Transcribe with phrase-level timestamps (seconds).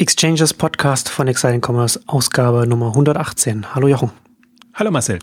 [0.00, 3.74] Exchanges Podcast von Exciting Commerce, Ausgabe Nummer 118.
[3.74, 4.10] Hallo Jochen.
[4.72, 5.18] Hallo Marcel.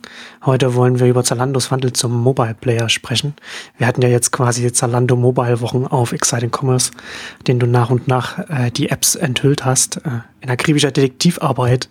[0.45, 3.33] Heute wollen wir über Zalandos Wandel zum Mobile Player sprechen.
[3.79, 6.91] Wir hatten ja jetzt quasi Zalando Mobile Wochen auf Exciting Commerce,
[7.47, 11.89] den du nach und nach äh, die Apps enthüllt hast, äh, in akribischer Detektivarbeit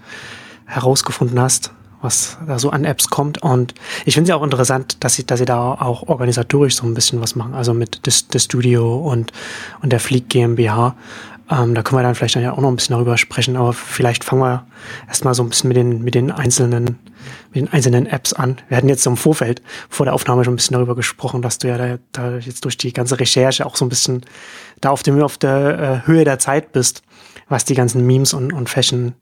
[0.66, 1.72] herausgefunden hast,
[2.02, 3.42] was da so an Apps kommt.
[3.42, 3.74] Und
[4.04, 6.94] ich finde es ja auch interessant, dass sie, dass sie da auch organisatorisch so ein
[6.94, 9.32] bisschen was machen, also mit des, des Studio und,
[9.82, 10.94] und der Fleek GmbH.
[11.48, 13.72] Ähm, da können wir dann vielleicht dann ja auch noch ein bisschen darüber sprechen, aber
[13.72, 14.66] vielleicht fangen wir
[15.06, 16.98] erstmal so ein bisschen mit den, mit den einzelnen,
[17.52, 18.56] mit den einzelnen Apps an.
[18.68, 21.68] Wir hatten jetzt im Vorfeld vor der Aufnahme schon ein bisschen darüber gesprochen, dass du
[21.68, 24.22] ja da, da jetzt durch die ganze Recherche auch so ein bisschen
[24.80, 27.02] da auf dem, auf der äh, Höhe der Zeit bist,
[27.48, 29.14] was die ganzen Memes und, und Fashion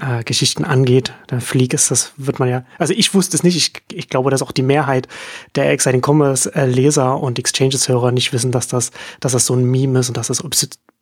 [0.00, 1.12] äh, Geschichten angeht.
[1.30, 4.30] Der Fleek ist das, wird man ja, also ich wusste es nicht, ich, ich glaube,
[4.30, 5.08] dass auch die Mehrheit
[5.56, 9.54] der Exciting Commerce äh, Leser und Exchanges Hörer nicht wissen, dass das, dass das so
[9.54, 10.40] ein Meme ist und dass das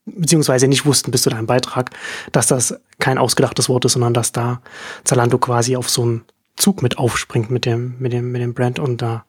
[0.06, 1.90] beziehungsweise nicht wussten bis zu deinem Beitrag,
[2.32, 4.60] dass das kein ausgedachtes Wort ist, sondern dass da
[5.04, 6.24] Zalando quasi auf so einen
[6.56, 9.24] Zug mit aufspringt mit dem, mit dem, mit dem Brand und da,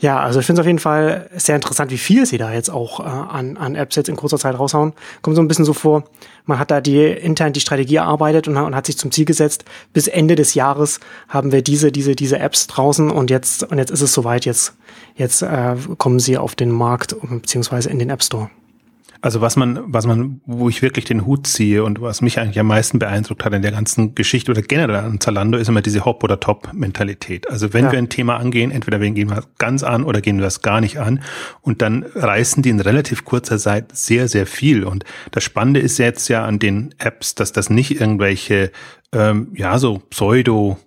[0.00, 2.70] ja, also ich finde es auf jeden Fall sehr interessant, wie viel sie da jetzt
[2.70, 4.94] auch äh, an, an Apps jetzt in kurzer Zeit raushauen.
[5.22, 6.02] Kommt so ein bisschen so vor,
[6.44, 9.64] man hat da die intern die Strategie erarbeitet und, und hat sich zum Ziel gesetzt,
[9.92, 13.90] bis Ende des Jahres haben wir diese, diese, diese Apps draußen und jetzt, und jetzt
[13.90, 14.74] ist es soweit, jetzt,
[15.14, 18.50] jetzt äh, kommen sie auf den Markt beziehungsweise in den App Store.
[19.22, 22.58] Also was man, was man, wo ich wirklich den Hut ziehe und was mich eigentlich
[22.58, 26.04] am meisten beeindruckt hat in der ganzen Geschichte oder generell an Zalando, ist immer diese
[26.04, 27.48] Hop- oder Top-Mentalität.
[27.48, 27.92] Also wenn ja.
[27.92, 30.80] wir ein Thema angehen, entweder wir gehen wir ganz an oder gehen wir es gar
[30.80, 31.22] nicht an.
[31.60, 34.82] Und dann reißen die in relativ kurzer Zeit sehr, sehr viel.
[34.82, 38.72] Und das Spannende ist jetzt ja an den Apps, dass das nicht irgendwelche,
[39.12, 40.78] ähm, ja, so Pseudo-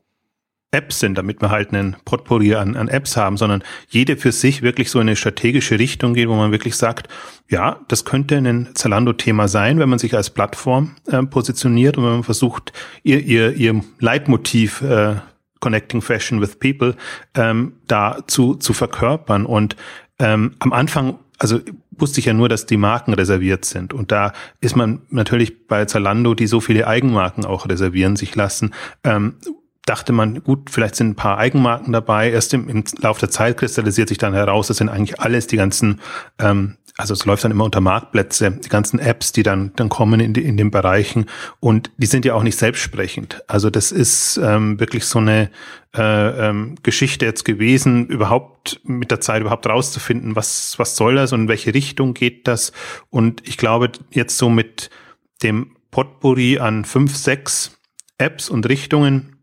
[0.76, 4.62] Apps sind, damit wir halt einen Potpourri an, an Apps haben, sondern jede für sich
[4.62, 7.08] wirklich so in eine strategische Richtung geht, wo man wirklich sagt,
[7.50, 12.12] ja, das könnte ein Zalando-Thema sein, wenn man sich als Plattform äh, positioniert und wenn
[12.12, 15.16] man versucht, ihr, ihr, ihr Leitmotiv äh,
[15.60, 16.96] Connecting Fashion with People
[17.34, 19.46] ähm, da zu, zu verkörpern.
[19.46, 19.76] Und
[20.20, 21.60] ähm, am Anfang, also
[21.92, 23.94] wusste ich ja nur, dass die Marken reserviert sind.
[23.94, 28.74] Und da ist man natürlich bei Zalando, die so viele Eigenmarken auch reservieren sich lassen,
[29.04, 29.36] ähm,
[29.86, 32.32] dachte man, gut, vielleicht sind ein paar Eigenmarken dabei.
[32.32, 35.58] Erst im, im Laufe der Zeit kristallisiert sich dann heraus, das sind eigentlich alles die
[35.58, 36.02] ganzen,
[36.40, 40.20] ähm, also es läuft dann immer unter Marktplätze, die ganzen Apps, die dann, dann kommen
[40.20, 41.26] in, die, in den Bereichen
[41.60, 43.44] und die sind ja auch nicht selbstsprechend.
[43.48, 45.52] Also das ist ähm, wirklich so eine
[45.96, 51.32] äh, ähm, Geschichte jetzt gewesen, überhaupt mit der Zeit überhaupt rauszufinden, was, was soll das
[51.32, 52.72] und in welche Richtung geht das.
[53.12, 54.90] Und ich glaube, jetzt so mit
[55.44, 57.78] dem Potpourri an fünf, sechs
[58.18, 59.35] Apps und Richtungen,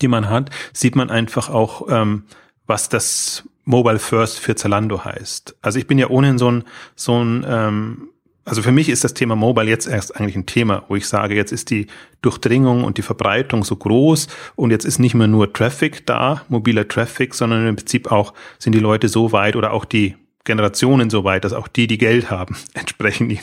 [0.00, 2.24] die man hat, sieht man einfach auch, ähm,
[2.66, 5.56] was das Mobile First für Zalando heißt.
[5.62, 6.64] Also ich bin ja ohnehin so ein,
[6.94, 8.08] so ein ähm,
[8.46, 11.34] also für mich ist das Thema Mobile jetzt erst eigentlich ein Thema, wo ich sage,
[11.34, 11.88] jetzt ist die
[12.22, 16.86] Durchdringung und die Verbreitung so groß und jetzt ist nicht mehr nur Traffic da, mobiler
[16.86, 20.14] Traffic, sondern im Prinzip auch sind die Leute so weit oder auch die
[20.46, 23.38] Generationen so weit, dass auch die, die Geld haben, entsprechend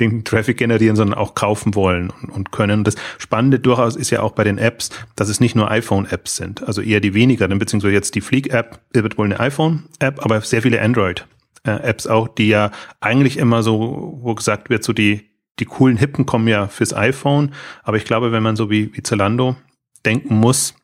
[0.00, 2.80] den Traffic generieren, sondern auch kaufen wollen und, können.
[2.80, 6.36] Und das Spannende durchaus ist ja auch bei den Apps, dass es nicht nur iPhone-Apps
[6.36, 10.62] sind, also eher die weniger, beziehungsweise jetzt die Fleek-App wird wohl eine iPhone-App, aber sehr
[10.62, 15.28] viele Android-Apps auch, die ja eigentlich immer so, wo gesagt wird, so die,
[15.58, 19.02] die coolen Hippen kommen ja fürs iPhone, aber ich glaube, wenn man so wie, wie
[19.02, 19.56] Zalando
[20.06, 20.74] denken muss,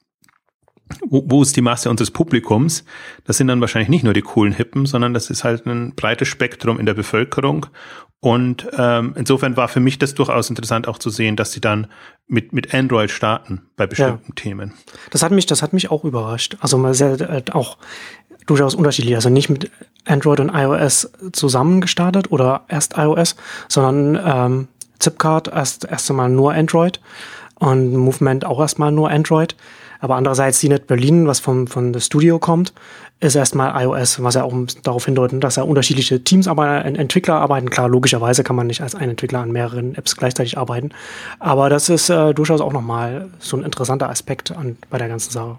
[1.06, 2.84] wo, wo ist die Masse unseres Publikums?
[3.24, 6.28] Das sind dann wahrscheinlich nicht nur die coolen Hippen, sondern das ist halt ein breites
[6.28, 7.66] Spektrum in der Bevölkerung.
[8.20, 11.86] Und ähm, insofern war für mich das durchaus interessant auch zu sehen, dass sie dann
[12.26, 14.34] mit, mit Android starten bei bestimmten ja.
[14.34, 14.74] Themen.
[15.10, 16.56] Das hat mich, das hat mich auch überrascht.
[16.60, 17.78] Also mal sehr, äh, auch
[18.46, 19.14] durchaus unterschiedlich.
[19.14, 19.70] Also nicht mit
[20.04, 23.36] Android und iOS zusammen gestartet oder erst iOS,
[23.68, 24.68] sondern ähm,
[24.98, 27.00] Zipcard erst erst einmal nur Android
[27.54, 29.56] und Movement auch erstmal nur Android.
[30.00, 32.72] Aber andererseits CNET Berlin, was vom, von das Studio kommt,
[33.20, 37.68] ist erstmal iOS, was ja auch darauf hindeutet, dass ja unterschiedliche Teams arbeiten, Entwickler arbeiten.
[37.68, 40.90] Klar, logischerweise kann man nicht als ein Entwickler an mehreren Apps gleichzeitig arbeiten.
[41.38, 45.30] Aber das ist äh, durchaus auch nochmal so ein interessanter Aspekt an, bei der ganzen
[45.30, 45.58] Sache.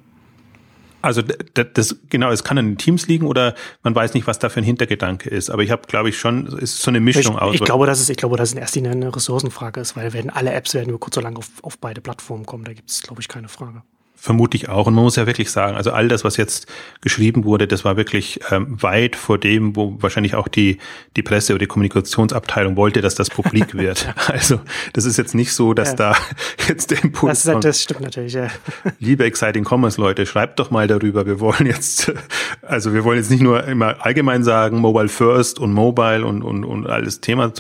[1.04, 1.24] Also
[1.54, 4.60] das genau, es kann an den Teams liegen oder man weiß nicht, was da für
[4.60, 5.50] ein Hintergedanke ist.
[5.50, 7.56] Aber ich habe, glaube ich, schon, ist so eine Mischung ich, aus.
[7.56, 10.14] Ich glaube, dass es, ich glaube, dass es in erster Linie eine Ressourcenfrage ist, weil
[10.14, 12.66] werden alle Apps werden nur kurz so lange auf, auf beide Plattformen kommen.
[12.66, 13.82] Da gibt es, glaube ich, keine Frage.
[14.22, 14.86] Vermute ich auch.
[14.86, 16.68] Und man muss ja wirklich sagen, also all das, was jetzt
[17.02, 20.78] geschrieben wurde, das war wirklich ähm, weit vor dem, wo wahrscheinlich auch die,
[21.18, 24.14] die Presse oder die Kommunikationsabteilung wollte, dass das publik wird.
[24.28, 24.62] Also
[24.94, 25.96] das ist jetzt nicht so, dass ja.
[25.96, 26.16] da
[26.68, 28.50] jetzt der Impuls das, das stimmt natürlich, ja.
[29.00, 31.26] Liebe Exciting Commerce Leute, schreibt doch mal darüber.
[31.26, 32.14] Wir wollen jetzt,
[32.62, 36.64] also wir wollen jetzt nicht nur immer allgemein sagen, Mobile First und Mobile und, und,
[36.64, 37.52] und alles Thema,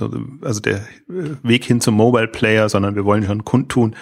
[0.41, 3.95] also der Weg hin zum Mobile Player, sondern wir wollen schon kundtun,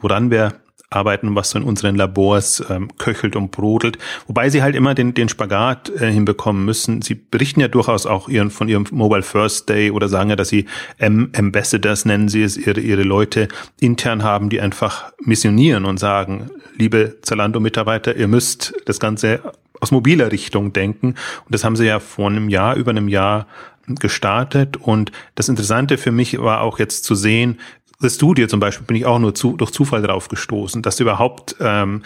[0.00, 0.52] woran wir
[0.94, 3.98] arbeiten, was so in unseren Labors ähm, köchelt und brodelt.
[4.26, 7.02] Wobei sie halt immer den, den Spagat äh, hinbekommen müssen.
[7.02, 10.48] Sie berichten ja durchaus auch ihren, von ihrem Mobile First Day oder sagen ja, dass
[10.48, 10.66] sie
[10.98, 13.48] M Ambassadors nennen sie es, ihre, ihre Leute
[13.80, 19.40] intern haben, die einfach missionieren und sagen, liebe Zalando-Mitarbeiter, ihr müsst das Ganze
[19.80, 21.08] aus mobiler Richtung denken.
[21.08, 23.46] Und das haben sie ja vor einem Jahr, über einem Jahr
[23.86, 24.76] gestartet.
[24.76, 27.58] Und das Interessante für mich war auch jetzt zu sehen,
[28.04, 31.02] das Studio zum Beispiel bin ich auch nur zu, durch Zufall drauf gestoßen, dass sie
[31.04, 32.02] überhaupt ähm,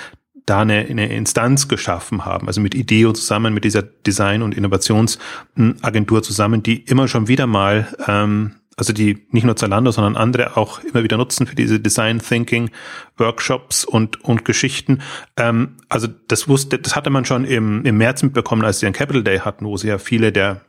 [0.47, 6.23] da eine, eine Instanz geschaffen haben, also mit IDEO zusammen, mit dieser Design- und Innovationsagentur
[6.23, 10.83] zusammen, die immer schon wieder mal, ähm, also die nicht nur Zalando, sondern andere auch
[10.85, 12.71] immer wieder nutzen für diese Design Thinking
[13.19, 15.03] Workshops und, und Geschichten.
[15.37, 18.93] Ähm, also das wusste, das hatte man schon im, im März mitbekommen, als sie ein
[18.95, 20.63] Capital Day hatten, wo sie ja viele der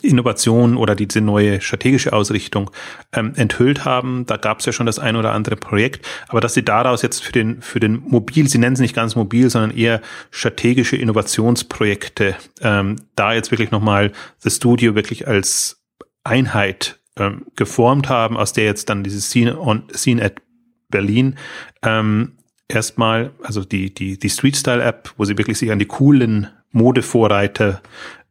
[0.00, 2.70] Innovation oder diese neue strategische Ausrichtung
[3.12, 4.24] ähm, enthüllt haben.
[4.24, 7.22] Da gab es ja schon das ein oder andere Projekt, aber dass sie daraus jetzt
[7.22, 10.00] für den für den Mobil, sie nennen es nicht ganz mobil, sondern eher
[10.30, 15.82] strategische Innovationsprojekte, ähm, da jetzt wirklich nochmal das Studio wirklich als
[16.24, 20.40] Einheit ähm, geformt haben, aus der jetzt dann dieses Scene, on, Scene at
[20.88, 21.36] Berlin
[21.82, 22.38] ähm,
[22.68, 26.48] erstmal, also die die die Street Style App, wo sie wirklich sich an die coolen
[26.70, 27.82] Modevorreiter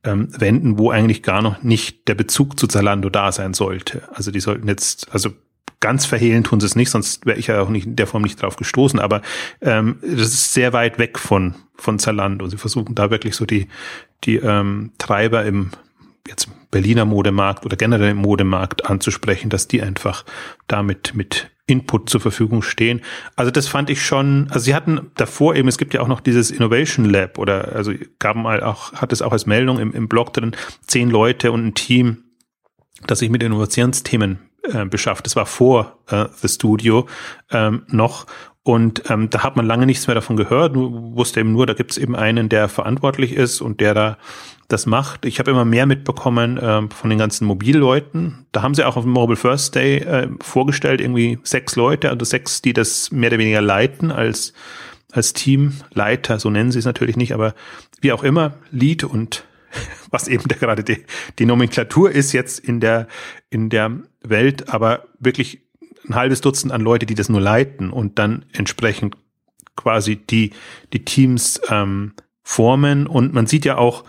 [0.03, 4.03] ähm, wenden, wo eigentlich gar noch nicht der Bezug zu Zalando da sein sollte.
[4.13, 5.31] Also die sollten jetzt, also
[5.79, 8.23] ganz verhehlen tun sie es nicht, sonst wäre ich ja auch nicht in der Form
[8.23, 8.99] nicht drauf gestoßen.
[8.99, 9.21] Aber
[9.61, 12.47] ähm, das ist sehr weit weg von von Zalando.
[12.47, 13.67] Sie versuchen da wirklich so die
[14.23, 15.71] die ähm, Treiber im
[16.27, 20.23] jetzt Berliner Modemarkt oder generell im Modemarkt anzusprechen, dass die einfach
[20.67, 23.01] damit mit Input zur Verfügung stehen.
[23.35, 26.19] Also das fand ich schon, also sie hatten davor eben, es gibt ja auch noch
[26.19, 30.09] dieses Innovation Lab oder also gaben mal auch, hat es auch als Meldung im, im
[30.09, 30.55] Blog drin,
[30.85, 32.25] zehn Leute und ein Team,
[33.07, 35.25] das sich mit Innovationsthemen äh, beschafft.
[35.25, 37.07] Das war vor äh, The Studio
[37.49, 38.25] ähm, noch
[38.63, 40.75] und ähm, da hat man lange nichts mehr davon gehört.
[40.75, 44.17] Wusste eben nur, da gibt es eben einen, der verantwortlich ist und der da
[44.67, 45.25] das macht.
[45.25, 48.45] Ich habe immer mehr mitbekommen äh, von den ganzen Mobilleuten.
[48.51, 52.25] Da haben sie auch auf dem Mobile First Day äh, vorgestellt, irgendwie sechs Leute, also
[52.25, 54.53] sechs, die das mehr oder weniger leiten als,
[55.11, 57.53] als Teamleiter, so nennen sie es natürlich nicht, aber
[58.01, 59.45] wie auch immer, Lead und
[60.11, 61.05] was eben der, gerade die,
[61.39, 63.07] die Nomenklatur ist jetzt in der,
[63.49, 65.61] in der Welt, aber wirklich
[66.07, 69.15] ein halbes Dutzend an Leute, die das nur leiten und dann entsprechend
[69.75, 70.51] quasi die,
[70.91, 72.13] die Teams ähm,
[72.43, 73.07] formen.
[73.07, 74.03] Und man sieht ja auch,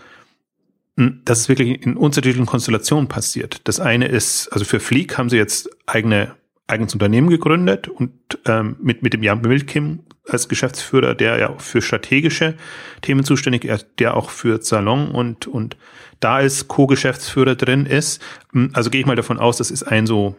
[0.97, 3.61] hm, dass es wirklich in unterschiedlichen Konstellationen passiert.
[3.65, 6.35] Das eine ist, also für Fleek haben sie jetzt eigene
[6.67, 8.11] eigenes Unternehmen gegründet und
[8.45, 12.55] ähm, mit, mit dem Jan Milkim als Geschäftsführer, der ja für strategische
[13.01, 15.77] Themen zuständig ist, der auch für Salon und, und
[16.19, 18.21] da als Co-Geschäftsführer drin ist.
[18.51, 20.35] Hm, also gehe ich mal davon aus, das ist ein so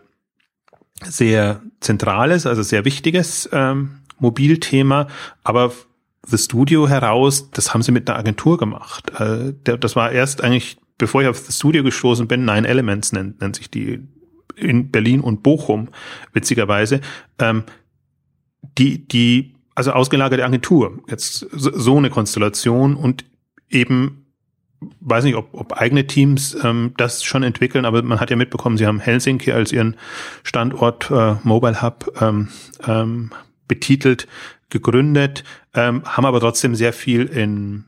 [1.05, 5.09] sehr zentrales, also sehr wichtiges ähm, Mobilthema,
[5.44, 5.73] aber
[6.26, 9.11] The Studio heraus, das haben sie mit einer Agentur gemacht.
[9.19, 13.40] Äh, das war erst eigentlich, bevor ich auf The Studio gestoßen bin, Nine Elements nennt,
[13.40, 14.00] nennt sich die
[14.56, 15.88] in Berlin und Bochum,
[16.32, 17.00] witzigerweise.
[17.38, 17.64] Ähm,
[18.78, 23.25] die, die, also ausgelagerte Agentur, jetzt so eine Konstellation und
[23.69, 24.26] eben
[25.00, 28.76] weiß nicht, ob, ob eigene Teams ähm, das schon entwickeln, aber man hat ja mitbekommen,
[28.76, 29.96] sie haben Helsinki als ihren
[30.43, 32.49] Standort äh, Mobile Hub ähm,
[32.87, 33.31] ähm,
[33.69, 34.26] betitelt
[34.70, 35.44] gegründet,
[35.75, 37.85] ähm, haben aber trotzdem sehr viel in,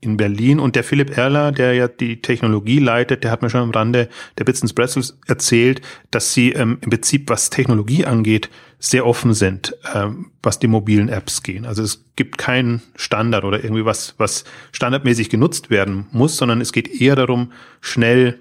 [0.00, 0.58] in Berlin.
[0.60, 4.08] Und der Philipp Erler, der ja die Technologie leitet, der hat mir schon am Rande
[4.38, 9.74] der Bits Pretzels erzählt, dass sie ähm, im Prinzip, was Technologie angeht, sehr offen sind,
[9.94, 11.64] ähm, was die mobilen Apps gehen.
[11.64, 16.72] Also es gibt keinen Standard oder irgendwie was, was standardmäßig genutzt werden muss, sondern es
[16.72, 18.38] geht eher darum, schnell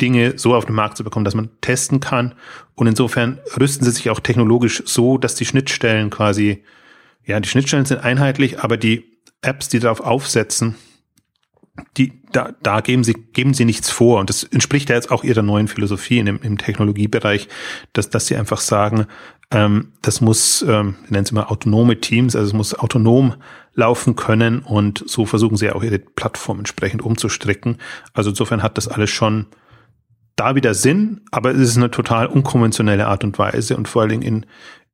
[0.00, 2.34] Dinge so auf den Markt zu bekommen, dass man testen kann.
[2.74, 6.62] Und insofern rüsten sie sich auch technologisch so, dass die Schnittstellen quasi,
[7.24, 9.04] ja, die Schnittstellen sind einheitlich, aber die
[9.42, 10.74] Apps, die darauf aufsetzen,
[11.96, 14.20] die, da, da geben sie, geben sie nichts vor.
[14.20, 17.48] Und das entspricht ja jetzt auch ihrer neuen Philosophie in dem, im Technologiebereich,
[17.92, 19.06] dass, dass sie einfach sagen,
[19.50, 23.34] ähm, das muss, ähm, nennen sie mal autonome Teams, also es muss autonom
[23.74, 27.76] laufen können und so versuchen sie auch ihre Plattform entsprechend umzustricken.
[28.14, 29.46] Also insofern hat das alles schon
[30.36, 34.10] da wieder Sinn, aber es ist eine total unkonventionelle Art und Weise und vor allen
[34.10, 34.46] Dingen in,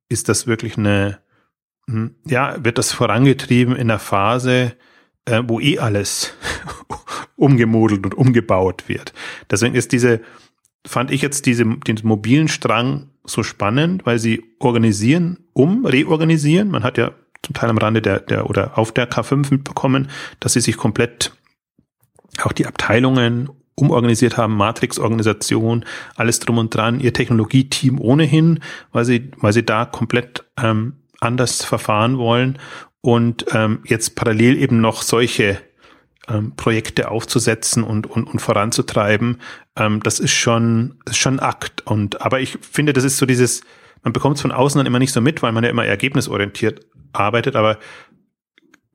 [0.08, 1.18] ist das wirklich eine,
[1.88, 4.74] hm, ja, wird das vorangetrieben in der Phase,
[5.24, 6.32] äh, wo eh alles
[7.36, 9.12] umgemodelt und umgebaut wird.
[9.50, 10.20] Deswegen ist diese,
[10.86, 16.70] fand ich jetzt diese, den mobilen Strang so spannend, weil sie organisieren, um, reorganisieren.
[16.70, 20.08] Man hat ja zum Teil am Rande der, der oder auf der K5 mitbekommen,
[20.40, 21.32] dass sie sich komplett
[22.42, 25.84] auch die Abteilungen umorganisiert haben, Matrix-Organisation,
[26.16, 28.60] alles drum und dran, ihr Technologieteam ohnehin,
[28.92, 32.58] weil sie, weil sie da komplett ähm, anders verfahren wollen
[33.00, 35.58] und ähm, jetzt parallel eben noch solche
[36.28, 39.40] ähm, Projekte aufzusetzen und, und, und voranzutreiben,
[39.76, 41.86] ähm, das ist schon, ist schon Akt.
[41.86, 43.62] Und aber ich finde, das ist so dieses,
[44.02, 46.86] man bekommt es von außen dann immer nicht so mit, weil man ja immer ergebnisorientiert
[47.12, 47.78] arbeitet, aber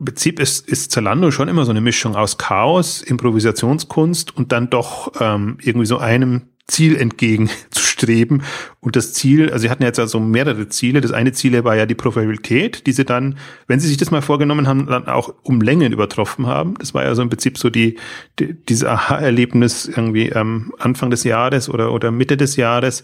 [0.05, 5.11] Prinzip ist, ist Zalando schon immer so eine Mischung aus Chaos, Improvisationskunst und dann doch
[5.19, 8.43] ähm, irgendwie so einem Ziel entgegenzustreben.
[8.81, 11.01] Und das Ziel, also sie hatten jetzt also mehrere Ziele.
[11.01, 13.37] Das eine Ziel war ja die Profitabilität, die sie dann,
[13.67, 16.75] wenn sie sich das mal vorgenommen haben, dann auch um Längen übertroffen haben.
[16.79, 17.97] Das war ja so im Prinzip so die,
[18.39, 23.03] die dieses Aha-Erlebnis irgendwie ähm, Anfang des Jahres oder, oder Mitte des Jahres,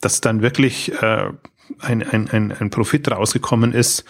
[0.00, 1.30] dass dann wirklich äh,
[1.78, 4.04] ein, ein, ein, ein Profit rausgekommen ist,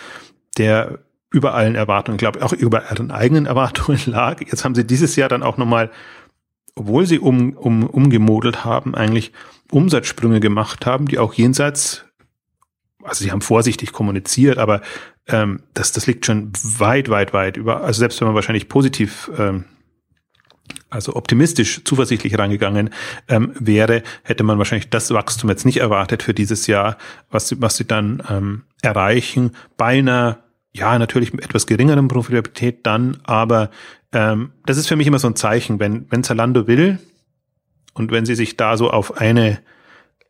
[0.56, 1.03] der
[1.34, 4.40] über allen Erwartungen, ich glaube auch über ihren eigenen Erwartungen lag.
[4.40, 5.90] Jetzt haben sie dieses Jahr dann auch nochmal
[6.74, 9.32] obwohl sie um, um, umgemodelt haben, eigentlich
[9.70, 12.04] Umsatzsprünge gemacht haben, die auch jenseits,
[13.02, 14.82] also sie haben vorsichtig kommuniziert, aber
[15.28, 19.30] ähm, das, das liegt schon weit, weit, weit über, also selbst wenn man wahrscheinlich positiv,
[19.38, 19.64] ähm,
[20.90, 22.90] also optimistisch, zuversichtlich rangegangen
[23.28, 26.96] ähm, wäre, hätte man wahrscheinlich das Wachstum jetzt nicht erwartet für dieses Jahr,
[27.30, 30.43] was sie, was sie dann ähm, erreichen, bei einer
[30.74, 33.70] ja, natürlich mit etwas geringerem Profitabilität dann, aber
[34.12, 36.98] ähm, das ist für mich immer so ein Zeichen, wenn, wenn Zalando will
[37.94, 39.60] und wenn sie sich da so auf eine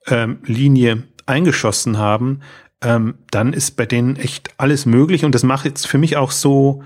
[0.06, 2.40] ähm, Linie eingeschossen haben,
[2.82, 6.30] ähm, dann ist bei denen echt alles möglich und das macht jetzt für mich auch
[6.30, 6.82] so,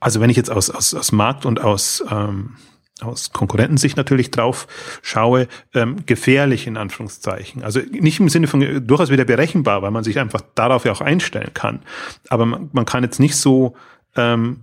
[0.00, 2.56] also wenn ich jetzt aus, aus, aus Markt und aus, ähm,
[3.00, 4.68] aus Konkurrentensicht natürlich drauf
[5.02, 7.64] schaue, ähm, gefährlich in Anführungszeichen.
[7.64, 11.00] Also nicht im Sinne von durchaus wieder berechenbar, weil man sich einfach darauf ja auch
[11.00, 11.80] einstellen kann.
[12.28, 13.74] Aber man, man kann jetzt nicht so
[14.14, 14.60] ähm,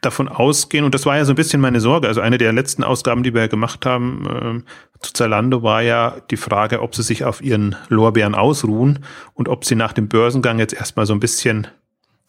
[0.00, 2.82] davon ausgehen, und das war ja so ein bisschen meine Sorge, also eine der letzten
[2.82, 4.64] Ausgaben, die wir gemacht haben ähm,
[5.00, 9.00] zu Zalando, war ja die Frage, ob sie sich auf ihren Lorbeeren ausruhen
[9.34, 11.66] und ob sie nach dem Börsengang jetzt erstmal so ein bisschen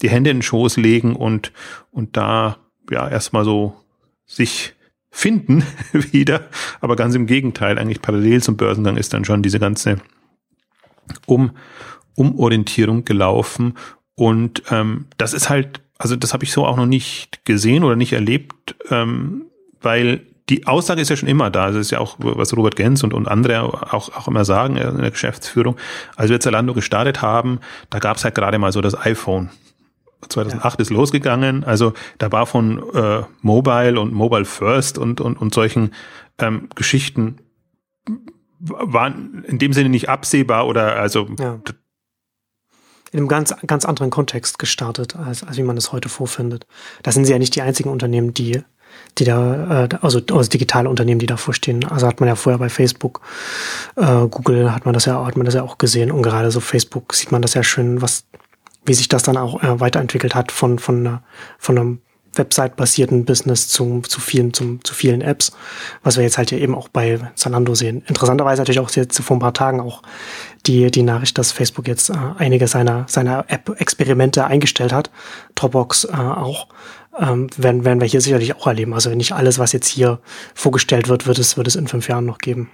[0.01, 1.51] die Hände in den Schoß legen und,
[1.91, 2.57] und da
[2.89, 3.75] ja erstmal so
[4.31, 4.73] sich
[5.09, 6.47] finden wieder.
[6.79, 9.97] Aber ganz im Gegenteil, eigentlich parallel zum Börsengang ist dann schon diese ganze
[11.25, 11.51] um
[12.15, 13.77] Umorientierung gelaufen.
[14.15, 17.95] Und ähm, das ist halt also das habe ich so auch noch nicht gesehen oder
[17.95, 19.45] nicht erlebt, ähm,
[19.81, 21.67] weil die Aussage ist ja schon immer da.
[21.67, 24.97] Das ist ja auch, was Robert Gens und, und andere auch, auch immer sagen in
[24.97, 25.77] der Geschäftsführung.
[26.15, 27.59] Als wir Zalando gestartet haben,
[27.89, 29.51] da gab es halt gerade mal so das iPhone.
[30.29, 30.81] 2008 ja.
[30.81, 31.63] ist losgegangen.
[31.63, 35.93] Also da war von äh, Mobile und Mobile First und, und, und solchen
[36.39, 37.37] ähm, Geschichten
[38.59, 41.59] waren in dem Sinne nicht absehbar oder also ja
[43.11, 46.65] in einem ganz, ganz anderen Kontext gestartet, als, als wie man es heute vorfindet.
[47.03, 48.61] Da sind sie ja nicht die einzigen Unternehmen, die,
[49.17, 51.83] die da, äh, also, also digitale Unternehmen, die davor stehen.
[51.85, 53.21] Also hat man ja vorher bei Facebook,
[53.97, 56.09] äh, Google hat man das ja, hat man das ja auch gesehen.
[56.09, 58.25] Und gerade so Facebook sieht man das ja schön, was,
[58.85, 61.19] wie sich das dann auch äh, weiterentwickelt hat von, von,
[61.57, 62.01] von einem
[62.35, 65.51] Website-basierten Business zu, zu vielen, zum, zu vielen Apps,
[66.01, 68.03] was wir jetzt halt ja eben auch bei Zalando sehen.
[68.07, 70.01] Interessanterweise natürlich auch jetzt vor ein paar Tagen auch
[70.65, 75.11] die, die Nachricht, dass Facebook jetzt äh, einige seiner, seiner App-Experimente eingestellt hat.
[75.55, 76.67] Dropbox äh, auch.
[77.19, 78.93] Ähm, werden, werden wir hier sicherlich auch erleben.
[78.93, 80.21] Also nicht alles, was jetzt hier
[80.55, 82.69] vorgestellt wird, wird es, wird es in fünf Jahren noch geben.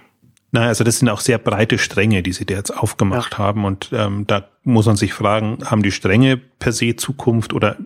[0.50, 3.38] Naja, also das sind auch sehr breite Stränge, die sie da jetzt aufgemacht ja.
[3.38, 3.64] haben.
[3.64, 7.76] Und ähm, da muss man sich fragen, haben die Stränge per se Zukunft oder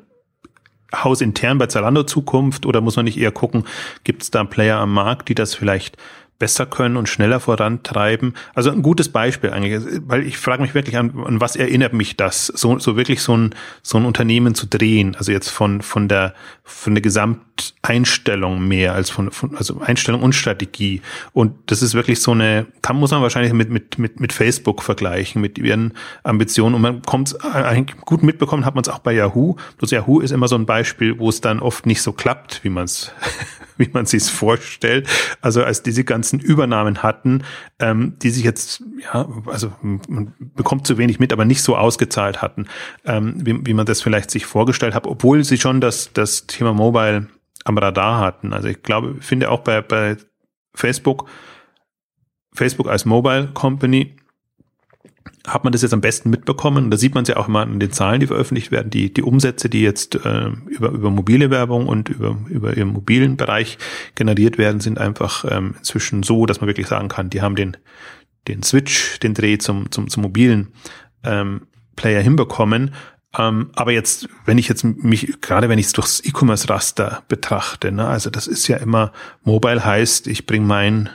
[0.95, 3.65] hausintern bei Zalando Zukunft oder muss man nicht eher gucken,
[4.05, 5.97] gibt es da Player am Markt, die das vielleicht
[6.43, 8.35] besser können und schneller vorantreiben.
[8.53, 12.17] Also ein gutes Beispiel eigentlich, weil ich frage mich wirklich an, an was erinnert mich
[12.17, 16.09] das, so, so wirklich so ein, so ein Unternehmen zu drehen, also jetzt von, von
[16.09, 16.35] der,
[16.65, 21.01] von der Gesamteinstellung mehr als von, von, also Einstellung und Strategie.
[21.33, 24.83] Und das ist wirklich so eine, kann, muss man wahrscheinlich mit, mit, mit, mit Facebook
[24.83, 25.93] vergleichen, mit ihren
[26.25, 26.75] Ambitionen.
[26.75, 29.55] Und man kommt eigentlich gut mitbekommen, hat man es auch bei Yahoo.
[29.79, 32.69] Bloß Yahoo ist immer so ein Beispiel, wo es dann oft nicht so klappt, wie
[32.69, 33.13] man es
[33.77, 35.09] wie man sich vorstellt.
[35.41, 37.45] Also als diese ganzen Übernahmen hatten,
[37.79, 42.43] ähm, die sich jetzt, ja, also man bekommt zu wenig mit, aber nicht so ausgezahlt
[42.43, 42.67] hatten,
[43.05, 46.73] ähm, wie, wie man das vielleicht sich vorgestellt hat, obwohl sie schon das, das Thema
[46.73, 47.29] Mobile
[47.65, 48.53] am Radar hatten.
[48.53, 50.17] Also ich glaube, finde auch bei, bei
[50.75, 51.29] Facebook,
[52.55, 54.17] Facebook als Mobile Company
[55.47, 56.91] hat man das jetzt am besten mitbekommen.
[56.91, 58.91] Da sieht man es ja auch immer an den Zahlen, die veröffentlicht werden.
[58.91, 63.37] Die, die Umsätze, die jetzt äh, über, über mobile Werbung und über, über ihren mobilen
[63.37, 63.79] Bereich
[64.15, 67.77] generiert werden, sind einfach ähm, inzwischen so, dass man wirklich sagen kann, die haben den,
[68.49, 70.69] den Switch, den Dreh zum, zum, zum mobilen
[71.25, 71.63] ähm,
[71.97, 72.93] Player hinbekommen.
[73.37, 78.07] Ähm, aber jetzt, wenn ich jetzt mich, gerade wenn ich es durchs E-Commerce-Raster betrachte, ne,
[78.07, 79.13] also das ist ja immer,
[79.43, 81.09] Mobile heißt, ich bringe mein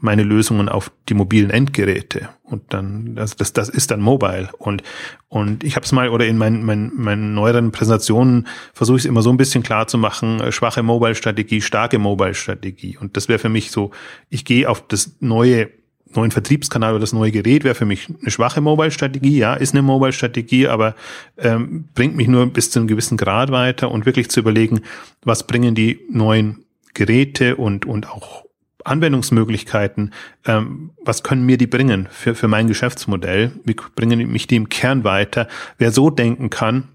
[0.00, 2.28] meine Lösungen auf die mobilen Endgeräte.
[2.42, 4.48] Und dann also das das ist dann mobile.
[4.58, 4.82] Und
[5.28, 9.08] und ich habe es mal oder in meinen meinen, meinen neueren Präsentationen versuche ich es
[9.08, 13.16] immer so ein bisschen klar zu machen äh, schwache Mobile Strategie starke Mobile Strategie und
[13.16, 13.90] das wäre für mich so
[14.30, 15.70] ich gehe auf das neue
[16.14, 19.82] neuen Vertriebskanal oder das neue Gerät wäre für mich eine schwache Mobile-Strategie, ja, ist eine
[19.82, 20.94] Mobile-Strategie, aber
[21.38, 23.90] ähm, bringt mich nur bis zu einem gewissen Grad weiter.
[23.90, 24.80] Und wirklich zu überlegen,
[25.22, 26.64] was bringen die neuen
[26.94, 28.44] Geräte und, und auch
[28.84, 30.12] Anwendungsmöglichkeiten,
[30.46, 33.52] ähm, was können mir die bringen für, für mein Geschäftsmodell?
[33.64, 35.48] Wie bringen mich die im Kern weiter?
[35.78, 36.88] Wer so denken kann,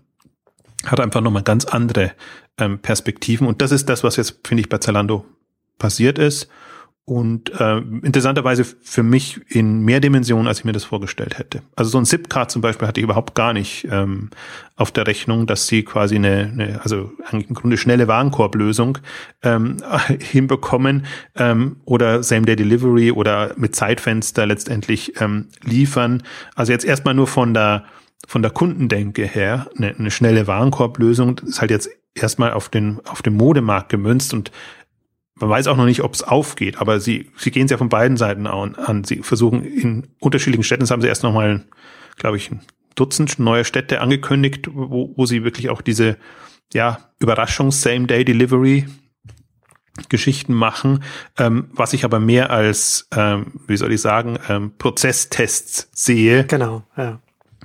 [0.86, 2.12] hat einfach nochmal ganz andere
[2.58, 3.48] ähm, Perspektiven.
[3.48, 5.26] Und das ist das, was jetzt, finde ich, bei Zalando
[5.78, 6.48] passiert ist.
[7.08, 11.62] Und äh, interessanterweise für mich in mehr Dimensionen, als ich mir das vorgestellt hätte.
[11.76, 14.32] Also so ein ZIP-Card zum Beispiel hatte ich überhaupt gar nicht ähm,
[14.76, 18.98] auf der Rechnung, dass sie quasi eine, eine also eigentlich im Grunde schnelle Warenkorblösung
[19.44, 19.78] ähm,
[20.20, 26.24] hinbekommen ähm, oder Same-Day-Delivery oder mit Zeitfenster letztendlich ähm, liefern.
[26.56, 27.86] Also jetzt erstmal nur von der
[28.28, 33.22] von der Kundendenke her eine, eine schnelle Warenkorblösung ist halt jetzt erstmal auf den auf
[33.22, 34.50] den Modemarkt gemünzt und
[35.40, 37.90] man weiß auch noch nicht, ob es aufgeht, aber sie, sie gehen es ja von
[37.90, 39.04] beiden Seiten an.
[39.04, 41.66] Sie versuchen in unterschiedlichen Städten, das haben sie erst nochmal,
[42.18, 42.62] glaube ich, ein
[42.96, 46.18] Dutzend neue Städte angekündigt, wo, wo sie wirklich auch diese
[46.74, 48.86] ja, Überraschungs-Same-Day-Delivery
[50.10, 51.04] Geschichten machen,
[51.38, 56.46] ähm, was ich aber mehr als, ähm, wie soll ich sagen, ähm, Prozesstests sehe.
[56.46, 57.20] Genau, ja.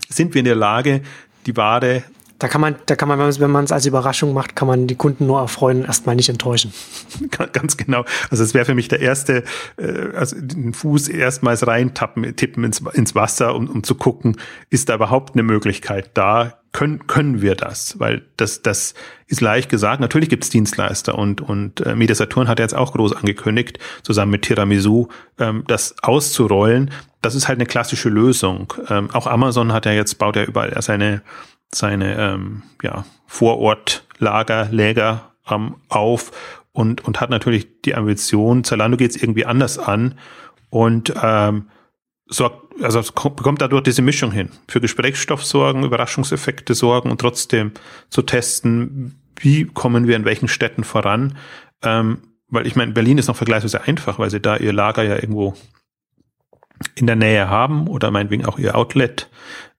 [0.09, 1.03] Sind wir in der Lage,
[1.47, 2.05] die Ware
[2.41, 4.95] da kann man, da kann man, wenn man es als Überraschung macht, kann man die
[4.97, 6.73] Kunden nur erfreuen, erstmal nicht enttäuschen.
[7.53, 8.05] Ganz genau.
[8.31, 9.45] Also es wäre für mich der erste,
[9.77, 14.39] äh, also den Fuß erstmals reintappen, tippen ins, ins Wasser, um, um zu gucken,
[14.71, 16.55] ist da überhaupt eine Möglichkeit da?
[16.73, 17.99] Können, können wir das?
[17.99, 18.95] Weil das, das
[19.27, 20.01] ist leicht gesagt.
[20.01, 24.31] Natürlich gibt es Dienstleister und, und äh, Media Saturn hat jetzt auch groß angekündigt, zusammen
[24.31, 26.91] mit Tiramisu, ähm, das auszurollen.
[27.23, 28.73] Das ist halt eine klassische Lösung.
[28.89, 31.23] Ähm, auch Amazon hat ja jetzt, baut ja überall seine
[31.75, 36.33] seine ähm, ja, Vorortlager, Läger ähm, auf
[36.73, 40.19] und, und hat natürlich die Ambition, Zalando geht es irgendwie anders an
[40.71, 41.69] und ähm,
[42.26, 44.50] sorgt, also bekommt dadurch diese Mischung hin.
[44.69, 47.73] Für Gesprächsstoff sorgen, Überraschungseffekte sorgen und trotzdem
[48.09, 51.37] zu testen, wie kommen wir in welchen Städten voran.
[51.83, 55.17] Ähm, weil ich meine, Berlin ist noch vergleichsweise einfach, weil sie da ihr Lager ja
[55.17, 55.54] irgendwo
[56.95, 59.28] in der Nähe haben oder meinetwegen auch ihr Outlet,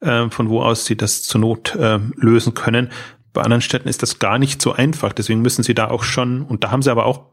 [0.02, 2.90] äh, von wo aus sie das zur Not äh, lösen können.
[3.34, 5.14] Bei anderen Städten ist das gar nicht so einfach.
[5.14, 7.32] Deswegen müssen sie da auch schon, und da haben sie aber auch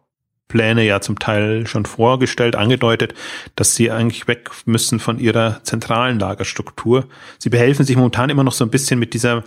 [0.48, 3.14] Pläne ja zum Teil schon vorgestellt, angedeutet,
[3.54, 7.06] dass sie eigentlich weg müssen von ihrer zentralen Lagerstruktur.
[7.38, 9.44] Sie behelfen sich momentan immer noch so ein bisschen mit dieser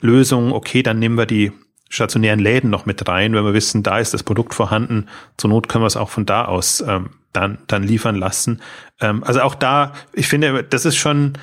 [0.00, 1.52] Lösung, okay, dann nehmen wir die
[1.88, 5.06] stationären Läden noch mit rein, wenn wir wissen, da ist das Produkt vorhanden.
[5.36, 8.60] Zur Not können wir es auch von da aus ähm, dann, dann liefern lassen.
[9.00, 11.34] Ähm, also auch da, ich finde, das ist schon,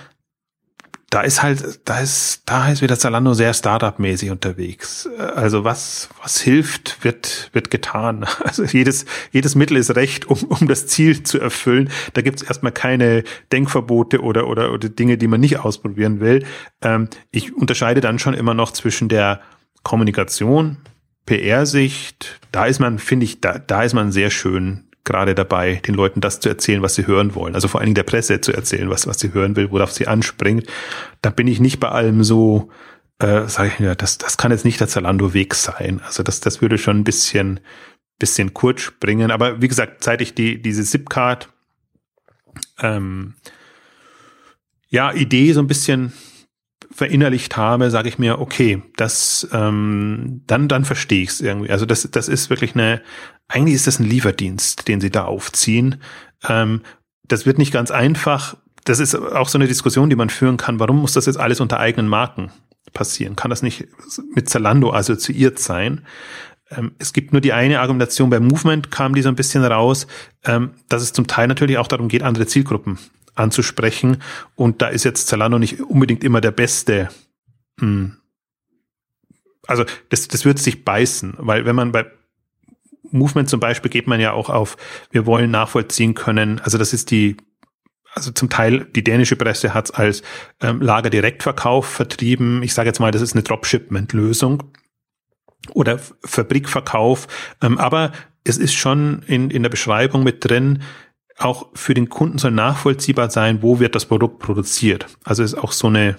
[1.10, 5.08] da ist halt, da ist, da ist wieder Zalando sehr Startup-mäßig unterwegs.
[5.36, 8.26] Also was, was hilft, wird, wird getan.
[8.44, 11.90] Also jedes, jedes Mittel ist recht, um, um das Ziel zu erfüllen.
[12.14, 16.46] Da gibt es erstmal keine Denkverbote oder, oder, oder Dinge, die man nicht ausprobieren will.
[16.82, 19.42] Ähm, ich unterscheide dann schon immer noch zwischen der
[19.84, 20.78] Kommunikation,
[21.26, 25.96] PR-Sicht, da ist man, finde ich, da, da ist man sehr schön gerade dabei, den
[25.96, 27.56] Leuten das zu erzählen, was sie hören wollen.
[27.56, 30.08] Also vor allen Dingen der Presse zu erzählen, was, was sie hören will, worauf sie
[30.08, 30.68] anspringt.
[31.22, 32.70] Da bin ich nicht bei allem so,
[33.20, 36.02] äh, sage ich mir, das, das kann jetzt nicht der Zalando-Weg sein.
[36.06, 37.60] Also das, das würde schon ein bisschen,
[38.20, 39.32] bisschen kurz springen.
[39.32, 41.50] Aber wie gesagt, seit ich die, diese Zip-Card
[42.80, 43.34] ähm,
[44.90, 46.14] ja, Idee so ein bisschen
[46.92, 51.70] verinnerlicht habe, sage ich mir, okay, das ähm, dann dann verstehe ich es irgendwie.
[51.70, 53.02] Also das das ist wirklich eine
[53.48, 56.02] eigentlich ist das ein Lieferdienst, den sie da aufziehen.
[56.48, 56.82] Ähm,
[57.24, 58.58] das wird nicht ganz einfach.
[58.84, 60.80] Das ist auch so eine Diskussion, die man führen kann.
[60.80, 62.52] Warum muss das jetzt alles unter eigenen Marken
[62.94, 63.36] passieren?
[63.36, 63.88] Kann das nicht
[64.34, 66.06] mit Zalando assoziiert sein?
[66.70, 70.08] Ähm, es gibt nur die eine Argumentation, bei Movement kam die so ein bisschen raus,
[70.46, 72.98] ähm, dass es zum Teil natürlich auch darum geht, andere Zielgruppen
[73.38, 74.22] anzusprechen.
[74.56, 77.10] Und da ist jetzt Zalando nicht unbedingt immer der beste.
[77.80, 78.18] Hm.
[79.68, 82.06] Also das, das wird sich beißen, weil wenn man bei
[83.12, 84.78] Movement zum Beispiel geht man ja auch auf,
[85.12, 87.38] wir wollen nachvollziehen können, also das ist die
[88.14, 90.24] also zum Teil die dänische Presse hat es als
[90.60, 92.64] ähm, Lagerdirektverkauf vertrieben.
[92.64, 94.64] Ich sage jetzt mal, das ist eine Dropshipment-Lösung
[95.74, 97.28] oder Fabrikverkauf.
[97.62, 98.12] Ähm, aber
[98.44, 100.82] es ist schon in, in der Beschreibung mit drin,
[101.38, 105.06] auch für den Kunden soll nachvollziehbar sein, wo wird das Produkt produziert.
[105.24, 106.18] Also ist auch so eine,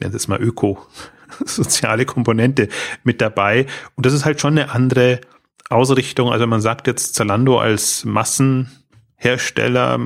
[0.00, 0.78] nennt es mal Öko,
[1.44, 2.68] soziale Komponente
[3.02, 3.66] mit dabei.
[3.96, 5.20] Und das ist halt schon eine andere
[5.68, 6.30] Ausrichtung.
[6.30, 9.98] Also man sagt jetzt Zalando als Massenhersteller,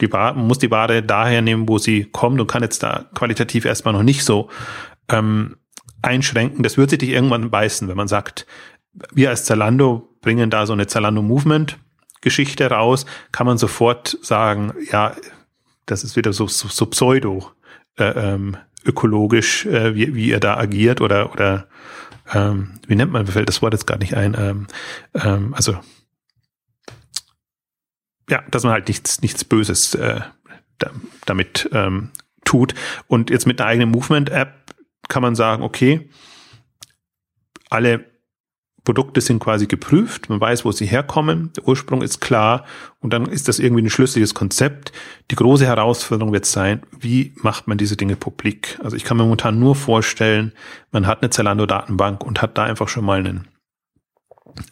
[0.00, 3.64] die Ware, muss die Ware daher nehmen, wo sie kommt und kann jetzt da qualitativ
[3.64, 4.50] erstmal noch nicht so
[5.08, 5.56] ähm,
[6.02, 6.62] einschränken.
[6.62, 8.46] Das wird sich dich irgendwann beißen, wenn man sagt,
[9.12, 11.78] wir als Zalando bringen da so eine Zalando Movement
[12.26, 15.14] Geschichte raus, kann man sofort sagen, ja,
[15.86, 17.52] das ist wieder so, so, so pseudo
[17.96, 21.68] äh, ähm, ökologisch, äh, wie, wie ihr da agiert oder oder
[22.34, 24.66] ähm, wie nennt man, mir fällt das Wort jetzt gar nicht ein, ähm,
[25.14, 25.78] ähm, also
[28.28, 30.20] ja, dass man halt nichts, nichts Böses äh,
[30.78, 30.90] da,
[31.26, 32.10] damit ähm,
[32.44, 32.74] tut.
[33.06, 34.74] Und jetzt mit einer eigenen Movement-App
[35.08, 36.10] kann man sagen, okay,
[37.70, 38.04] alle
[38.86, 42.64] Produkte sind quasi geprüft, man weiß, wo sie herkommen, der Ursprung ist klar
[43.00, 44.92] und dann ist das irgendwie ein schlüssiges Konzept.
[45.30, 48.78] Die große Herausforderung wird sein, wie macht man diese Dinge publik?
[48.82, 50.52] Also ich kann mir momentan nur vorstellen,
[50.92, 53.48] man hat eine Zalando-Datenbank und hat da einfach schon mal einen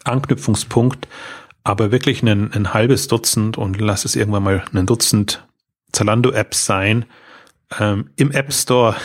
[0.05, 1.09] Anknüpfungspunkt,
[1.65, 5.45] aber wirklich ein, ein halbes Dutzend und lass es irgendwann mal ein Dutzend
[5.91, 7.03] Zalando-Apps sein.
[7.79, 8.95] Ähm, Im App Store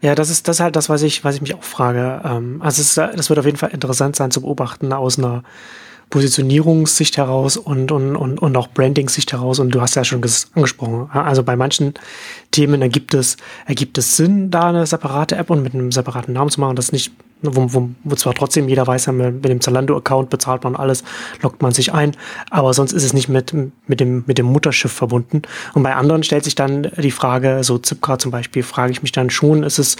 [0.00, 2.22] ja, das ist das ist halt das, was ich, was ich mich auch frage.
[2.24, 5.42] Ähm, also es, das wird auf jeden Fall interessant sein zu beobachten aus einer
[6.10, 9.60] Positionierungssicht heraus und, und, und, und auch Branding-Sicht heraus.
[9.60, 10.22] Und du hast ja schon
[10.54, 11.08] angesprochen.
[11.12, 11.94] Also bei manchen
[12.50, 16.50] Themen ergibt es, ergibt es Sinn, da eine separate App und mit einem separaten Namen
[16.50, 16.74] zu machen.
[16.74, 21.04] Das nicht, wo, wo, wo zwar trotzdem jeder weiß, mit dem Zalando-Account bezahlt man alles,
[21.42, 22.16] lockt man sich ein,
[22.50, 23.54] aber sonst ist es nicht mit,
[23.86, 25.42] mit, dem, mit dem Mutterschiff verbunden.
[25.74, 29.12] Und bei anderen stellt sich dann die Frage, so Zipcar zum Beispiel, frage ich mich
[29.12, 29.96] dann schon, ist es,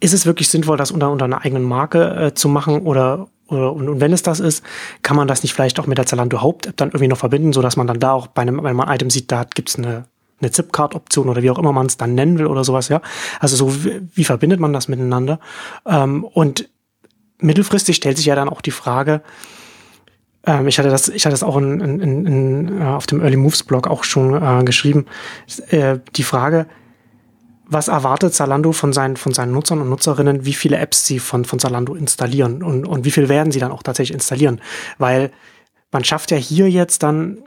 [0.00, 4.00] ist es wirklich sinnvoll, das unter, unter einer eigenen Marke äh, zu machen oder und,
[4.00, 4.64] wenn es das ist,
[5.02, 7.62] kann man das nicht vielleicht auch mit der Zalando Haupt-App dann irgendwie noch verbinden, so
[7.62, 9.76] dass man dann da auch bei einem, wenn man ein Item sieht, da gibt es
[9.76, 10.04] eine,
[10.40, 13.00] eine Zip-Card-Option oder wie auch immer man es dann nennen will oder sowas, ja.
[13.40, 15.40] Also so, wie, wie verbindet man das miteinander?
[15.86, 16.68] Ähm, und
[17.38, 19.22] mittelfristig stellt sich ja dann auch die Frage,
[20.46, 23.36] ähm, ich hatte das, ich hatte das auch in, in, in, äh, auf dem Early
[23.36, 25.06] Moves Blog auch schon äh, geschrieben,
[25.68, 26.66] äh, die Frage,
[27.66, 31.44] was erwartet Zalando von seinen, von seinen Nutzern und Nutzerinnen, wie viele Apps sie von,
[31.44, 34.60] von Zalando installieren und, und wie viel werden sie dann auch tatsächlich installieren?
[34.98, 35.30] Weil
[35.92, 37.38] man schafft ja hier jetzt dann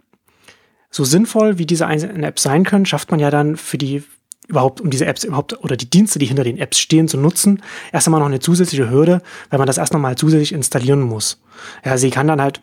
[0.93, 4.03] so sinnvoll, wie diese einzelnen Apps sein können, schafft man ja dann für die
[4.47, 7.63] überhaupt, um diese Apps überhaupt oder die Dienste, die hinter den Apps stehen, zu nutzen,
[7.91, 11.41] erst einmal noch eine zusätzliche Hürde, weil man das erst nochmal zusätzlich installieren muss.
[11.83, 12.61] Ja, sie kann dann halt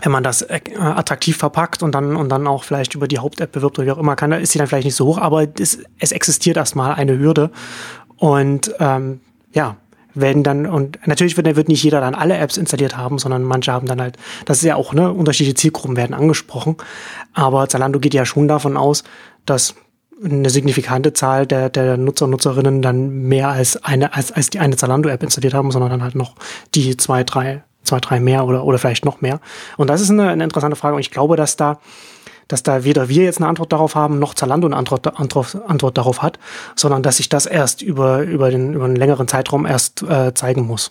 [0.00, 3.50] wenn man das äh, attraktiv verpackt und dann und dann auch vielleicht über die Haupt-App
[3.50, 5.80] bewirbt oder wie auch immer kann, ist sie dann vielleicht nicht so hoch, aber es,
[5.98, 7.50] es existiert erstmal eine Hürde
[8.16, 9.20] und ähm,
[9.52, 9.76] ja
[10.20, 13.72] werden dann und natürlich wird, wird nicht jeder dann alle Apps installiert haben, sondern manche
[13.72, 16.76] haben dann halt, das ist ja auch ne unterschiedliche Zielgruppen werden angesprochen,
[17.34, 19.04] aber Zalando geht ja schon davon aus,
[19.46, 19.74] dass
[20.24, 24.58] eine signifikante Zahl der, der Nutzer und Nutzerinnen dann mehr als eine als, als die
[24.58, 26.34] eine Zalando-App installiert haben, sondern dann halt noch
[26.74, 29.40] die zwei, drei zwei, drei mehr oder, oder vielleicht noch mehr.
[29.76, 30.94] Und das ist eine, eine interessante Frage.
[30.94, 31.80] Und ich glaube, dass da,
[32.48, 35.96] dass da weder wir jetzt eine Antwort darauf haben, noch Zalando eine Antwort, Antwort, Antwort
[35.96, 36.38] darauf hat,
[36.74, 40.66] sondern dass sich das erst über, über, den, über einen längeren Zeitraum erst äh, zeigen
[40.66, 40.90] muss.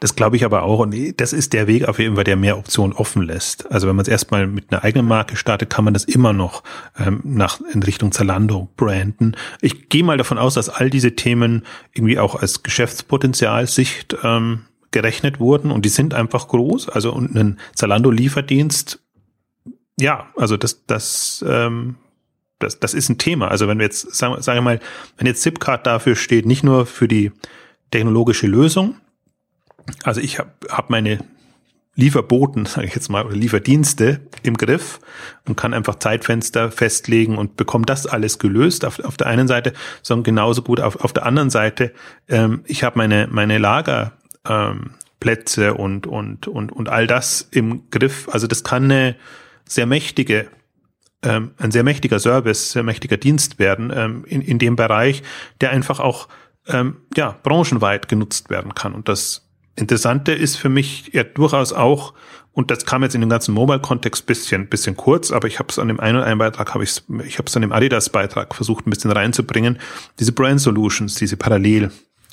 [0.00, 0.80] Das glaube ich aber auch.
[0.80, 3.72] Und das ist der Weg auf jeden Fall, der mehr Optionen offen lässt.
[3.72, 6.62] Also wenn man es erstmal mit einer eigenen Marke startet, kann man das immer noch
[6.98, 9.34] ähm, nach in Richtung Zalando branden.
[9.62, 15.40] Ich gehe mal davon aus, dass all diese Themen irgendwie auch als Geschäftspotenzialsicht ähm, gerechnet
[15.40, 16.90] wurden und die sind einfach groß.
[16.90, 19.00] Also und ein Zalando-Lieferdienst,
[19.98, 21.96] ja, also das, das, ähm,
[22.58, 23.48] das, das ist ein Thema.
[23.48, 24.80] Also wenn wir jetzt, sagen, sagen wir mal,
[25.16, 27.32] wenn jetzt Zipcard dafür steht, nicht nur für die
[27.90, 28.96] technologische Lösung,
[30.02, 31.18] also ich habe hab meine
[31.96, 35.00] Lieferboten, sage ich jetzt mal, oder Lieferdienste im Griff
[35.46, 39.72] und kann einfach Zeitfenster festlegen und bekomme das alles gelöst auf, auf der einen Seite,
[40.02, 41.92] sondern genauso gut auf, auf der anderen Seite,
[42.28, 44.12] ähm, ich habe meine, meine Lager
[44.48, 48.28] ähm, Plätze und, und, und, und all das im Griff.
[48.30, 49.16] Also das kann eine
[49.66, 50.48] sehr mächtige,
[51.22, 55.22] ähm, ein sehr mächtiger Service, sehr mächtiger Dienst werden ähm, in, in dem Bereich,
[55.60, 56.28] der einfach auch
[56.66, 58.94] ähm, ja, branchenweit genutzt werden kann.
[58.94, 62.14] Und das Interessante ist für mich ja durchaus auch,
[62.52, 65.78] und das kam jetzt in dem ganzen Mobile-Kontext bisschen, bisschen kurz, aber ich habe es
[65.78, 68.86] an dem einen oder einen Beitrag, habe ich ich habe es an dem Adidas-Beitrag versucht,
[68.86, 69.78] ein bisschen reinzubringen,
[70.20, 71.90] diese Brand Solutions, diese parallel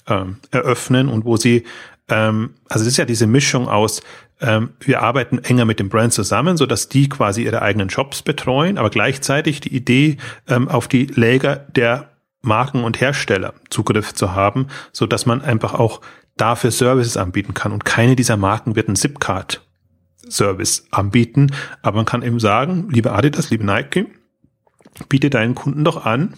[0.07, 1.63] ähm, eröffnen und wo sie,
[2.11, 4.01] ähm, also das ist ja diese Mischung aus,
[4.41, 8.21] ähm, wir arbeiten enger mit dem Brand zusammen, so dass die quasi ihre eigenen Shops
[8.21, 12.09] betreuen, aber gleichzeitig die Idee, ähm, auf die Läger der
[12.41, 16.01] Marken und Hersteller Zugriff zu haben, so dass man einfach auch
[16.37, 17.71] dafür Services anbieten kann.
[17.71, 19.61] Und keine dieser Marken wird einen Zipcard
[20.27, 24.07] Service anbieten, aber man kann eben sagen, liebe Adidas, liebe Nike,
[25.07, 26.35] biete deinen Kunden doch an,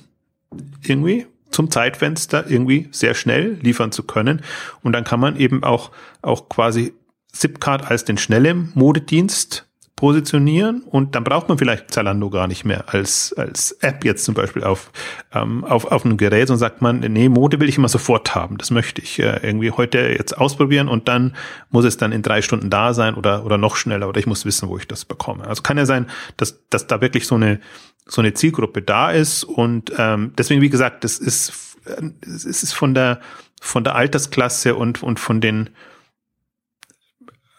[0.82, 4.42] irgendwie zum Zeitfenster irgendwie sehr schnell liefern zu können.
[4.82, 6.94] Und dann kann man eben auch, auch quasi
[7.32, 12.94] Zipcard als den schnellen Modedienst positionieren und dann braucht man vielleicht Zalando gar nicht mehr
[12.94, 14.92] als, als App jetzt zum Beispiel auf,
[15.34, 18.58] ähm, auf, auf einem Gerät und sagt man, nee, Mode will ich immer sofort haben.
[18.58, 21.36] Das möchte ich äh, irgendwie heute jetzt ausprobieren und dann
[21.70, 24.46] muss es dann in drei Stunden da sein oder, oder noch schneller oder ich muss
[24.46, 25.48] wissen, wo ich das bekomme.
[25.48, 27.62] Also kann ja sein, dass, dass da wirklich so eine,
[28.06, 32.74] so eine Zielgruppe da ist und ähm, deswegen, wie gesagt, das ist, äh, es ist
[32.74, 33.22] von der,
[33.62, 35.70] von der Altersklasse und, und von den,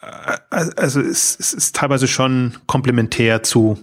[0.02, 3.78] äh, also es, es ist teilweise schon komplementär zu,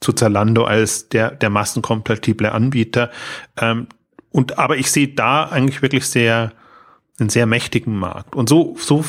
[0.00, 3.10] zu Zalando als der, der massenkompatible Anbieter.
[3.58, 3.88] Ähm,
[4.30, 6.52] und, aber ich sehe da eigentlich wirklich sehr,
[7.18, 8.34] einen sehr mächtigen Markt.
[8.34, 9.04] Und so, so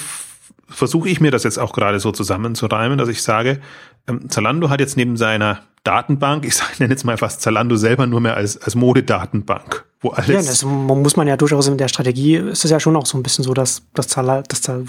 [0.69, 3.61] versuche ich mir das jetzt auch gerade so zusammenzureimen, dass ich sage,
[4.07, 8.19] ähm, Zalando hat jetzt neben seiner Datenbank, ich nenne jetzt mal fast Zalando selber nur
[8.19, 10.27] mehr als, als Modedatenbank, wo alles.
[10.27, 13.17] Ja, das muss man ja durchaus in der Strategie, ist es ja schon auch so
[13.17, 14.81] ein bisschen so, dass, dass, Zala, dass da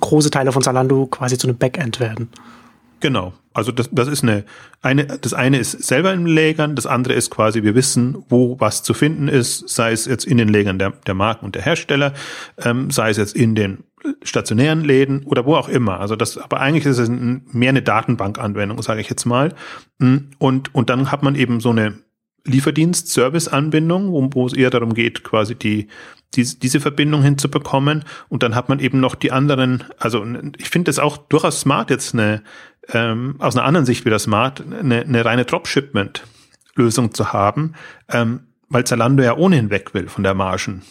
[0.00, 2.30] große Teile von Zalando quasi zu einem Backend werden.
[3.00, 3.34] Genau.
[3.52, 4.44] Also das, das ist eine,
[4.80, 8.82] eine, das eine ist selber in Lägern, das andere ist quasi, wir wissen, wo was
[8.82, 12.14] zu finden ist, sei es jetzt in den Lägern der, der Marken und der Hersteller,
[12.58, 13.84] ähm, sei es jetzt in den
[14.22, 16.00] stationären Läden oder wo auch immer.
[16.00, 19.54] Also das, aber eigentlich ist es mehr eine Datenbankanwendung, sage ich jetzt mal.
[19.98, 21.98] Mm, und, und dann hat man eben so eine
[22.44, 25.88] Lieferdienst-Service-Anbindung, wo, wo es eher darum geht, quasi die,
[26.34, 28.04] die, diese Verbindung hinzubekommen.
[28.28, 30.24] Und dann hat man eben noch die anderen, also
[30.58, 32.42] ich finde es auch durchaus smart, jetzt eine,
[32.88, 37.74] ähm, aus einer anderen Sicht wieder smart, eine, eine reine Dropshipment-Lösung zu haben,
[38.08, 40.82] ähm, weil Zalando ja ohnehin weg will von der Margen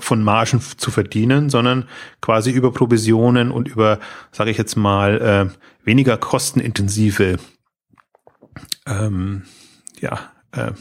[0.00, 1.88] von Margen zu verdienen, sondern
[2.20, 3.98] quasi über Provisionen und über,
[4.30, 5.20] sage ich jetzt mal,
[5.52, 7.36] äh, weniger kostenintensive
[8.86, 9.42] ähm,
[10.00, 10.72] ja, äh,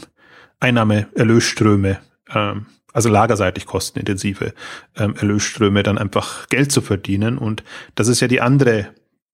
[0.60, 2.00] Einnahme, Erlösströme,
[2.34, 4.54] ähm, also lagerseitig kostenintensive
[4.97, 7.38] ähm, Erlösströme, dann einfach Geld zu verdienen.
[7.38, 7.63] Und
[7.95, 8.89] das ist ja die andere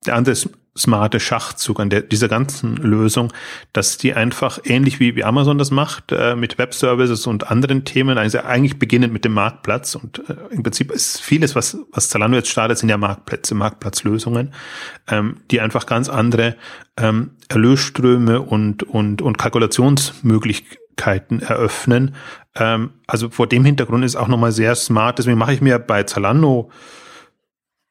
[0.05, 0.35] der andere
[0.77, 3.33] smarte Schachzug an der, dieser ganzen Lösung,
[3.73, 8.17] dass die einfach ähnlich wie, wie Amazon das macht, äh, mit Webservices und anderen Themen,
[8.17, 12.37] also eigentlich beginnend mit dem Marktplatz und äh, im Prinzip ist vieles, was, was Zalando
[12.37, 14.53] jetzt startet, sind ja Marktplätze, Marktplatzlösungen,
[15.07, 16.55] ähm, die einfach ganz andere
[16.97, 22.15] ähm, Erlösströme und, und, und Kalkulationsmöglichkeiten eröffnen.
[22.55, 26.03] Ähm, also vor dem Hintergrund ist auch nochmal sehr smart, deswegen mache ich mir bei
[26.03, 26.69] Zalando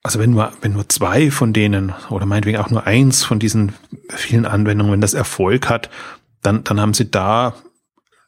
[0.06, 3.72] also wenn nur, wenn nur zwei von denen oder meinetwegen auch nur eins von diesen
[4.08, 5.90] vielen Anwendungen, wenn das Erfolg hat,
[6.42, 7.54] dann, dann haben sie da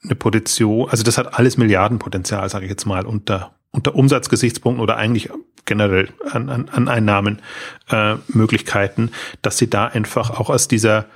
[0.02, 4.96] eine Position, also das hat alles Milliardenpotenzial, sage ich jetzt mal, unter, unter Umsatzgesichtspunkten oder
[4.96, 5.30] eigentlich
[5.66, 9.10] generell an, an, an Einnahmenmöglichkeiten, äh, Möglichkeiten,
[9.42, 11.06] dass sie da einfach auch aus dieser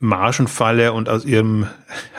[0.00, 1.66] Margenfalle und aus ihrem,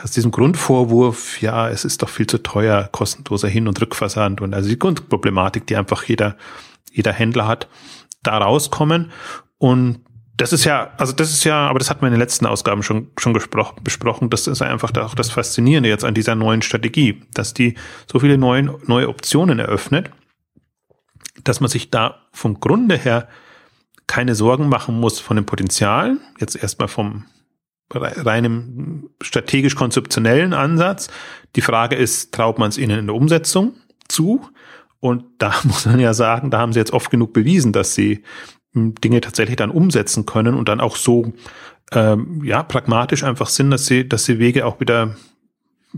[0.04, 4.54] aus diesem Grundvorwurf, ja, es ist doch viel zu teuer, kostenloser Hin- und Rückversand und
[4.54, 6.36] also die Grundproblematik, die einfach jeder
[6.96, 7.68] jeder Händler hat,
[8.22, 9.12] da rauskommen.
[9.58, 10.00] Und
[10.36, 12.82] das ist ja, also das ist ja, aber das hatten wir in den letzten Ausgaben
[12.82, 14.30] schon, schon gesprochen, besprochen.
[14.30, 17.74] Das ist einfach auch das Faszinierende jetzt an dieser neuen Strategie, dass die
[18.10, 20.10] so viele neue, neue Optionen eröffnet,
[21.44, 23.28] dass man sich da vom Grunde her
[24.06, 26.18] keine Sorgen machen muss von dem Potenzial.
[26.38, 27.24] Jetzt erstmal vom
[27.92, 31.08] reinem strategisch-konzeptionellen Ansatz.
[31.54, 33.74] Die Frage ist, traut man es ihnen in der Umsetzung
[34.08, 34.48] zu?
[35.06, 38.22] Und da muss man ja sagen, da haben sie jetzt oft genug bewiesen, dass sie
[38.74, 41.32] hm, Dinge tatsächlich dann umsetzen können und dann auch so
[41.92, 45.16] ähm, ja pragmatisch einfach sind, dass sie, dass sie Wege auch wieder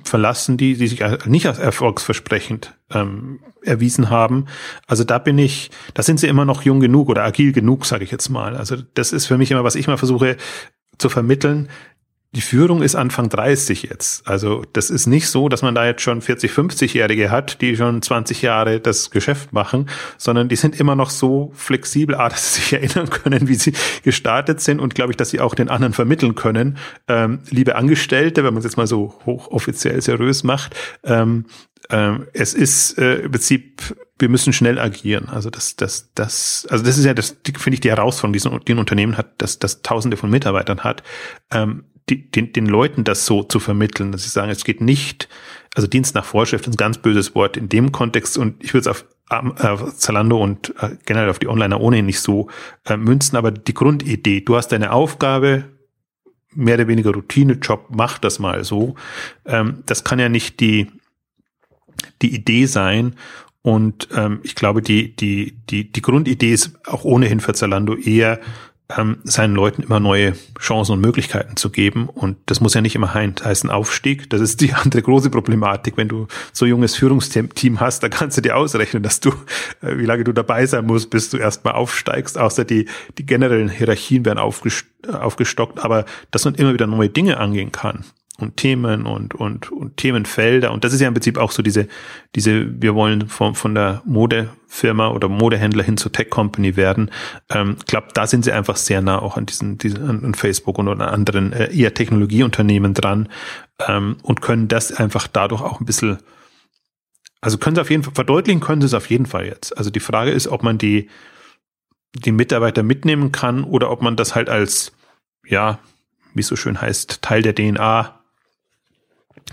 [0.05, 4.47] verlassen, die, die sich nicht als erfolgsversprechend ähm, erwiesen haben.
[4.87, 8.05] Also da bin ich, da sind sie immer noch jung genug oder agil genug, sage
[8.05, 8.55] ich jetzt mal.
[8.55, 10.37] Also das ist für mich immer, was ich mal versuche
[10.99, 11.69] zu vermitteln
[12.33, 14.29] die Führung ist Anfang 30 jetzt.
[14.29, 18.03] Also das ist nicht so, dass man da jetzt schon 40, 50-Jährige hat, die schon
[18.03, 19.89] 20 Jahre das Geschäft machen,
[20.19, 23.73] sondern die sind immer noch so flexibel, ah, dass sie sich erinnern können, wie sie
[24.03, 26.77] gestartet sind und glaube ich, dass sie auch den anderen vermitteln können.
[27.09, 31.47] Ähm, liebe Angestellte, wenn man es jetzt mal so hochoffiziell seriös macht, ähm,
[31.91, 35.29] ähm, es ist äh, im Prinzip, wir müssen schnell agieren.
[35.29, 38.79] Also das, das, das, also das ist ja das, finde ich, die Herausforderung, die ein
[38.79, 41.03] Unternehmen hat, dass das Tausende von Mitarbeitern hat.
[41.51, 45.29] Ähm, die, den, den Leuten das so zu vermitteln, dass sie sagen, es geht nicht,
[45.75, 48.89] also Dienst nach Vorschrift ist ein ganz böses Wort in dem Kontext und ich würde
[48.91, 52.49] es auf äh, Zalando und äh, generell auf die Onliner ohnehin nicht so
[52.87, 55.65] äh, münzen, aber die Grundidee, du hast deine Aufgabe,
[56.55, 58.95] mehr oder weniger Routinejob, mach das mal so.
[59.45, 60.91] Ähm, das kann ja nicht die,
[62.23, 63.15] die Idee sein.
[63.63, 68.41] Und ähm, ich glaube, die, die, die, die Grundidee ist auch ohnehin für Zalando eher,
[68.97, 72.09] ähm, seinen Leuten immer neue Chancen und Möglichkeiten zu geben.
[72.09, 74.31] Und das muss ja nicht immer heißen Aufstieg.
[74.31, 75.97] Das ist die andere große Problematik.
[75.97, 79.31] Wenn du so junges Führungsteam hast, da kannst du dir ausrechnen, dass du,
[79.83, 82.39] äh, wie lange du dabei sein musst, bis du erstmal aufsteigst.
[82.39, 82.87] Außer die,
[83.19, 88.05] die generellen Hierarchien werden aufgestockt, aber dass man immer wieder neue Dinge angehen kann
[88.41, 90.71] und Themen und, und, und Themenfelder.
[90.71, 91.89] Und das ist ja im Prinzip auch so diese,
[92.37, 97.11] diese, wir wollen von, von der Modefirma oder Modehändler hin zur Tech-Company werden.
[97.51, 100.79] Ähm, ich glaube, da sind sie einfach sehr nah auch an diesen, diesen an Facebook
[100.79, 103.29] und an anderen äh, eher Technologieunternehmen dran
[103.87, 106.19] ähm, und können das einfach dadurch auch ein bisschen,
[107.41, 109.77] also können sie auf jeden Fall, verdeutlichen können sie es auf jeden Fall jetzt.
[109.77, 111.09] Also die Frage ist, ob man die,
[112.15, 114.93] die Mitarbeiter mitnehmen kann oder ob man das halt als,
[115.45, 115.81] ja,
[116.35, 118.18] wie es so schön heißt, Teil der DNA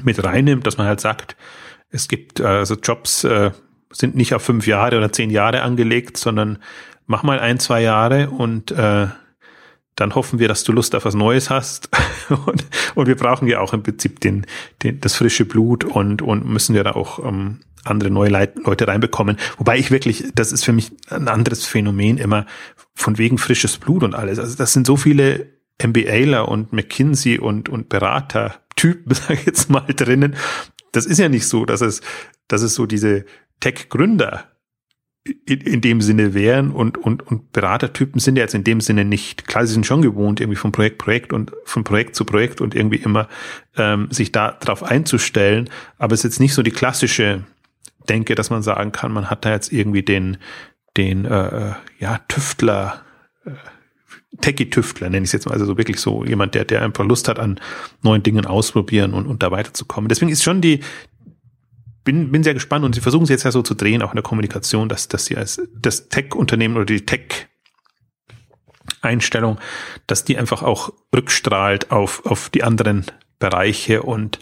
[0.04, 1.36] mit reinnimmt, dass man halt sagt,
[1.90, 3.52] es gibt äh, also Jobs äh,
[3.92, 6.60] sind nicht auf fünf Jahre oder zehn Jahre angelegt, sondern
[7.06, 9.08] mach mal ein, zwei Jahre und äh,
[9.96, 11.90] dann hoffen wir, dass du Lust auf was Neues hast.
[12.46, 14.46] und, und wir brauchen ja auch im Prinzip den,
[14.84, 18.88] den, das frische Blut und, und müssen ja da auch ähm, andere neue Leit Leute
[18.88, 19.38] reinbekommen.
[19.58, 22.46] Wobei ich wirklich, das ist für mich ein anderes Phänomen immer,
[22.94, 24.40] von wegen frisches Blut und alles.
[24.40, 29.70] Also das sind so viele MBAler und McKinsey und, und Berater Typen, sage ich jetzt
[29.70, 30.36] mal, drinnen.
[30.92, 32.02] Das ist ja nicht so, dass es,
[32.48, 33.26] dass es so diese
[33.60, 34.52] Tech-Gründer
[35.24, 39.04] in, in dem Sinne wären und, und, und Beratertypen sind ja jetzt in dem Sinne
[39.04, 39.48] nicht.
[39.48, 42.76] Klar, sie sind schon gewohnt, irgendwie von Projekt Projekt und von Projekt zu Projekt und
[42.76, 43.28] irgendwie immer
[43.76, 45.68] ähm, sich da drauf einzustellen,
[45.98, 47.44] aber es ist jetzt nicht so die klassische
[48.08, 50.38] Denke, dass man sagen kann, man hat da jetzt irgendwie den,
[50.96, 53.02] den äh, ja, Tüftler
[53.46, 53.52] äh,
[54.42, 57.28] Techie-Tüftler, nenne ich es jetzt mal, also so wirklich so jemand, der, der einfach Lust
[57.28, 57.60] hat an
[58.02, 60.10] neuen Dingen ausprobieren und, und da weiterzukommen.
[60.10, 60.82] Deswegen ist schon die,
[62.04, 64.16] bin, bin sehr gespannt und sie versuchen es jetzt ja so zu drehen, auch in
[64.16, 67.48] der Kommunikation, dass, dass sie als das Tech-Unternehmen oder die Tech
[69.02, 69.60] Einstellung,
[70.08, 73.06] dass die einfach auch rückstrahlt auf, auf die anderen
[73.40, 74.40] Bereiche und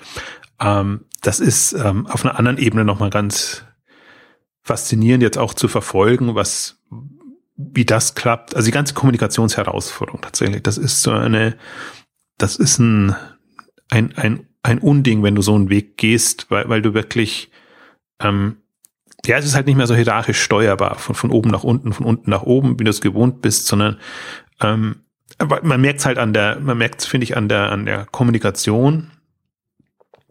[0.59, 3.63] ähm, das ist ähm, auf einer anderen Ebene nochmal ganz
[4.61, 6.82] faszinierend jetzt auch zu verfolgen, was,
[7.55, 8.55] wie das klappt.
[8.55, 11.55] Also die ganze Kommunikationsherausforderung tatsächlich, das ist so eine,
[12.37, 13.15] das ist ein,
[13.89, 17.51] ein, ein, ein Unding, wenn du so einen Weg gehst, weil, weil du wirklich,
[18.21, 18.57] ähm,
[19.25, 22.05] ja, es ist halt nicht mehr so hierarchisch steuerbar, von, von oben nach unten, von
[22.05, 23.99] unten nach oben, wie du es gewohnt bist, sondern
[24.61, 25.03] ähm,
[25.61, 28.05] man merkt es halt an der, man merkt es, finde ich, an der, an der
[28.05, 29.11] Kommunikation,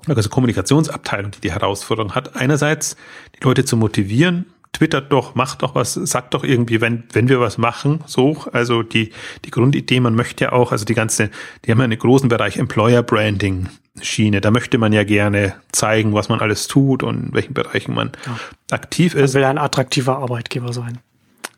[0.06, 2.96] also Kommunikationsabteilung, die die Herausforderung hat, einerseits
[3.36, 7.40] die Leute zu motivieren, twittert doch, macht doch was, sagt doch irgendwie, wenn, wenn wir
[7.40, 8.44] was machen, so.
[8.52, 9.12] Also die,
[9.44, 11.30] die Grundidee, man möchte ja auch, also die ganze,
[11.64, 13.68] die haben ja einen großen Bereich Employer Branding
[14.00, 14.40] Schiene.
[14.40, 18.12] Da möchte man ja gerne zeigen, was man alles tut und in welchen Bereichen man
[18.26, 18.38] ja.
[18.70, 19.34] aktiv ist.
[19.34, 20.98] Man will ein attraktiver Arbeitgeber sein.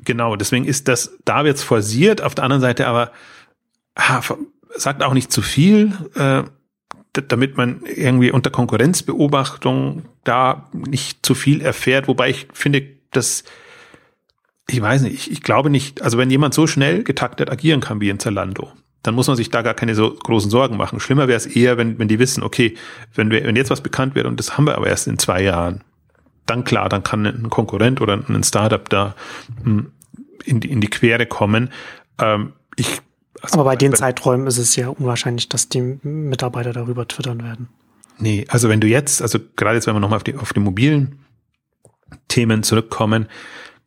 [0.05, 3.13] Genau, deswegen ist das, da wird's forciert, auf der anderen Seite aber
[3.95, 4.21] ah,
[4.77, 6.43] sagt auch nicht zu viel, äh,
[7.13, 13.45] damit man irgendwie unter Konkurrenzbeobachtung da nicht zu viel erfährt, wobei ich finde, das,
[14.69, 18.01] ich weiß nicht, ich, ich glaube nicht, also wenn jemand so schnell getaktet agieren kann
[18.01, 18.73] wie in Zalando,
[19.03, 20.99] dann muss man sich da gar keine so großen Sorgen machen.
[20.99, 22.75] Schlimmer wäre es eher, wenn, wenn die wissen, okay,
[23.15, 25.43] wenn, wir, wenn jetzt was bekannt wird und das haben wir aber erst in zwei
[25.43, 25.85] Jahren,
[26.47, 29.15] dann klar, dann kann ein Konkurrent oder ein Startup da
[29.63, 29.93] hm,
[30.45, 31.71] in die, in die Quere kommen.
[32.19, 33.01] Ähm, ich,
[33.43, 37.69] also aber bei den Zeiträumen ist es ja unwahrscheinlich, dass die Mitarbeiter darüber twittern werden.
[38.19, 40.61] Nee, also wenn du jetzt, also gerade jetzt, wenn wir nochmal auf die, auf die
[40.61, 41.24] mobilen
[42.29, 43.29] Themen zurückkommen.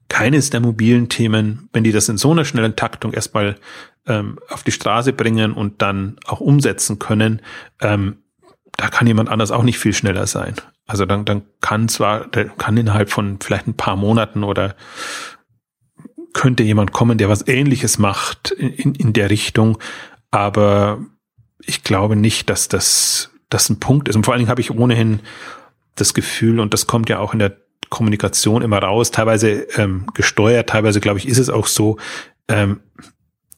[0.09, 3.55] Keines der mobilen Themen, wenn die das in so einer schnellen Taktung erstmal
[4.05, 7.41] ähm, auf die Straße bringen und dann auch umsetzen können,
[7.81, 8.23] ähm,
[8.77, 10.55] da kann jemand anders auch nicht viel schneller sein.
[10.85, 14.75] Also dann, dann kann zwar, kann innerhalb von vielleicht ein paar Monaten oder
[16.33, 19.79] könnte jemand kommen, der was ähnliches macht in, in der Richtung,
[20.31, 20.99] aber
[21.59, 24.15] ich glaube nicht, dass das, das ein Punkt ist.
[24.15, 25.19] Und vor allen Dingen habe ich ohnehin
[25.95, 27.57] das Gefühl, und das kommt ja auch in der
[27.89, 31.97] Kommunikation immer raus, teilweise ähm, gesteuert, teilweise glaube ich, ist es auch so,
[32.47, 32.79] ähm,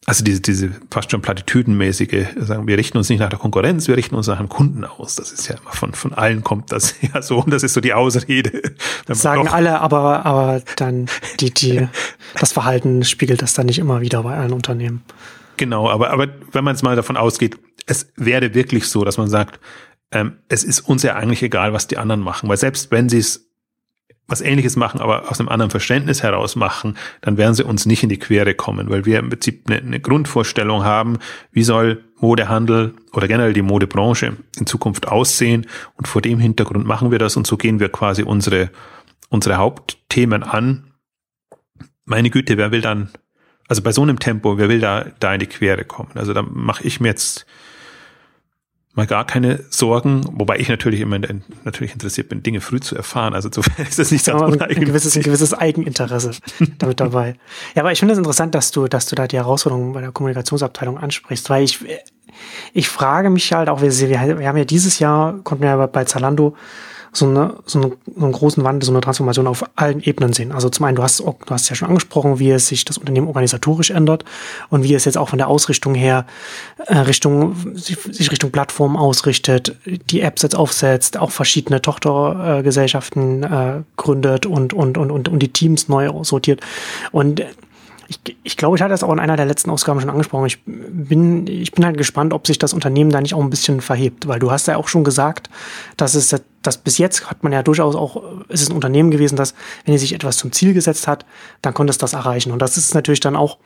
[0.05, 3.95] also diese, diese fast schon platitüdenmäßige, sagen wir richten uns nicht nach der Konkurrenz, wir
[3.95, 5.15] richten uns nach dem Kunden aus.
[5.15, 7.81] Das ist ja immer von, von allen kommt das ja so und das ist so
[7.81, 8.73] die Ausrede.
[9.07, 11.07] Sagen doch, alle, aber, aber dann
[11.39, 11.87] die, die,
[12.39, 15.03] das Verhalten spiegelt das dann nicht immer wieder bei allen Unternehmen.
[15.57, 19.27] Genau, aber, aber wenn man jetzt mal davon ausgeht, es wäre wirklich so, dass man
[19.27, 19.59] sagt,
[20.11, 23.19] ähm, es ist uns ja eigentlich egal, was die anderen machen, weil selbst wenn sie
[23.19, 23.48] es
[24.29, 28.03] was ähnliches machen, aber aus einem anderen Verständnis heraus machen, dann werden sie uns nicht
[28.03, 31.17] in die Quere kommen, weil wir im Prinzip eine, eine Grundvorstellung haben,
[31.51, 37.11] wie soll Modehandel oder generell die Modebranche in Zukunft aussehen und vor dem Hintergrund machen
[37.11, 38.69] wir das und so gehen wir quasi unsere,
[39.29, 40.91] unsere Hauptthemen an.
[42.05, 43.09] Meine Güte, wer will dann,
[43.67, 46.11] also bei so einem Tempo, wer will da, da in die Quere kommen?
[46.15, 47.45] Also da mache ich mir jetzt
[48.99, 51.19] mal gar keine Sorgen, wobei ich natürlich immer
[51.63, 53.33] natürlich interessiert bin, Dinge früh zu erfahren.
[53.33, 56.31] Also insofern ist das nicht so ein, ein, gewisses, ein gewisses Eigeninteresse
[56.77, 57.35] damit dabei.
[57.75, 60.01] Ja, aber ich finde es das interessant, dass du, dass du da die Herausforderungen bei
[60.01, 61.79] der Kommunikationsabteilung ansprichst, weil ich,
[62.73, 66.03] ich frage mich halt auch, wir, wir haben ja dieses Jahr, konnten wir ja bei
[66.03, 66.55] Zalando
[67.11, 70.51] so, eine, so, eine, so einen großen Wandel, so eine Transformation auf allen Ebenen sehen.
[70.51, 73.27] Also zum einen, du hast, du hast ja schon angesprochen, wie es sich das Unternehmen
[73.27, 74.25] organisatorisch ändert
[74.69, 76.25] und wie es jetzt auch von der Ausrichtung her
[76.85, 84.45] äh, Richtung, sich Richtung Plattform ausrichtet, die Apps jetzt aufsetzt, auch verschiedene Tochtergesellschaften äh, gründet
[84.45, 86.61] und, und, und, und, und die Teams neu sortiert.
[87.11, 87.43] Und
[88.09, 90.47] ich, ich glaube, ich hatte das auch in einer der letzten Ausgaben schon angesprochen.
[90.47, 93.81] Ich bin, ich bin halt gespannt, ob sich das Unternehmen da nicht auch ein bisschen
[93.81, 95.49] verhebt, weil du hast ja auch schon gesagt,
[95.95, 99.35] dass es, dass bis jetzt hat man ja durchaus auch, es ist ein Unternehmen gewesen,
[99.35, 99.53] das,
[99.85, 101.23] wenn es sich etwas zum Ziel gesetzt hat,
[101.61, 102.51] dann konnte es das erreichen.
[102.51, 103.59] Und das ist natürlich dann auch,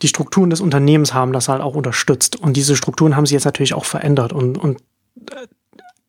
[0.00, 2.36] die Strukturen des Unternehmens haben das halt auch unterstützt.
[2.36, 4.32] Und diese Strukturen haben sich jetzt natürlich auch verändert.
[4.32, 4.78] Und, und
[5.30, 5.46] äh,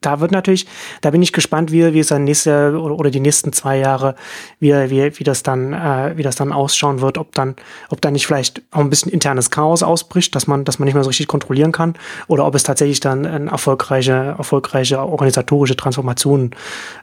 [0.05, 0.67] da wird natürlich,
[1.01, 4.15] da bin ich gespannt, wie, wie es dann nächste oder, oder die nächsten zwei Jahre,
[4.59, 7.55] wie, wie, wie das dann, äh, wie das dann ausschauen wird, ob dann,
[7.89, 10.95] ob dann nicht vielleicht auch ein bisschen internes Chaos ausbricht, dass man, dass man nicht
[10.95, 11.95] mehr so richtig kontrollieren kann,
[12.27, 16.51] oder ob es tatsächlich dann eine erfolgreiche, erfolgreiche organisatorische Transformation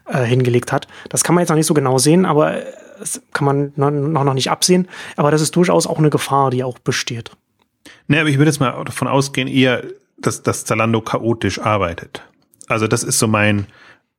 [0.07, 0.87] äh, hingelegt hat.
[1.09, 2.57] Das kann man jetzt noch nicht so genau sehen, aber
[2.99, 4.87] das kann man noch, noch nicht absehen.
[5.17, 7.31] Aber das ist durchaus auch eine Gefahr, die auch besteht.
[8.07, 9.83] Ne, aber ich würde jetzt mal davon ausgehen, eher,
[10.17, 12.23] dass, dass Zalando chaotisch arbeitet.
[12.71, 13.67] Also das ist so mein,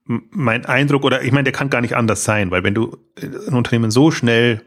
[0.05, 3.55] mein Eindruck, oder ich meine, der kann gar nicht anders sein, weil wenn du ein
[3.55, 4.63] Unternehmen so schnell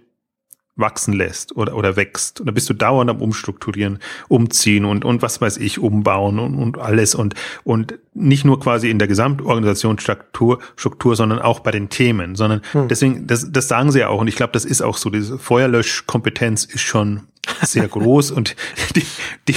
[0.76, 5.40] wachsen lässt oder, oder wächst, dann bist du dauernd am Umstrukturieren, umziehen und, und was
[5.40, 7.34] weiß ich, umbauen und, und alles und,
[7.64, 12.90] und nicht nur quasi in der Gesamtorganisationsstruktur, Struktur, sondern auch bei den Themen, sondern hm.
[12.90, 15.40] deswegen, das, das sagen sie ja auch und ich glaube, das ist auch so, diese
[15.40, 17.22] Feuerlöschkompetenz ist schon
[17.62, 18.56] sehr groß und
[18.96, 19.06] die,
[19.48, 19.56] die,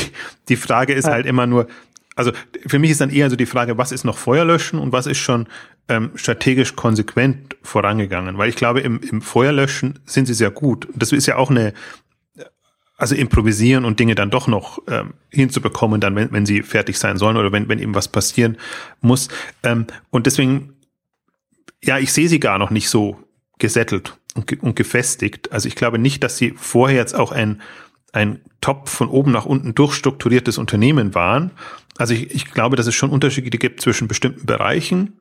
[0.49, 1.66] die Frage ist halt immer nur,
[2.19, 2.33] also
[2.66, 5.19] für mich ist dann eher so die Frage, was ist noch Feuerlöschen und was ist
[5.19, 5.47] schon
[5.89, 8.39] ähm, strategisch konsequent vorangegangen?
[8.39, 10.89] Weil ich glaube, im, im Feuerlöschen sind sie sehr gut.
[10.97, 11.73] Das ist ja auch eine,
[12.97, 17.19] also improvisieren und Dinge dann doch noch ähm, hinzubekommen, dann wenn, wenn sie fertig sein
[17.19, 18.57] sollen oder wenn, wenn eben was passieren
[19.01, 19.29] muss.
[19.62, 20.73] Ähm, und deswegen,
[21.85, 23.23] ja, ich sehe sie gar noch nicht so
[23.61, 25.53] gesettelt und, und gefestigt.
[25.53, 27.62] Also ich glaube nicht, dass sie vorher jetzt auch ein
[28.12, 31.51] ein top von oben nach unten durchstrukturiertes Unternehmen waren,
[31.99, 35.20] also ich, ich glaube, dass es schon Unterschiede gibt zwischen bestimmten Bereichen,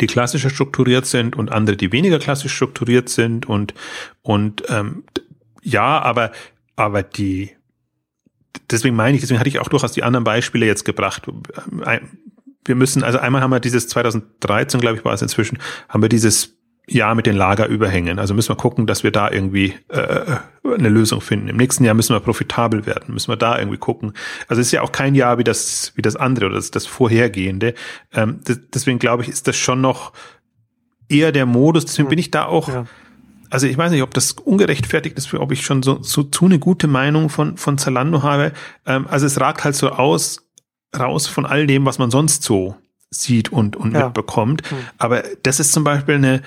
[0.00, 3.74] die klassischer strukturiert sind und andere, die weniger klassisch strukturiert sind und
[4.22, 5.04] und ähm,
[5.62, 6.32] ja, aber
[6.74, 7.50] aber die
[8.70, 11.28] deswegen meine ich, deswegen hatte ich auch durchaus die anderen Beispiele jetzt gebracht.
[12.64, 15.58] Wir müssen, also einmal haben wir dieses 2013, glaube ich, war es inzwischen,
[15.88, 16.56] haben wir dieses
[16.86, 18.18] Jahr mit den Lagerüberhängen.
[18.18, 21.48] Also müssen wir gucken, dass wir da irgendwie äh, eine Lösung finden.
[21.48, 24.12] Im nächsten Jahr müssen wir profitabel werden, müssen wir da irgendwie gucken.
[24.48, 26.86] Also es ist ja auch kein Jahr wie das wie das andere oder das, das
[26.86, 27.74] vorhergehende.
[28.12, 28.40] Ähm,
[28.74, 30.12] deswegen glaube ich, ist das schon noch
[31.08, 31.86] eher der Modus.
[31.86, 32.68] Deswegen bin ich da auch.
[32.68, 32.86] Ja.
[33.48, 36.58] Also ich weiß nicht, ob das ungerechtfertigt ist, ob ich schon so, so zu eine
[36.58, 38.52] gute Meinung von von Zalando habe.
[38.84, 40.42] Ähm, also es ragt halt so aus
[40.94, 42.76] raus von all dem, was man sonst so
[43.10, 44.06] sieht und, und ja.
[44.06, 44.70] mitbekommt.
[44.70, 44.76] Mhm.
[44.98, 46.42] Aber das ist zum Beispiel eine,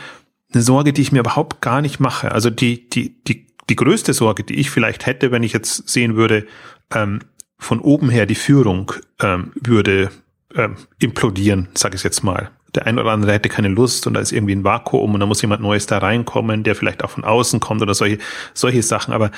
[0.53, 2.31] eine Sorge, die ich mir überhaupt gar nicht mache.
[2.31, 6.15] Also die, die, die, die größte Sorge, die ich vielleicht hätte, wenn ich jetzt sehen
[6.15, 6.45] würde,
[6.93, 7.19] ähm,
[7.59, 10.09] von oben her die Führung ähm, würde
[10.55, 12.51] ähm, implodieren, sage ich jetzt mal.
[12.75, 15.25] Der ein oder andere hätte keine Lust und da ist irgendwie ein Vakuum und da
[15.25, 18.19] muss jemand Neues da reinkommen, der vielleicht auch von außen kommt oder solche,
[18.53, 19.13] solche Sachen.
[19.13, 19.31] Aber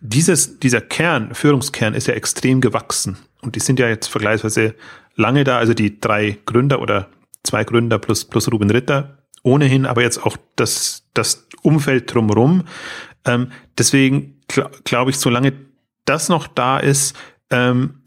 [0.00, 3.18] dieses, dieser Kern, Führungskern ist ja extrem gewachsen.
[3.42, 4.74] Und die sind ja jetzt vergleichsweise
[5.14, 7.08] lange da, also die drei Gründer oder
[7.42, 12.64] zwei Gründer plus, plus Ruben Ritter ohnehin, aber jetzt auch das, das Umfeld drumherum.
[13.24, 15.52] Ähm, deswegen gl glaube ich, solange
[16.04, 17.16] das noch da ist,
[17.50, 18.02] ähm,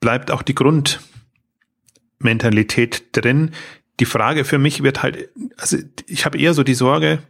[0.00, 3.52] bleibt auch die Grundmentalität drin.
[4.00, 7.22] Die Frage für mich wird halt, also ich habe eher so die Sorge,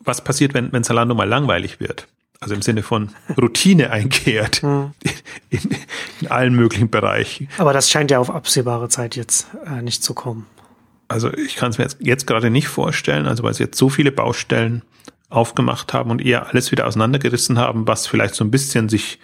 [0.00, 2.08] was passiert, wenn, wenn Zalando mal langweilig wird?
[2.40, 3.10] Also im Sinne von
[3.40, 4.92] Routine einkehrt hm.
[5.50, 5.60] in,
[6.20, 7.48] in, allen möglichen Bereichen.
[7.58, 10.46] Aber das scheint ja auf absehbare Zeit jetzt äh, nicht zu kommen.
[11.08, 13.88] Also ich kann es mir jetzt, jetzt gerade nicht vorstellen, also weil sie jetzt so
[13.88, 14.82] viele Baustellen
[15.30, 19.18] aufgemacht haben und eher alles wieder auseinandergerissen haben, was vielleicht so ein bisschen sich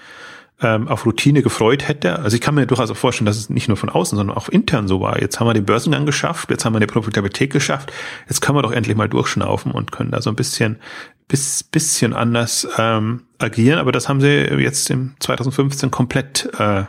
[0.60, 2.18] ähm, auf Routine gefreut hätte.
[2.20, 4.48] Also ich kann mir durchaus auch vorstellen, dass es nicht nur von außen, sondern auch
[4.48, 5.20] intern so war.
[5.20, 7.92] Jetzt haben wir den Börsengang geschafft, jetzt haben wir eine Profitabilität geschafft,
[8.28, 10.78] jetzt können wir doch endlich mal durchschnaufen und können da so ein bisschen,
[11.26, 13.78] bis, bisschen anders ähm, agieren.
[13.78, 16.84] Aber das haben sie jetzt im 2015 komplett, äh,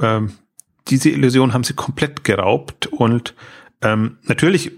[0.00, 0.32] ähm,
[0.88, 3.34] diese Illusion haben sie komplett geraubt und
[3.82, 4.72] ähm, natürlich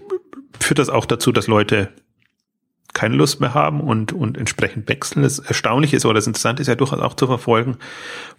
[0.59, 1.89] führt das auch dazu, dass Leute
[2.93, 5.21] keine Lust mehr haben und, und entsprechend wechseln.
[5.21, 7.77] Das Erstaunliche ist oder das Interessante ist ja durchaus auch zu verfolgen,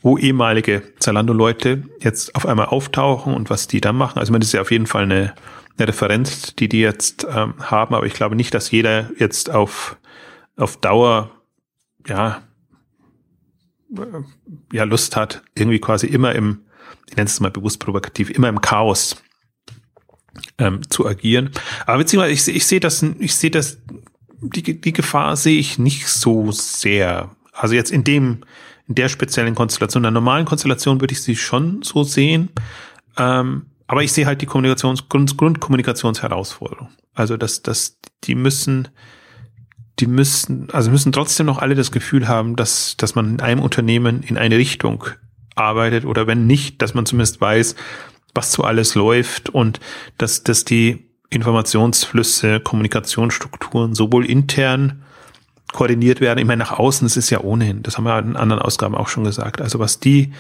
[0.03, 4.19] wo ehemalige Zalando-Leute jetzt auf einmal auftauchen und was die dann machen.
[4.19, 5.35] Also man ist ja auf jeden Fall eine,
[5.79, 9.97] eine Referenz, die die jetzt ähm, haben, aber ich glaube nicht, dass jeder jetzt auf,
[10.57, 11.31] auf Dauer,
[12.07, 12.43] ja,
[13.97, 16.63] äh, ja, Lust hat, irgendwie quasi immer im,
[17.09, 19.23] ich nenne es mal bewusst provokativ, immer im Chaos
[20.59, 21.51] ähm, zu agieren.
[21.87, 23.79] Aber beziehungsweise ich, ich sehe das, ich sehe das
[24.41, 27.31] die, die Gefahr sehe ich nicht so sehr.
[27.53, 28.39] Also jetzt in dem,
[28.89, 32.51] in der speziellen Konstellation, in der normalen Konstellation würde ich sie schon so sehen.
[33.19, 36.89] Ähm, aber ich sehe halt die Kommunikations, Grund, Grundkommunikationsherausforderung.
[37.15, 38.89] Also dass, dass die müssen,
[39.99, 43.61] die müssen, also müssen trotzdem noch alle das Gefühl haben, dass, dass man in einem
[43.61, 45.05] Unternehmen in eine Richtung
[45.55, 47.75] arbeitet oder wenn nicht, dass man zumindest weiß,
[48.35, 49.81] was so alles läuft und
[50.19, 55.03] dass, dass die Informationsflüsse, Kommunikationsstrukturen sowohl intern
[55.73, 56.41] koordiniert werden.
[56.41, 59.09] Ich meine, nach außen, das ist ja ohnehin, das haben wir in anderen Ausgaben auch
[59.09, 59.61] schon gesagt.
[59.61, 60.33] Also was die,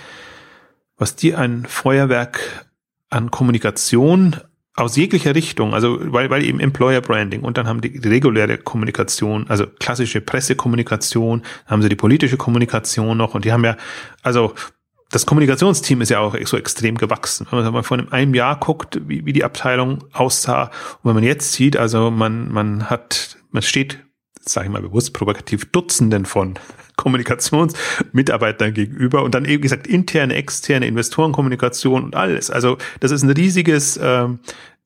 [0.96, 2.66] was die ein Feuerwerk
[3.08, 4.36] an Kommunikation
[4.74, 8.56] aus jeglicher Richtung, also weil, weil eben Employer Branding und dann haben die, die reguläre
[8.56, 13.76] Kommunikation, also klassische Pressekommunikation, haben sie die politische Kommunikation noch und die haben ja,
[14.22, 14.54] also
[15.10, 17.46] das Kommunikationsteam ist ja auch so extrem gewachsen.
[17.50, 20.64] Wenn man mal vor einem Jahr guckt, wie, wie die Abteilung aussah,
[21.02, 23.98] und wenn man jetzt sieht, also man, man hat, man steht,
[24.40, 26.54] sage ich mal bewusst provokativ, Dutzenden von
[26.96, 32.50] Kommunikationsmitarbeitern gegenüber und dann eben gesagt interne, externe Investorenkommunikation und alles.
[32.50, 34.38] Also das ist ein riesiges, ähm,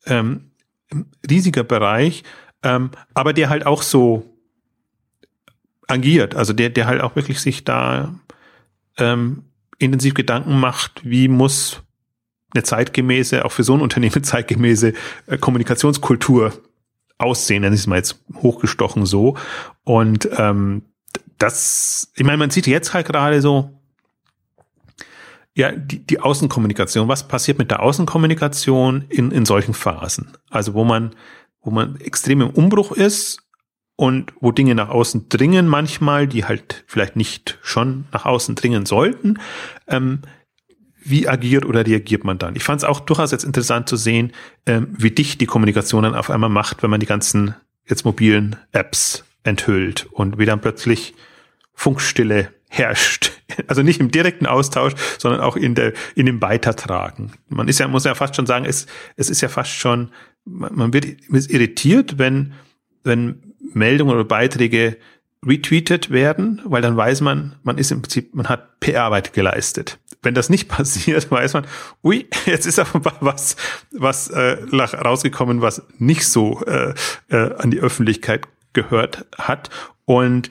[0.06, 0.50] ähm,
[1.28, 2.22] riesiger Bereich,
[2.62, 4.38] ähm, aber der halt auch so
[5.86, 8.14] agiert, also der, der halt auch wirklich sich da
[8.96, 9.42] ähm,
[9.84, 11.82] intensiv Gedanken macht, wie muss
[12.54, 14.92] eine zeitgemäße, auch für so ein Unternehmen zeitgemäße
[15.26, 16.52] äh, Kommunikationskultur
[17.18, 19.36] aussehen, ich es mal jetzt hochgestochen so.
[19.84, 20.82] Und ähm,
[21.38, 23.70] das, ich meine, man sieht jetzt halt gerade so,
[25.56, 30.36] ja, die, die Außenkommunikation, was passiert mit der Außenkommunikation in, in solchen Phasen?
[30.50, 31.14] Also wo man,
[31.60, 33.43] wo man extrem im Umbruch ist
[33.96, 38.86] und wo Dinge nach außen dringen manchmal, die halt vielleicht nicht schon nach außen dringen
[38.86, 39.38] sollten.
[39.86, 40.22] Ähm,
[41.04, 42.56] wie agiert oder reagiert man dann?
[42.56, 44.32] Ich fand es auch durchaus jetzt interessant zu sehen,
[44.66, 47.54] ähm, wie dicht die Kommunikation dann auf einmal macht, wenn man die ganzen
[47.86, 51.14] jetzt mobilen Apps enthüllt und wie dann plötzlich
[51.74, 53.32] Funkstille herrscht.
[53.68, 57.34] Also nicht im direkten Austausch, sondern auch in der, in dem Weitertragen.
[57.48, 60.10] Man ist ja, muss ja fast schon sagen, es, es ist ja fast schon,
[60.44, 62.54] man wird irritiert, wenn,
[63.04, 64.96] wenn Meldungen oder Beiträge
[65.46, 69.98] retweetet werden, weil dann weiß man, man ist im Prinzip, man hat PR-Arbeit geleistet.
[70.22, 71.66] Wenn das nicht passiert, weiß man,
[72.02, 73.56] ui, jetzt ist offenbar was,
[73.92, 76.94] was äh, rausgekommen, was nicht so äh,
[77.28, 79.70] äh, an die Öffentlichkeit gehört hat.
[80.04, 80.50] Und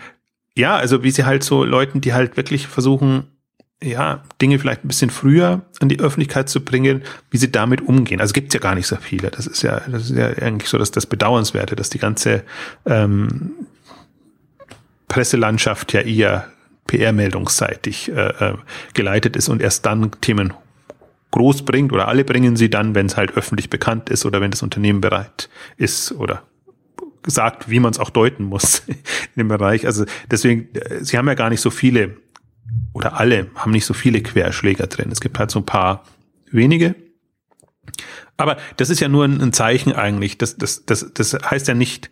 [0.55, 3.27] ja, also wie sie halt so Leuten, die halt wirklich versuchen,
[3.83, 8.21] ja, Dinge vielleicht ein bisschen früher an die Öffentlichkeit zu bringen, wie sie damit umgehen.
[8.21, 9.29] Also gibt's ja gar nicht so viele.
[9.29, 12.43] Das ist ja, das ist ja eigentlich so dass das Bedauernswerte, dass die ganze
[12.85, 13.51] ähm,
[15.07, 16.47] Presselandschaft ja eher
[16.87, 18.53] PR-meldungsseitig äh, äh,
[18.93, 20.53] geleitet ist und erst dann Themen
[21.31, 24.51] groß bringt oder alle bringen sie dann, wenn es halt öffentlich bekannt ist oder wenn
[24.51, 26.43] das Unternehmen bereit ist oder
[27.25, 29.85] sagt, wie man es auch deuten muss in dem Bereich.
[29.85, 32.17] Also deswegen, äh, sie haben ja gar nicht so viele
[32.93, 35.09] oder alle haben nicht so viele Querschläger drin.
[35.11, 36.03] Es gibt halt so ein paar
[36.51, 36.95] wenige.
[38.37, 40.37] Aber das ist ja nur ein Zeichen eigentlich.
[40.37, 42.09] Das, das, das, das heißt ja nicht,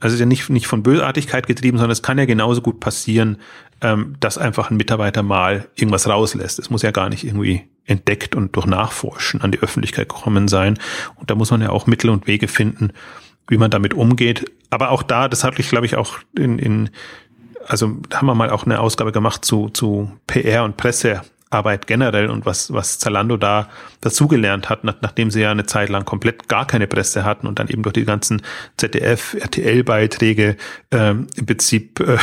[0.00, 3.38] also ist ja nicht, nicht von Bösartigkeit getrieben, sondern es kann ja genauso gut passieren,
[3.80, 6.58] ähm, dass einfach ein Mitarbeiter mal irgendwas rauslässt.
[6.58, 10.78] Es muss ja gar nicht irgendwie entdeckt und durch Nachforschen an die Öffentlichkeit gekommen sein.
[11.16, 12.92] Und da muss man ja auch Mittel und Wege finden,
[13.48, 14.50] wie man damit umgeht.
[14.70, 16.90] Aber auch da, das hatte ich, glaube ich, auch in, in
[17.68, 22.46] also haben wir mal auch eine Ausgabe gemacht zu, zu PR und Pressearbeit generell und
[22.46, 23.68] was, was Zalando da
[24.00, 27.58] dazugelernt hat, nach, nachdem sie ja eine Zeit lang komplett gar keine Presse hatten und
[27.58, 28.42] dann eben durch die ganzen
[28.78, 30.56] ZDF, RTL-Beiträge
[30.90, 32.16] ähm, im Prinzip äh,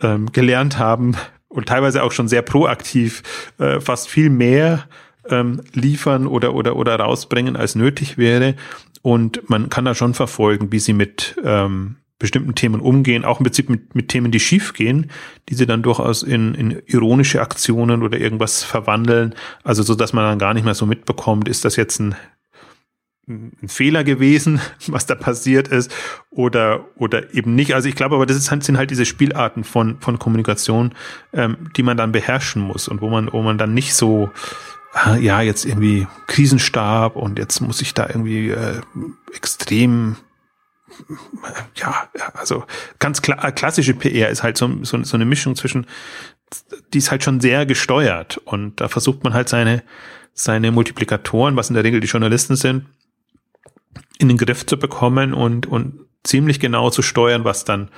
[0.00, 1.16] ähm, gelernt haben
[1.48, 3.22] und teilweise auch schon sehr proaktiv
[3.58, 4.84] äh, fast viel mehr
[5.28, 8.54] ähm, liefern oder, oder, oder rausbringen, als nötig wäre.
[9.02, 13.44] Und man kann da schon verfolgen, wie sie mit ähm, bestimmten Themen umgehen, auch im
[13.44, 15.10] Prinzip mit, mit Themen, die schief gehen,
[15.48, 20.24] die sie dann durchaus in, in ironische Aktionen oder irgendwas verwandeln, also so, dass man
[20.24, 22.16] dann gar nicht mehr so mitbekommt, ist das jetzt ein,
[23.28, 25.94] ein Fehler gewesen, was da passiert ist,
[26.30, 27.74] oder, oder eben nicht.
[27.74, 30.94] Also ich glaube aber, das ist, halt, sind halt diese Spielarten von, von Kommunikation,
[31.32, 34.30] ähm, die man dann beherrschen muss und wo man, wo man dann nicht so,
[34.92, 38.80] ah, ja, jetzt irgendwie Krisenstab und jetzt muss ich da irgendwie äh,
[39.32, 40.16] extrem
[41.76, 42.64] ja, also
[42.98, 45.86] ganz klar, äh, klassische PR ist halt so, so, so eine Mischung zwischen,
[46.92, 49.82] die ist halt schon sehr gesteuert und da versucht man halt seine,
[50.32, 52.86] seine Multiplikatoren, was in der Regel die Journalisten sind,
[54.18, 57.90] in den Griff zu bekommen und, und ziemlich genau zu steuern, was dann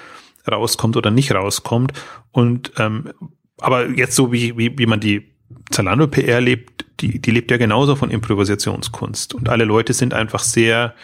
[0.50, 1.92] rauskommt oder nicht rauskommt.
[2.32, 3.12] Und ähm,
[3.58, 5.34] aber jetzt so wie, wie, wie man die
[5.70, 9.34] Zalando PR lebt, die, die lebt ja genauso von Improvisationskunst.
[9.34, 10.94] Und alle Leute sind einfach sehr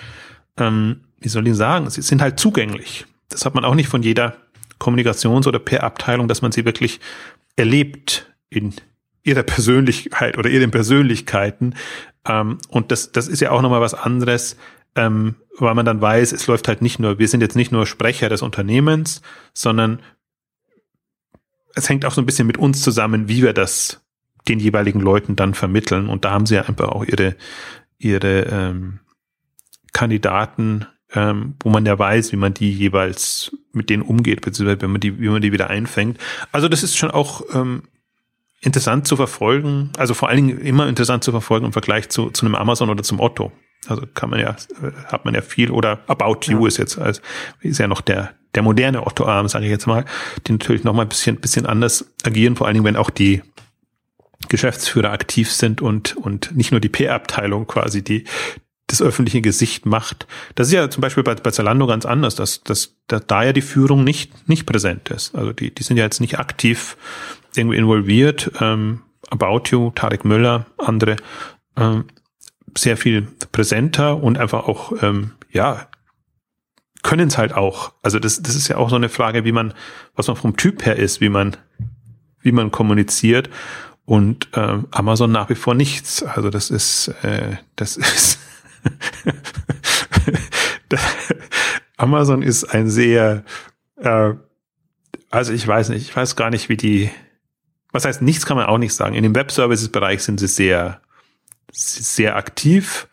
[0.56, 3.06] ähm, wie soll ich sagen, sie sind halt zugänglich.
[3.28, 4.36] Das hat man auch nicht von jeder
[4.78, 7.00] Kommunikations- oder PR-Abteilung, dass man sie wirklich
[7.56, 8.74] erlebt in
[9.22, 11.74] ihrer Persönlichkeit oder ihren Persönlichkeiten.
[12.26, 14.56] Ähm, und das, das ist ja auch nochmal was anderes,
[14.94, 17.86] ähm, weil man dann weiß, es läuft halt nicht nur, wir sind jetzt nicht nur
[17.86, 20.00] Sprecher des Unternehmens, sondern
[21.74, 24.00] es hängt auch so ein bisschen mit uns zusammen, wie wir das
[24.48, 26.08] den jeweiligen Leuten dann vermitteln.
[26.08, 27.36] Und da haben sie ja einfach auch ihre,
[27.98, 29.00] ihre ähm,
[29.92, 30.86] Kandidaten
[31.16, 35.00] ähm, wo man ja weiß, wie man die jeweils mit denen umgeht, beziehungsweise wenn man
[35.00, 36.18] die, wie man die wieder einfängt.
[36.52, 37.84] Also das ist schon auch ähm,
[38.60, 42.44] interessant zu verfolgen, also vor allen Dingen immer interessant zu verfolgen im Vergleich zu, zu
[42.44, 43.50] einem Amazon oder zum Otto.
[43.88, 46.68] Also kann man ja, äh, hat man ja viel oder About You ja.
[46.68, 47.22] ist jetzt als
[47.60, 50.06] ist ja noch der der moderne Otto-Arm, sage ich jetzt mal,
[50.46, 53.42] die natürlich noch mal ein bisschen bisschen anders agieren, vor allen Dingen wenn auch die
[54.48, 58.24] Geschäftsführer aktiv sind und und nicht nur die PR-Abteilung quasi die
[58.86, 60.26] das öffentliche Gesicht macht.
[60.54, 63.52] Das ist ja zum Beispiel bei, bei Zalando ganz anders, dass, dass, dass da ja
[63.52, 65.34] die Führung nicht, nicht präsent ist.
[65.34, 66.96] Also die, die sind ja jetzt nicht aktiv
[67.56, 68.52] irgendwie involviert.
[68.60, 71.16] Ähm, About You, Tarek Müller, andere
[71.76, 72.04] ähm,
[72.76, 75.88] sehr viel präsenter und einfach auch, ähm, ja,
[77.02, 77.92] können es halt auch.
[78.02, 79.74] Also das, das ist ja auch so eine Frage, wie man,
[80.14, 81.56] was man vom Typ her ist, wie man,
[82.40, 83.50] wie man kommuniziert.
[84.04, 86.22] Und äh, Amazon nach wie vor nichts.
[86.22, 88.38] Also das ist, äh, das ist
[91.96, 93.44] Amazon ist ein sehr,
[93.96, 94.34] äh,
[95.30, 97.10] also ich weiß nicht, ich weiß gar nicht, wie die,
[97.92, 99.14] was heißt, nichts kann man auch nicht sagen.
[99.14, 101.00] In dem Web-Services-Bereich sind sie sehr,
[101.72, 103.08] sehr aktiv,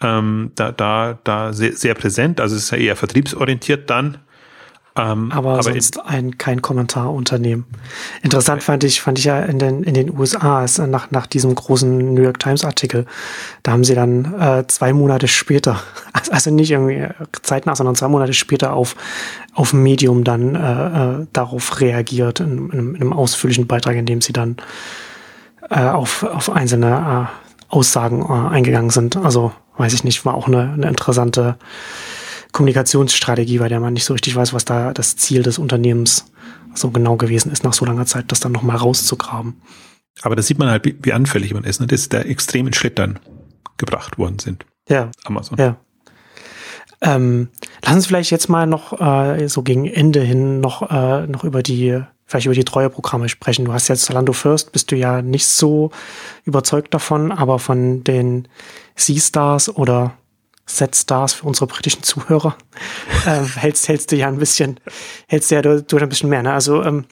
[0.00, 4.18] ähm, da, da, da sehr, sehr präsent, also es ist ja eher vertriebsorientiert dann.
[4.98, 7.64] Ähm, aber, aber, sonst ein, kein Kommentarunternehmen.
[8.22, 8.66] Interessant okay.
[8.66, 12.14] fand ich, fand ich ja in den, in den USA, ist, nach, nach diesem großen
[12.14, 13.06] New York Times Artikel,
[13.62, 15.80] da haben sie dann äh, zwei Monate später,
[16.30, 17.06] also nicht irgendwie
[17.42, 18.96] zeitnah, sondern zwei Monate später auf,
[19.54, 24.20] auf Medium dann äh, äh, darauf reagiert, in, in, in, einem ausführlichen Beitrag, in dem
[24.20, 24.56] sie dann
[25.70, 29.16] äh, auf, auf einzelne äh, Aussagen äh, eingegangen sind.
[29.16, 31.56] Also weiß ich nicht, war auch eine, eine interessante
[32.52, 36.30] Kommunikationsstrategie, bei der man nicht so richtig weiß, was da das Ziel des Unternehmens
[36.74, 39.60] so genau gewesen ist, nach so langer Zeit das dann nochmal rauszugraben.
[40.22, 41.86] Aber da sieht man halt, wie anfällig man ist, ne?
[41.86, 43.18] dass da extrem in Schlittern
[43.76, 44.66] gebracht worden sind.
[44.88, 45.10] Ja.
[45.24, 45.58] Amazon.
[45.58, 45.76] Ja.
[47.00, 47.48] Ähm,
[47.84, 51.62] lass uns vielleicht jetzt mal noch äh, so gegen Ende hin noch, äh, noch über
[51.62, 53.66] die, vielleicht über die Treueprogramme sprechen.
[53.66, 55.90] Du hast jetzt Zalando First, bist du ja nicht so
[56.44, 58.48] überzeugt davon, aber von den
[58.96, 60.17] C-Stars oder
[60.68, 62.56] Set-Stars für unsere britischen Zuhörer,
[63.26, 64.78] äh, hältst, hältst du ja ein bisschen,
[65.26, 66.42] hältst du ja durch, durch ein bisschen mehr.
[66.42, 66.52] Ne?
[66.52, 67.04] Also ähm,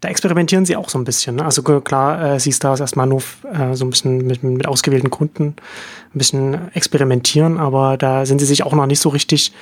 [0.00, 1.36] da experimentieren sie auch so ein bisschen.
[1.36, 1.44] Ne?
[1.44, 5.56] Also klar, äh, C-Stars erstmal nur äh, so ein bisschen mit, mit ausgewählten Kunden
[6.14, 9.52] ein bisschen experimentieren, aber da sind sie sich auch noch nicht so richtig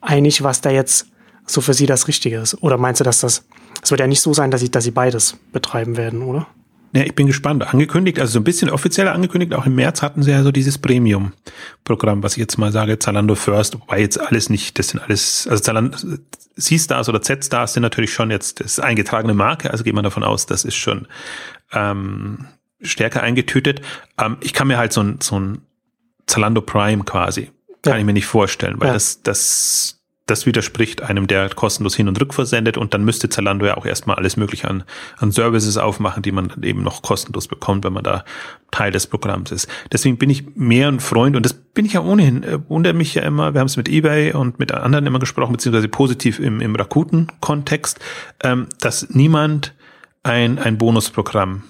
[0.00, 1.06] einig, was da jetzt
[1.46, 2.62] so für sie das Richtige ist.
[2.62, 3.44] Oder meinst du, dass das,
[3.82, 6.46] es wird ja nicht so sein, dass sie, dass sie beides betreiben werden, oder?
[6.96, 7.62] Ja, ich bin gespannt.
[7.74, 10.78] Angekündigt, also so ein bisschen offiziell angekündigt, auch im März hatten sie ja so dieses
[10.78, 15.46] Premium-Programm, was ich jetzt mal sage, Zalando First, wobei jetzt alles nicht, das sind alles,
[15.46, 15.98] also Zalando,
[16.56, 20.22] C-Stars oder Z-Stars sind natürlich schon jetzt, das ist eingetragene Marke, also geht man davon
[20.22, 21.06] aus, das ist schon
[21.74, 22.46] ähm,
[22.80, 23.82] stärker eingetütet.
[24.18, 25.60] Ähm, ich kann mir halt so ein, so ein
[26.26, 27.50] Zalando Prime quasi,
[27.82, 27.98] kann ja.
[27.98, 28.94] ich mir nicht vorstellen, weil ja.
[28.94, 29.95] das, das
[30.26, 33.86] das widerspricht einem, der kostenlos hin und rück versendet und dann müsste Zalando ja auch
[33.86, 34.82] erstmal alles mögliche an,
[35.18, 38.24] an Services aufmachen, die man eben noch kostenlos bekommt, wenn man da
[38.72, 39.68] Teil des Programms ist.
[39.92, 43.14] Deswegen bin ich mehr ein Freund und das bin ich ja ohnehin, äh, wundere mich
[43.14, 46.60] ja immer, wir haben es mit eBay und mit anderen immer gesprochen, beziehungsweise positiv im,
[46.60, 48.00] im Rakuten-Kontext,
[48.42, 49.74] ähm, dass niemand
[50.24, 51.62] ein, ein Bonusprogramm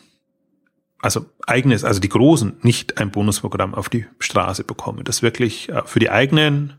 [1.02, 5.04] also eigenes, also die Großen nicht ein Bonusprogramm auf die Straße bekommen.
[5.04, 6.72] Das wirklich äh, für die eigenen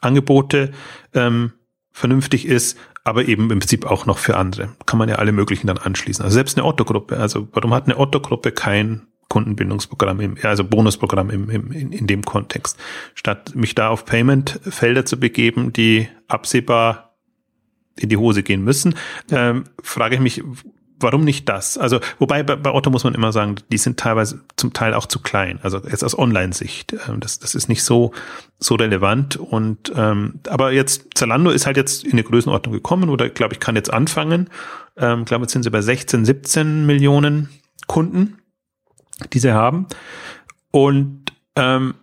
[0.00, 0.72] Angebote
[1.14, 1.52] ähm,
[1.92, 4.70] vernünftig ist, aber eben im Prinzip auch noch für andere.
[4.84, 6.24] Kann man ja alle möglichen dann anschließen.
[6.24, 7.16] Also selbst eine Otto-Gruppe.
[7.16, 12.24] Also warum hat eine Otto-Gruppe kein Kundenbindungsprogramm, im, also Bonusprogramm im, im, in, in dem
[12.24, 12.78] Kontext?
[13.14, 17.16] Statt mich da auf Payment-Felder zu begeben, die absehbar
[17.98, 18.94] in die Hose gehen müssen,
[19.30, 20.42] ähm, frage ich mich,
[20.98, 21.78] warum nicht das?
[21.78, 25.06] Also, wobei bei, bei Otto muss man immer sagen, die sind teilweise zum Teil auch
[25.06, 25.58] zu klein.
[25.62, 26.94] Also jetzt aus Online-Sicht.
[27.08, 28.12] Ähm, das, das ist nicht so,
[28.58, 29.36] so relevant.
[29.36, 33.60] Und ähm, aber jetzt, Zalando ist halt jetzt in eine Größenordnung gekommen oder glaube ich,
[33.60, 34.50] kann jetzt anfangen.
[34.96, 37.50] Ähm, glaube, jetzt sind sie bei 16, 17 Millionen
[37.86, 38.38] Kunden,
[39.32, 39.86] die sie haben.
[40.70, 41.94] Und ähm,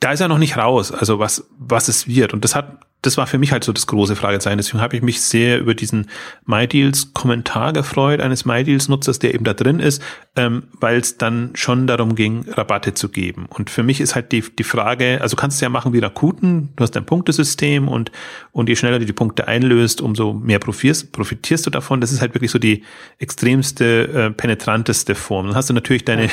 [0.00, 2.34] da ist er noch nicht raus, also was, was es wird.
[2.34, 4.58] Und das hat das war für mich halt so das große Fragezeichen.
[4.58, 6.08] Deswegen habe ich mich sehr über diesen
[6.46, 10.00] MyDeals-Kommentar gefreut, eines MyDeals-Nutzers, der eben da drin ist,
[10.36, 13.46] ähm, weil es dann schon darum ging, Rabatte zu geben.
[13.48, 16.70] Und für mich ist halt die, die Frage, also kannst du ja machen wie Rakuten,
[16.76, 18.12] du hast ein Punktesystem und,
[18.52, 22.00] und je schneller du die Punkte einlöst, umso mehr profitierst, profitierst du davon.
[22.00, 22.84] Das ist halt wirklich so die
[23.18, 25.48] extremste, äh, penetranteste Form.
[25.48, 26.30] Dann hast du natürlich deine,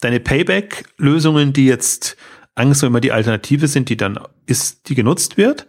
[0.00, 2.16] deine Payback-Lösungen, die jetzt
[2.56, 5.66] Angst immer die Alternative sind, die dann ist, die genutzt wird,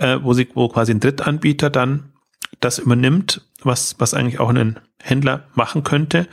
[0.00, 2.12] äh, wo sie, wo quasi ein Drittanbieter dann
[2.58, 6.26] das übernimmt, was, was eigentlich auch ein Händler machen könnte.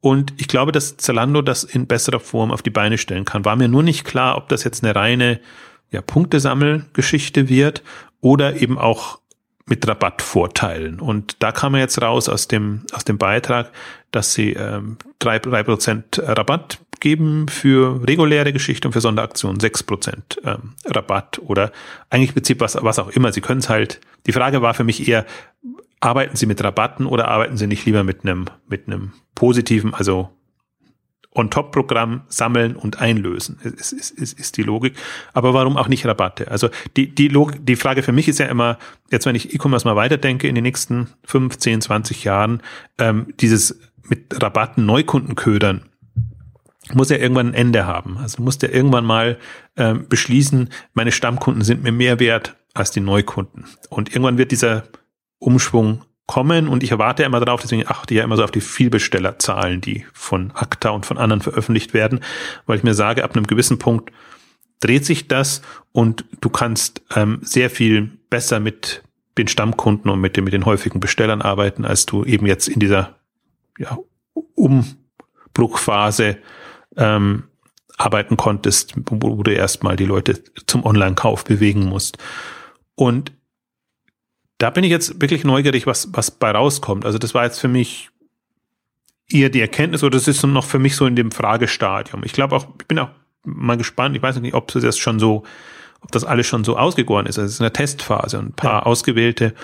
[0.00, 3.44] Und ich glaube, dass Zalando das in besserer Form auf die Beine stellen kann.
[3.44, 5.40] War mir nur nicht klar, ob das jetzt eine reine
[5.90, 7.82] ja, Punktesammelgeschichte wird
[8.20, 9.18] oder eben auch
[9.66, 11.00] mit Rabattvorteilen.
[11.00, 13.70] Und da kam jetzt raus aus dem, aus dem Beitrag,
[14.10, 20.40] dass sie ähm, drei Prozent Rabatt geben für reguläre Geschichten und für Sonderaktionen sechs Prozent
[20.44, 21.72] ähm, Rabatt oder
[22.10, 23.32] eigentlich Prinzip was, was auch immer.
[23.32, 25.26] Sie können es halt, die Frage war für mich eher,
[26.00, 30.30] arbeiten Sie mit Rabatten oder arbeiten Sie nicht lieber mit einem, mit einem positiven, also
[31.32, 34.94] On-Top-Programm sammeln und einlösen, ist, ist, ist, ist die Logik.
[35.32, 36.50] Aber warum auch nicht Rabatte?
[36.50, 38.78] Also die, die, Logik, die Frage für mich ist ja immer,
[39.12, 42.62] jetzt wenn ich E-Commerce mal weiterdenke, in den nächsten 15, 20 Jahren,
[42.98, 43.78] ähm, dieses
[44.08, 45.86] mit Rabatten Neukunden ködern,
[46.94, 48.18] muss ja irgendwann ein Ende haben.
[48.18, 49.38] Also muss der irgendwann mal
[49.76, 53.64] ähm, beschließen, meine Stammkunden sind mir mehr wert als die Neukunden.
[53.88, 54.84] Und irgendwann wird dieser
[55.38, 58.60] Umschwung kommen und ich erwarte immer darauf, deswegen achte ich ja immer so auf die
[58.60, 62.20] Vielbestellerzahlen, die von ACTA und von anderen veröffentlicht werden,
[62.66, 64.12] weil ich mir sage, ab einem gewissen Punkt
[64.78, 65.60] dreht sich das
[65.90, 69.02] und du kannst ähm, sehr viel besser mit
[69.38, 72.78] den Stammkunden und mit den, mit den häufigen Bestellern arbeiten, als du eben jetzt in
[72.78, 73.16] dieser
[73.76, 73.98] ja,
[74.54, 76.38] Umbruchphase
[76.96, 77.44] ähm,
[77.96, 82.18] arbeiten konntest, wo, du erstmal die Leute zum Online-Kauf bewegen musst.
[82.94, 83.32] Und
[84.58, 87.04] da bin ich jetzt wirklich neugierig, was, was bei rauskommt.
[87.04, 88.10] Also das war jetzt für mich
[89.28, 92.22] eher die Erkenntnis oder das ist noch für mich so in dem Fragestadium.
[92.24, 93.10] Ich glaube auch, ich bin auch
[93.44, 95.44] mal gespannt, ich weiß nicht, ob das schon so,
[96.00, 97.38] ob das alles schon so ausgegoren ist.
[97.38, 98.82] Also es ist eine Testphase und ein paar ja.
[98.82, 99.54] Ausgewählte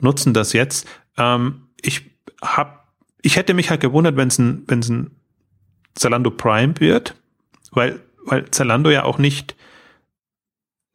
[0.00, 0.86] nutzen das jetzt.
[1.16, 2.10] Ähm, ich
[2.40, 5.10] hab, ich hätte mich halt gewundert, wenn es ein, wenn es ein
[5.94, 7.14] Zalando Prime wird,
[7.70, 9.54] weil, weil Zalando ja auch nicht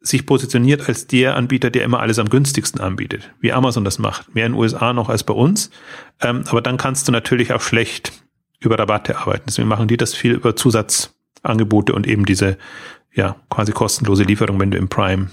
[0.00, 4.34] sich positioniert als der Anbieter, der immer alles am günstigsten anbietet, wie Amazon das macht.
[4.34, 5.70] Mehr in den USA noch als bei uns.
[6.20, 8.12] Ähm, aber dann kannst du natürlich auch schlecht
[8.60, 9.44] über Rabatte arbeiten.
[9.46, 12.58] Deswegen machen die das viel über Zusatzangebote und eben diese
[13.12, 15.30] ja quasi kostenlose Lieferung, wenn du im Prime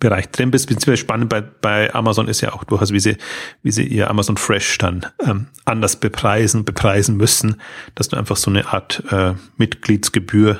[0.00, 0.66] Bereich drin bist.
[0.66, 3.16] Beziehungsweise spannend bei, bei Amazon ist ja auch durchaus, wie sie,
[3.62, 7.60] wie sie ihr Amazon Fresh dann ähm, anders bepreisen, bepreisen müssen,
[7.94, 10.58] dass du einfach so eine Art äh, Mitgliedsgebühr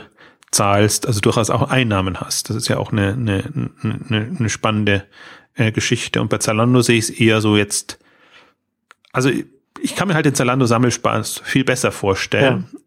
[0.51, 2.51] zahlst, also durchaus auch Einnahmen hast.
[2.51, 5.05] Das ist ja auch eine, eine, eine, eine spannende
[5.55, 6.21] äh, Geschichte.
[6.21, 7.99] Und bei Zalando sehe ich es eher so jetzt,
[9.13, 9.31] also
[9.81, 12.79] ich kann mir halt den Zalando Sammelspaß viel besser vorstellen, ja.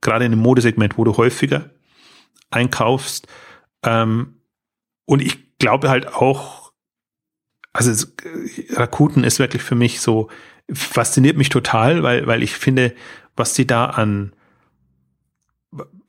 [0.00, 1.70] gerade in dem Modesegment, wo du häufiger
[2.50, 3.26] einkaufst.
[3.82, 4.36] Ähm,
[5.04, 6.72] und ich glaube halt auch,
[7.72, 8.12] also es,
[8.70, 10.28] Rakuten ist wirklich für mich so,
[10.72, 12.94] fasziniert mich total, weil, weil ich finde,
[13.36, 14.32] was sie da an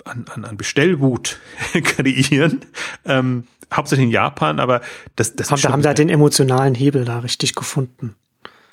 [0.08, 1.40] an, an, an Bestellwut
[1.84, 2.62] kreieren.
[3.06, 3.44] Ähm,
[3.74, 4.82] hauptsächlich in Japan, aber
[5.16, 8.16] das, das haben, haben da den emotionalen Hebel da richtig gefunden.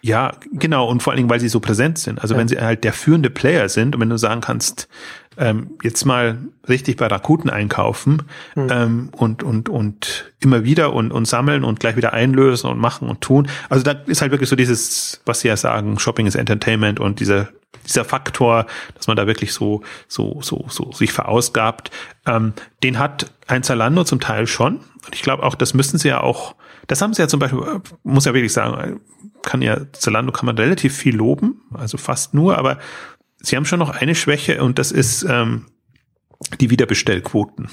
[0.01, 0.87] Ja, genau.
[0.89, 2.21] Und vor allen Dingen, weil sie so präsent sind.
[2.21, 2.41] Also ja.
[2.41, 4.87] wenn sie halt der führende Player sind und wenn du sagen kannst,
[5.37, 8.23] ähm, jetzt mal richtig bei Rakuten einkaufen
[8.55, 8.69] mhm.
[8.71, 13.09] ähm, und, und, und immer wieder und, und sammeln und gleich wieder einlösen und machen
[13.09, 13.49] und tun.
[13.69, 17.21] Also da ist halt wirklich so dieses, was sie ja sagen, Shopping is Entertainment und
[17.21, 17.49] dieser,
[17.87, 21.91] dieser Faktor, dass man da wirklich so, so, so, so sich verausgabt,
[22.27, 24.77] ähm, den hat ein Zalando zum Teil schon.
[24.77, 26.55] Und ich glaube auch, das müssen sie ja auch,
[26.87, 27.61] das haben sie ja zum Beispiel,
[28.03, 29.01] muss ja wirklich sagen,
[29.43, 32.79] kann ja, Zalando kann man relativ viel loben, also fast nur, aber
[33.45, 35.67] sie haben schon noch eine Schwäche und das ist ähm,
[36.61, 37.69] die Wiederbestellquoten.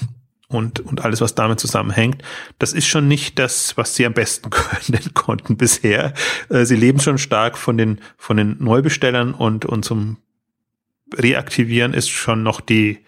[0.48, 2.22] und, und alles, was damit zusammenhängt.
[2.58, 6.12] Das ist schon nicht das, was sie am besten können konnten bisher.
[6.50, 10.18] Äh, sie leben schon stark von den, von den Neubestellern und, und zum
[11.14, 12.98] Reaktivieren ist schon noch die,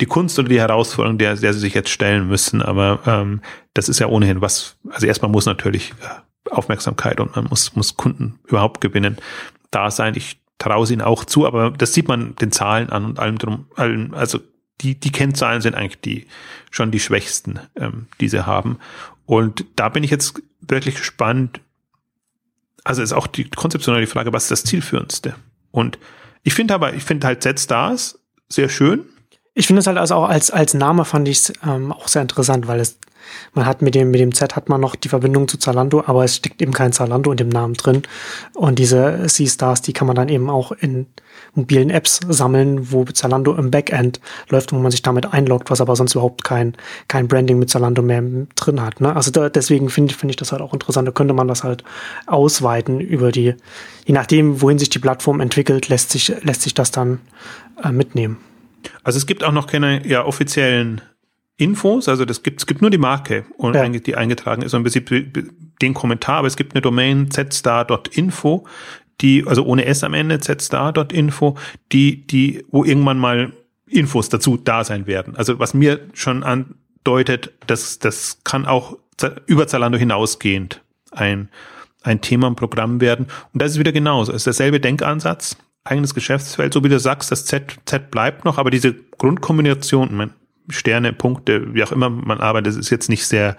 [0.00, 2.62] die Kunst oder die Herausforderung, der, der sie sich jetzt stellen müssen.
[2.62, 3.40] Aber ähm,
[3.74, 7.96] das ist ja ohnehin was, also erstmal muss natürlich äh, Aufmerksamkeit und man muss, muss
[7.96, 9.16] Kunden überhaupt gewinnen,
[9.70, 10.14] da sein.
[10.16, 13.66] Ich traue ihnen auch zu, aber das sieht man den Zahlen an und allem drum,
[13.76, 14.40] allem, also
[14.80, 16.26] die, die Kennzahlen sind eigentlich die
[16.70, 18.78] schon die schwächsten, ähm, die sie haben.
[19.24, 21.60] Und da bin ich jetzt wirklich gespannt.
[22.84, 25.34] Also ist auch die konzeptionelle Frage, was ist das Zielführendste?
[25.70, 25.98] Und
[26.42, 29.04] ich finde aber, ich finde halt Z-Stars sehr schön.
[29.54, 32.22] Ich finde es halt also auch als, als Name fand ich es ähm, auch sehr
[32.22, 32.98] interessant, weil es,
[33.54, 36.24] man hat mit dem, mit dem Z hat man noch die Verbindung zu Zalando, aber
[36.24, 38.02] es steckt eben kein Zalando in dem Namen drin.
[38.54, 41.06] Und diese C-Stars, die kann man dann eben auch in
[41.54, 45.96] mobilen Apps sammeln, wo Zalando im Backend läuft, wo man sich damit einloggt, was aber
[45.96, 46.74] sonst überhaupt kein,
[47.08, 48.22] kein Branding mit Zalando mehr
[48.54, 49.00] drin hat.
[49.00, 49.14] Ne?
[49.14, 51.08] Also da, deswegen finde finde ich das halt auch interessant.
[51.08, 51.84] Da könnte man das halt
[52.26, 53.54] ausweiten über die,
[54.04, 57.20] je nachdem, wohin sich die Plattform entwickelt, lässt sich, lässt sich das dann
[57.82, 58.38] äh, mitnehmen.
[59.02, 61.00] Also es gibt auch noch keine ja, offiziellen
[61.58, 63.88] Infos, also das gibt, es gibt nur die Marke, und ja.
[63.88, 68.66] die eingetragen ist und im Prinzip den Kommentar, aber es gibt eine Domain zstar.info,
[69.20, 71.56] die, also ohne S am Ende, zstar.info,
[71.92, 73.52] die, die, wo irgendwann mal
[73.88, 75.36] Infos dazu da sein werden.
[75.36, 78.98] Also was mir schon andeutet, dass das kann auch
[79.46, 80.82] über Zalando hinausgehend
[81.12, 81.48] ein,
[82.02, 83.26] ein Thema im Programm werden.
[83.54, 84.32] Und das ist wieder genauso.
[84.32, 88.58] Es ist derselbe Denkansatz eigenes Geschäftsfeld, so wie du sagst, das Z, Z bleibt noch,
[88.58, 90.14] aber diese Grundkombination,
[90.68, 93.56] Sterne, Punkte, wie auch immer man arbeitet, ist jetzt nicht sehr,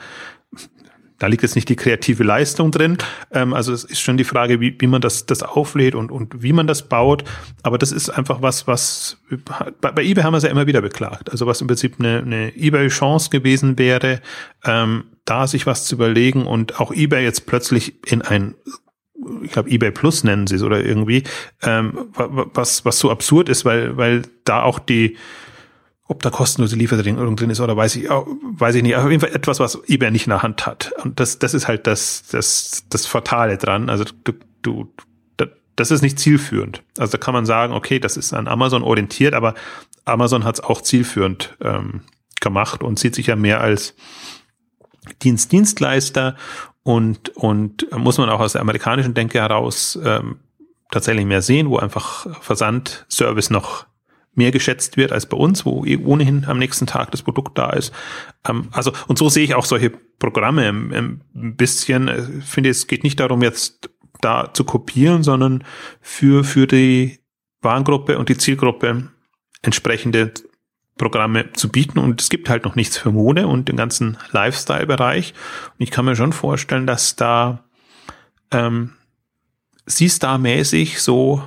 [1.20, 2.98] da liegt jetzt nicht die kreative Leistung drin.
[3.32, 6.44] Ähm, also es ist schon die Frage, wie, wie man das, das auflädt und, und
[6.44, 7.24] wie man das baut.
[7.64, 9.18] Aber das ist einfach was, was
[9.82, 11.32] bei, bei eBay haben wir es ja immer wieder beklagt.
[11.32, 14.22] Also was im Prinzip eine, eine eBay-Chance gewesen wäre,
[14.64, 18.56] ähm, da sich was zu überlegen und auch eBay jetzt plötzlich in ein
[19.44, 21.24] ich glaube eBay Plus nennen sie es oder irgendwie,
[21.62, 25.18] ähm, was, was so absurd ist, weil, weil da auch die,
[26.08, 28.96] ob da kostenlose Lieferung drin ist oder weiß ich, weiß ich nicht.
[28.96, 30.94] Auf jeden Fall etwas, was eBay nicht in der Hand hat.
[31.04, 33.90] Und das, das ist halt das, das, das Fatale dran.
[33.90, 34.94] Also du, du,
[35.78, 36.84] das ist nicht zielführend.
[36.98, 39.54] Also da kann man sagen, okay, das ist an Amazon orientiert, aber
[40.06, 42.02] Amazon hat es auch zielführend ähm,
[42.42, 43.94] gemacht und sieht sich ja mehr als
[45.24, 46.36] Dienstdienstleister
[46.84, 50.40] und, und muss man auch aus der amerikanischen Denke heraus ähm,
[50.90, 53.87] tatsächlich mehr sehen, wo einfach Versandservice noch
[54.38, 57.72] mehr geschätzt wird als bei uns, wo eh ohnehin am nächsten Tag das Produkt da
[57.72, 57.94] ist.
[58.48, 62.40] Ähm, also, und so sehe ich auch solche Programme ein bisschen.
[62.40, 63.90] Ich finde, es geht nicht darum, jetzt
[64.22, 65.64] da zu kopieren, sondern
[66.02, 67.20] für, für die
[67.62, 69.10] Warengruppe und die Zielgruppe
[69.62, 70.34] entsprechende
[70.98, 75.34] Programme zu bieten und es gibt halt noch nichts für Mode und den ganzen Lifestyle-Bereich.
[75.68, 77.64] Und ich kann mir schon vorstellen, dass da
[78.52, 78.94] ähm,
[79.86, 81.44] Sie-Star-mäßig so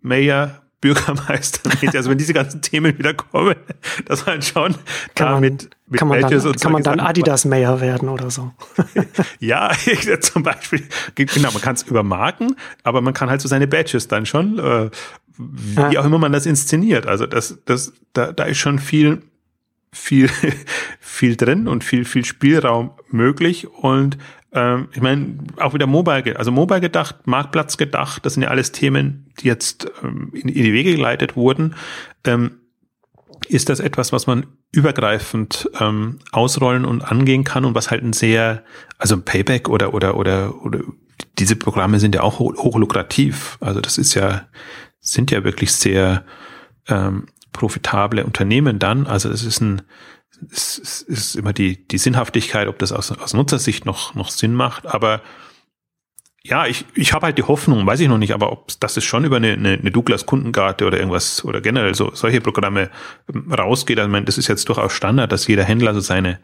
[0.00, 3.56] Mayor, Bürgermeister, also wenn diese ganzen Themen wieder kommen,
[4.06, 4.76] dass man schon
[5.14, 8.30] kann man, mit, mit kann man dann, und kann man dann Adidas Mayor werden oder
[8.30, 8.52] so.
[9.40, 9.72] ja,
[10.20, 12.54] zum Beispiel, genau, man kann es übermarken,
[12.84, 14.90] aber man kann halt so seine Badges dann schon äh,
[15.38, 16.00] wie ja.
[16.00, 17.06] auch immer man das inszeniert.
[17.06, 19.22] Also das, das, da, da ist schon viel,
[19.92, 20.30] viel,
[21.00, 23.68] viel drin und viel, viel Spielraum möglich.
[23.68, 24.18] Und
[24.52, 28.72] ähm, ich meine, auch wieder Mobile, also Mobile gedacht, Marktplatz gedacht, das sind ja alles
[28.72, 31.74] Themen, die jetzt ähm, in, in die Wege geleitet wurden.
[32.24, 32.52] Ähm,
[33.48, 38.12] ist das etwas, was man übergreifend ähm, ausrollen und angehen kann und was halt ein
[38.12, 38.64] sehr,
[38.98, 40.80] also ein Payback oder oder oder oder
[41.38, 43.58] diese Programme sind ja auch hochlukrativ.
[43.60, 44.48] Also das ist ja
[45.00, 46.24] sind ja wirklich sehr
[46.88, 49.06] ähm, profitable Unternehmen dann.
[49.06, 49.82] Also es ist ein,
[50.50, 54.86] es ist immer die, die Sinnhaftigkeit, ob das aus, aus Nutzersicht noch, noch Sinn macht.
[54.86, 55.22] Aber
[56.42, 59.04] ja, ich, ich habe halt die Hoffnung, weiß ich noch nicht, aber ob das ist
[59.04, 62.90] schon über eine, eine, eine Douglas Kundenkarte oder irgendwas oder generell so solche Programme
[63.32, 63.98] ähm, rausgeht.
[63.98, 66.38] Also ich meine, das ist jetzt durchaus Standard, dass jeder Händler so seine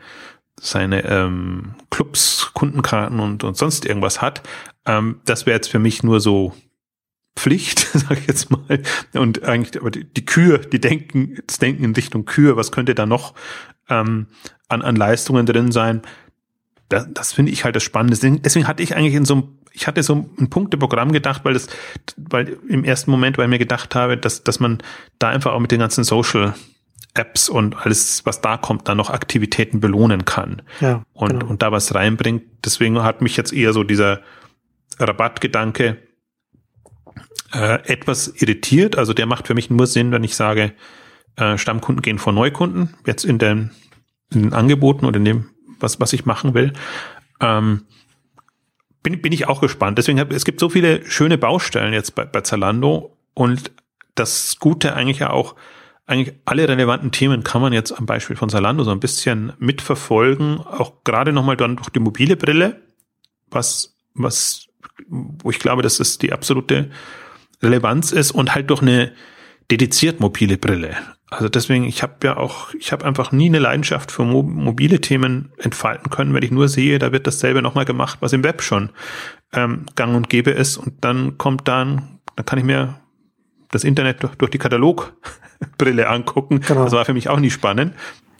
[0.60, 4.42] seine ähm, Clubs, Kundenkarten und, und sonst irgendwas hat.
[4.86, 6.54] Ähm, das wäre jetzt für mich nur so
[7.36, 8.82] Pflicht, sage ich jetzt mal.
[9.14, 12.94] Und eigentlich, aber die, die Kür, die denken, das Denken in Richtung Kür, was könnte
[12.94, 13.34] da noch
[13.88, 14.26] ähm,
[14.68, 16.02] an, an Leistungen drin sein?
[16.88, 18.14] Das, das finde ich halt das Spannende.
[18.16, 21.54] Deswegen, deswegen hatte ich eigentlich in so einem, ich hatte so ein Punkteprogramm gedacht, weil
[21.54, 21.68] das,
[22.16, 24.78] weil im ersten Moment, weil ich mir gedacht habe, dass, dass man
[25.18, 26.54] da einfach auch mit den ganzen Social
[27.14, 30.62] Apps und alles, was da kommt, dann noch Aktivitäten belohnen kann.
[30.80, 31.46] Ja, und, genau.
[31.46, 32.42] und da was reinbringt.
[32.64, 34.20] Deswegen hat mich jetzt eher so dieser
[34.98, 35.98] Rabattgedanke
[37.52, 38.96] äh, etwas irritiert.
[38.98, 40.72] Also der macht für mich nur Sinn, wenn ich sage,
[41.36, 42.94] äh, Stammkunden gehen vor Neukunden.
[43.06, 43.70] Jetzt in den
[44.34, 46.72] in den Angeboten oder in dem, was, was ich machen will.
[47.40, 47.82] Ähm,
[49.02, 49.98] bin, bin ich auch gespannt.
[49.98, 53.70] Deswegen hab, es gibt so viele schöne Baustellen jetzt bei, bei Zalando und
[54.14, 55.54] das Gute eigentlich ja auch,
[56.06, 60.58] eigentlich alle relevanten Themen kann man jetzt am Beispiel von Zalando so ein bisschen mitverfolgen,
[60.58, 62.82] auch gerade nochmal dann durch die mobile Brille,
[63.50, 64.68] was, was,
[65.08, 66.90] wo ich glaube, dass es die absolute
[67.62, 69.12] Relevanz ist und halt durch eine
[69.70, 70.96] dediziert mobile Brille.
[71.34, 75.00] Also deswegen, ich habe ja auch, ich habe einfach nie eine Leidenschaft für mo mobile
[75.00, 78.62] Themen entfalten können, wenn ich nur sehe, da wird dasselbe nochmal gemacht, was im Web
[78.62, 78.90] schon
[79.52, 80.76] ähm, gang und gäbe ist.
[80.76, 83.00] Und dann kommt dann, dann kann ich mir
[83.72, 86.60] das Internet durch, durch die Katalogbrille angucken.
[86.60, 86.84] Genau.
[86.84, 87.94] Das war für mich auch nie spannend.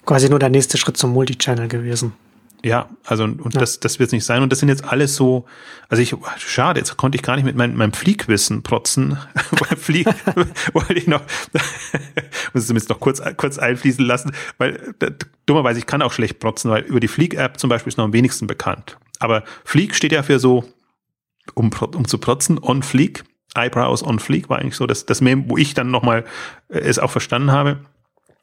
[0.07, 2.13] Quasi nur der nächste Schritt zum Multichannel gewesen.
[2.65, 3.61] Ja, also und ja.
[3.61, 4.43] das, das wird es nicht sein.
[4.43, 5.45] Und das sind jetzt alles so,
[5.91, 9.19] also ich, schade, jetzt konnte ich gar nicht mit meinem, meinem Fliegwissen protzen.
[9.51, 10.07] weil Flieg
[10.73, 11.21] wollte ich noch,
[12.55, 14.95] muss es jetzt noch kurz, kurz einfließen lassen, weil
[15.45, 18.15] dummerweise ich kann auch schlecht protzen, weil über die Flieg-App zum Beispiel ist noch am
[18.15, 18.97] wenigsten bekannt.
[19.21, 20.65] Aber Flieg steht ja für so,
[21.53, 23.25] um, um zu protzen, on Fleek.
[23.55, 26.25] Eyebrows on Fleek war eigentlich so das, das Meme, wo ich dann nochmal
[26.71, 27.81] äh, es auch verstanden habe.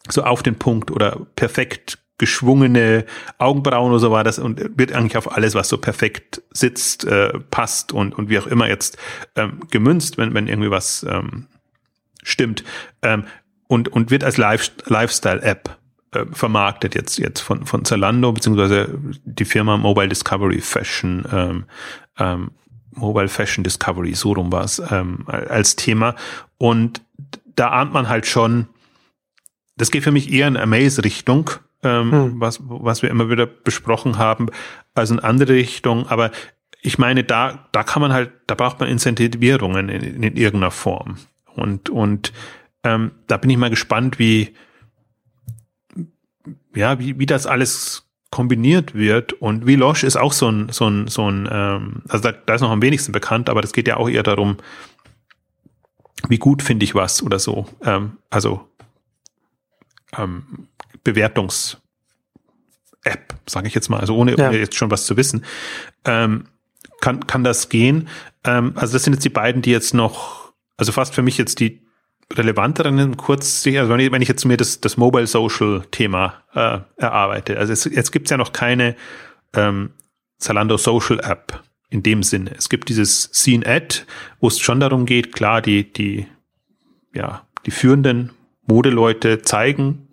[0.09, 3.05] So auf den Punkt oder perfekt geschwungene
[3.39, 7.39] Augenbrauen oder so war das und wird eigentlich auf alles, was so perfekt sitzt, äh,
[7.49, 8.99] passt und, und wie auch immer jetzt
[9.35, 11.47] ähm, gemünzt, wenn, wenn irgendwie was ähm,
[12.21, 12.63] stimmt.
[13.01, 13.23] Ähm,
[13.67, 15.79] und, und wird als Life, Lifestyle-App
[16.11, 21.65] äh, vermarktet jetzt, jetzt von, von Zalando, beziehungsweise die Firma Mobile Discovery Fashion, ähm,
[22.19, 22.51] ähm,
[22.91, 26.15] Mobile Fashion Discovery, so rum war es, ähm, als Thema.
[26.59, 27.01] Und
[27.55, 28.67] da ahnt man halt schon,
[29.75, 31.49] das geht für mich eher in Amaze-Richtung,
[31.83, 32.39] ähm, hm.
[32.39, 34.47] was, was wir immer wieder besprochen haben,
[34.93, 36.07] also in andere Richtung.
[36.07, 36.31] Aber
[36.81, 40.71] ich meine, da, da kann man halt, da braucht man Incentivierungen in, in, in irgendeiner
[40.71, 41.17] Form.
[41.55, 42.33] Und, und
[42.83, 44.55] ähm, da bin ich mal gespannt, wie,
[46.73, 49.33] ja, wie, wie das alles kombiniert wird.
[49.33, 52.61] Und Velosh ist auch so ein, so ein, so ein, ähm, also da, da ist
[52.61, 54.57] noch am wenigsten bekannt, aber das geht ja auch eher darum,
[56.29, 57.67] wie gut finde ich was oder so.
[57.83, 58.67] Ähm, also
[60.17, 60.67] ähm,
[61.05, 61.77] Bewertungs-
[63.03, 64.49] App, sage ich jetzt mal, also ohne, ja.
[64.49, 65.43] ohne, jetzt schon was zu wissen,
[66.05, 66.45] ähm,
[66.99, 68.07] kann, kann das gehen.
[68.43, 71.59] Ähm, also das sind jetzt die beiden, die jetzt noch, also fast für mich jetzt
[71.59, 71.81] die
[72.31, 76.79] relevanteren kurz, also wenn ich, wenn ich jetzt mir das, das Mobile Social Thema äh,
[76.97, 77.57] erarbeite.
[77.57, 78.95] Also es, jetzt gibt's ja noch keine
[79.53, 79.91] ähm,
[80.37, 82.51] Zalando Social App in dem Sinne.
[82.55, 84.03] Es gibt dieses Scene Ad,
[84.39, 86.27] wo es schon darum geht, klar, die, die,
[87.13, 88.31] ja, die führenden
[88.65, 90.07] Modeleute zeigen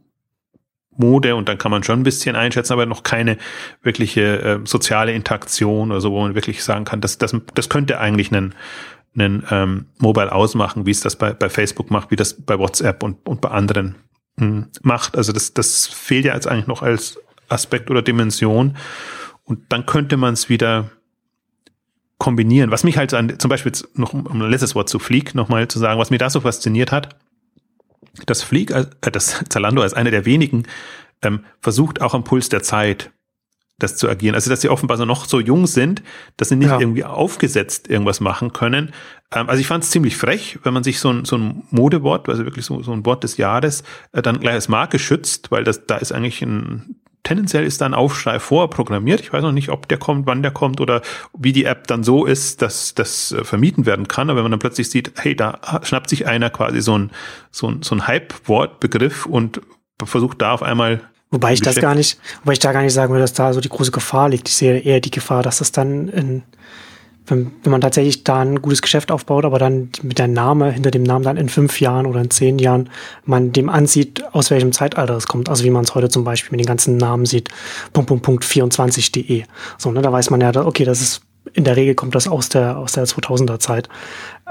[0.98, 3.38] Mode und dann kann man schon ein bisschen einschätzen, aber noch keine
[3.82, 7.98] wirkliche äh, soziale Interaktion oder so, wo man wirklich sagen kann, das, das, das könnte
[7.98, 8.54] eigentlich einen,
[9.16, 13.02] einen ähm, Mobile ausmachen, wie es das bei, bei Facebook macht, wie das bei WhatsApp
[13.02, 13.94] und, und bei anderen
[14.36, 15.16] mh, hm, macht.
[15.16, 17.18] Also das, das fehlt ja jetzt eigentlich noch als
[17.48, 18.76] Aspekt oder Dimension.
[19.44, 20.90] Und dann könnte man es wieder
[22.18, 22.70] kombinieren.
[22.70, 25.78] Was mich halt an, zum Beispiel noch um ein letztes Wort zu Fleek nochmal zu
[25.78, 27.16] sagen, was mir da so fasziniert hat,
[28.26, 30.64] das Flieg, äh, das Zalando als eine der wenigen
[31.22, 33.10] ähm, versucht auch am Puls der Zeit
[33.78, 34.34] das zu agieren.
[34.34, 36.02] Also dass sie offenbar so noch so jung sind,
[36.36, 36.80] dass sie nicht ja.
[36.80, 38.92] irgendwie aufgesetzt irgendwas machen können.
[39.32, 42.28] Ähm, also ich fand es ziemlich frech, wenn man sich so ein, so ein Modewort,
[42.28, 45.62] also wirklich so, so ein Wort des Jahres, äh, dann gleich als Marke schützt, weil
[45.62, 46.97] das da ist eigentlich ein
[47.28, 49.20] tendenziell ist da ein Aufschrei vorprogrammiert.
[49.20, 51.02] Ich weiß noch nicht, ob der kommt, wann der kommt oder
[51.38, 54.30] wie die App dann so ist, dass das äh, vermieten werden kann.
[54.30, 57.10] Aber wenn man dann plötzlich sieht, hey, da schnappt sich einer quasi so ein,
[57.50, 59.60] so ein, so ein Hype-Wortbegriff und
[60.02, 63.12] versucht da auf einmal Wobei ich das gar nicht, wobei ich da gar nicht sagen
[63.12, 64.48] würde, dass da so die große Gefahr liegt.
[64.48, 66.42] Ich sehe eher die Gefahr, dass das dann in,
[67.30, 70.90] wenn, wenn man tatsächlich da ein gutes Geschäft aufbaut, aber dann mit der Name, hinter
[70.90, 72.90] dem Namen dann in fünf Jahren oder in zehn Jahren
[73.24, 75.48] man dem ansieht, aus welchem Zeitalter es kommt.
[75.48, 77.48] Also wie man es heute zum Beispiel mit den ganzen Namen sieht,
[77.92, 79.44] Punkt, Punkt, Punkt 24.de.
[79.78, 81.22] So, ne, da weiß man ja, okay, das ist,
[81.52, 83.88] in der Regel kommt das aus der, aus der 2000er Zeit.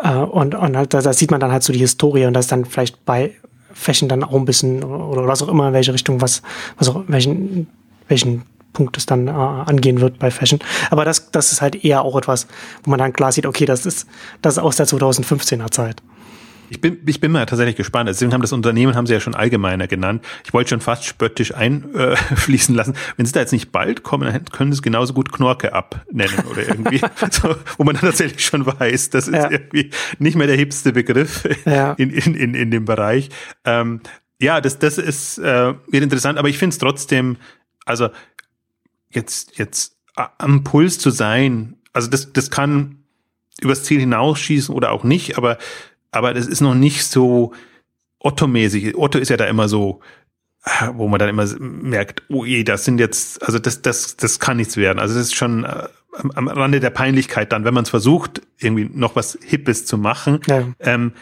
[0.02, 2.48] Äh, und, und halt, da, da sieht man dann halt so die Historie und das
[2.48, 3.34] dann vielleicht bei
[3.74, 6.42] Fashion dann auch ein bisschen, oder was auch immer, in welche Richtung, was,
[6.78, 7.68] was auch, welchen,
[8.08, 8.44] welchen
[8.74, 10.60] Punkt es dann äh, angehen wird bei Fashion.
[10.90, 12.48] Aber das, das ist halt eher auch etwas,
[12.84, 14.08] wo man dann klar sieht, okay, das ist,
[14.42, 16.02] das ist aus der 2015er Zeit.
[16.70, 18.10] Ich bin, ich bin mal tatsächlich gespannt.
[18.10, 20.26] Deswegen haben das Unternehmen haben sie ja schon allgemeiner genannt.
[20.44, 22.94] Ich wollte schon fast spöttisch einfließen äh, lassen.
[23.16, 26.46] Wenn sie da jetzt nicht bald kommen, dann können sie es genauso gut Knorke abnennen
[26.52, 27.00] oder irgendwie,
[27.32, 29.50] so, wo man dann tatsächlich schon weiß, das ist ja.
[29.50, 31.94] irgendwie nicht mehr der hipste Begriff ja.
[31.94, 33.30] in, in, in, in dem Bereich.
[33.64, 34.02] Ähm,
[34.40, 37.38] ja, das, das ist äh, wird interessant, aber ich finde es trotzdem,
[37.86, 38.10] also
[39.10, 43.04] jetzt, jetzt am Puls zu sein, also das, das kann
[43.62, 45.58] übers Ziel hinausschießen oder auch nicht, aber,
[46.12, 47.54] aber das ist noch nicht so
[48.20, 48.98] Otto-mäßig.
[48.98, 50.02] Otto ist ja da immer so,
[50.94, 54.58] wo man dann immer merkt, oh je, das sind jetzt, also das, das, das kann
[54.58, 55.00] nichts werden.
[55.00, 55.88] Also das ist schon äh,
[56.36, 60.40] am Rande der Peinlichkeit dann, wenn man es versucht, irgendwie noch was Hippes zu machen.
[60.48, 60.68] Ja.
[60.80, 61.14] Ähm,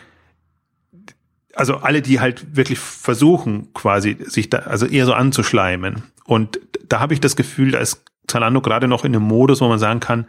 [1.55, 6.03] also alle, die halt wirklich versuchen, quasi sich da, also eher so anzuschleimen.
[6.25, 9.67] Und da habe ich das Gefühl, da ist Zalando gerade noch in einem Modus, wo
[9.67, 10.25] man sagen kann,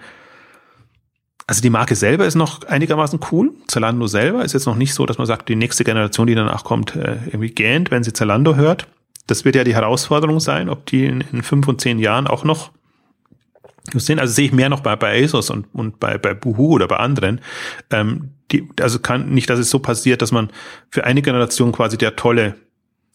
[1.48, 3.52] also die Marke selber ist noch einigermaßen cool.
[3.68, 6.64] Zalando selber ist jetzt noch nicht so, dass man sagt, die nächste Generation, die danach
[6.64, 8.88] kommt, äh, irgendwie gähnt, wenn sie Zalando hört.
[9.28, 12.44] Das wird ja die Herausforderung sein, ob die in, in fünf und zehn Jahren auch
[12.44, 12.70] noch
[13.94, 14.18] sind.
[14.18, 16.96] Also sehe ich mehr noch bei, bei ASOS und, und bei, bei Boohoo oder bei
[16.96, 17.40] anderen.
[17.90, 20.50] Ähm, die, also kann nicht, dass es so passiert, dass man
[20.90, 22.54] für eine Generation quasi der tolle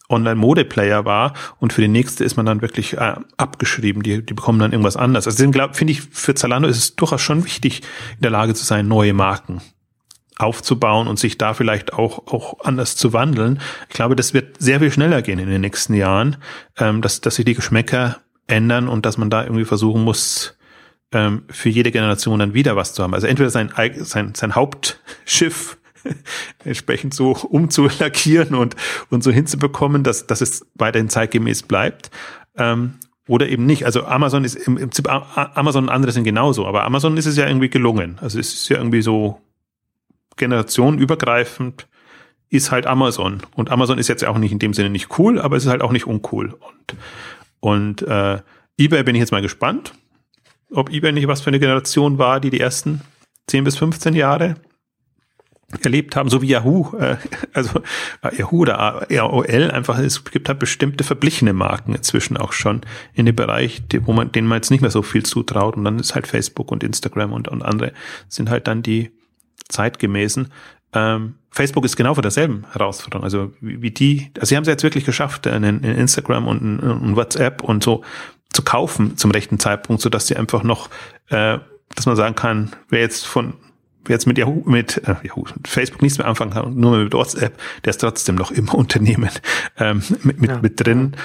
[0.08, 4.02] Online-Mode-Player war und für die nächste ist man dann wirklich äh, abgeschrieben.
[4.02, 5.26] Die, die bekommen dann irgendwas anderes.
[5.26, 7.82] Also deswegen finde ich, für Zalando ist es durchaus schon wichtig,
[8.16, 9.62] in der Lage zu sein, neue Marken
[10.36, 13.60] aufzubauen und sich da vielleicht auch, auch anders zu wandeln.
[13.88, 16.36] Ich glaube, das wird sehr viel schneller gehen in den nächsten Jahren,
[16.78, 20.56] ähm, dass, dass sich die Geschmäcker ändern und dass man da irgendwie versuchen muss,
[21.12, 23.14] ähm, für jede Generation dann wieder was zu haben.
[23.14, 25.78] Also entweder sein, sein, sein Hauptschiff
[26.64, 28.76] entsprechend so umzulackieren und,
[29.10, 32.10] und so hinzubekommen, dass, dass es weiterhin zeitgemäß bleibt.
[32.56, 32.94] Ähm,
[33.28, 33.86] oder eben nicht.
[33.86, 37.46] Also Amazon ist im, Prinzip Amazon und andere sind genauso, aber Amazon ist es ja
[37.46, 38.18] irgendwie gelungen.
[38.20, 39.40] Also es ist ja irgendwie so
[40.36, 41.86] generationenübergreifend
[42.52, 43.42] ist halt Amazon.
[43.54, 45.80] Und Amazon ist jetzt auch nicht in dem Sinne nicht cool, aber es ist halt
[45.80, 46.52] auch nicht uncool.
[46.52, 46.96] Und,
[47.60, 48.40] und äh,
[48.76, 49.94] eBay bin ich jetzt mal gespannt,
[50.74, 53.02] ob eBay nicht was für eine Generation war, die die ersten
[53.48, 54.56] 10 bis 15 Jahre
[55.80, 57.16] erlebt haben, so wie Yahoo, äh,
[57.52, 57.80] also
[58.22, 62.82] äh, Yahoo oder AOL einfach, es gibt halt bestimmte verblichene Marken inzwischen auch schon
[63.14, 65.76] in dem Bereich, wo man, denen man jetzt nicht mehr so viel zutraut.
[65.76, 67.92] Und dann ist halt Facebook und Instagram und, und andere
[68.28, 69.10] sind halt dann die
[69.68, 70.48] zeitgemäßen.
[70.92, 74.68] Ähm, Facebook ist genau vor derselben Herausforderung, also wie, wie die, also sie haben es
[74.68, 78.02] jetzt wirklich geschafft, in, in Instagram und in, WhatsApp und so
[78.52, 80.88] zu kaufen zum rechten Zeitpunkt, so dass sie einfach noch,
[81.28, 81.58] äh,
[81.94, 83.54] dass man sagen kann, wer jetzt von
[84.04, 87.58] wer jetzt mit Yahoo, mit äh, Yahoo, Facebook nichts mehr anfangen kann, nur mit WhatsApp,
[87.84, 89.30] der ist trotzdem noch im Unternehmen
[89.78, 90.58] ähm, mit, mit, ja.
[90.60, 91.16] mit drin.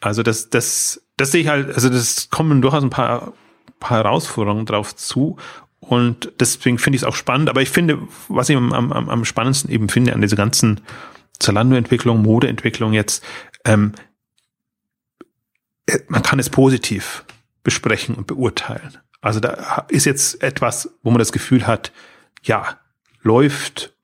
[0.00, 3.32] Also das, das, das sehe ich halt, also das kommen durchaus ein paar,
[3.80, 5.36] paar Herausforderungen drauf zu.
[5.80, 7.50] Und deswegen finde ich es auch spannend.
[7.50, 7.98] Aber ich finde,
[8.28, 10.80] was ich am, am, am spannendsten eben finde an dieser ganzen
[11.38, 13.22] Zalando-Entwicklung, Modeentwicklung jetzt,
[13.64, 13.98] ähm, äh,
[16.08, 17.24] man kann es positiv
[17.62, 18.98] besprechen und beurteilen.
[19.20, 21.92] Also da ist jetzt etwas, wo man das Gefühl hat,
[22.42, 22.78] ja,
[23.22, 23.94] läuft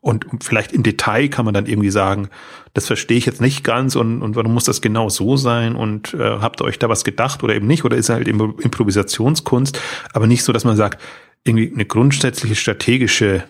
[0.00, 2.28] und vielleicht im Detail kann man dann irgendwie sagen,
[2.74, 6.14] das verstehe ich jetzt nicht ganz und, und warum muss das genau so sein und
[6.14, 9.80] äh, habt ihr euch da was gedacht oder eben nicht oder ist halt Improvisationskunst,
[10.12, 11.00] aber nicht so, dass man sagt,
[11.44, 13.44] irgendwie eine grundsätzliche strategische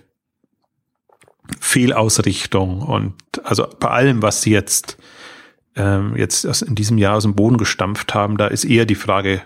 [1.60, 3.14] Fehlausrichtung und
[3.44, 4.98] also bei allem, was sie jetzt
[5.76, 9.42] ähm, jetzt in diesem Jahr aus dem Boden gestampft haben, da ist eher die Frage,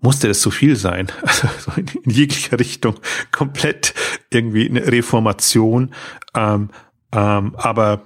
[0.00, 1.08] musste das so viel sein?
[1.22, 2.96] Also so in, in jeglicher Richtung
[3.32, 3.94] komplett
[4.30, 5.92] irgendwie eine Reformation.
[6.34, 6.70] Ähm,
[7.12, 8.02] ähm, aber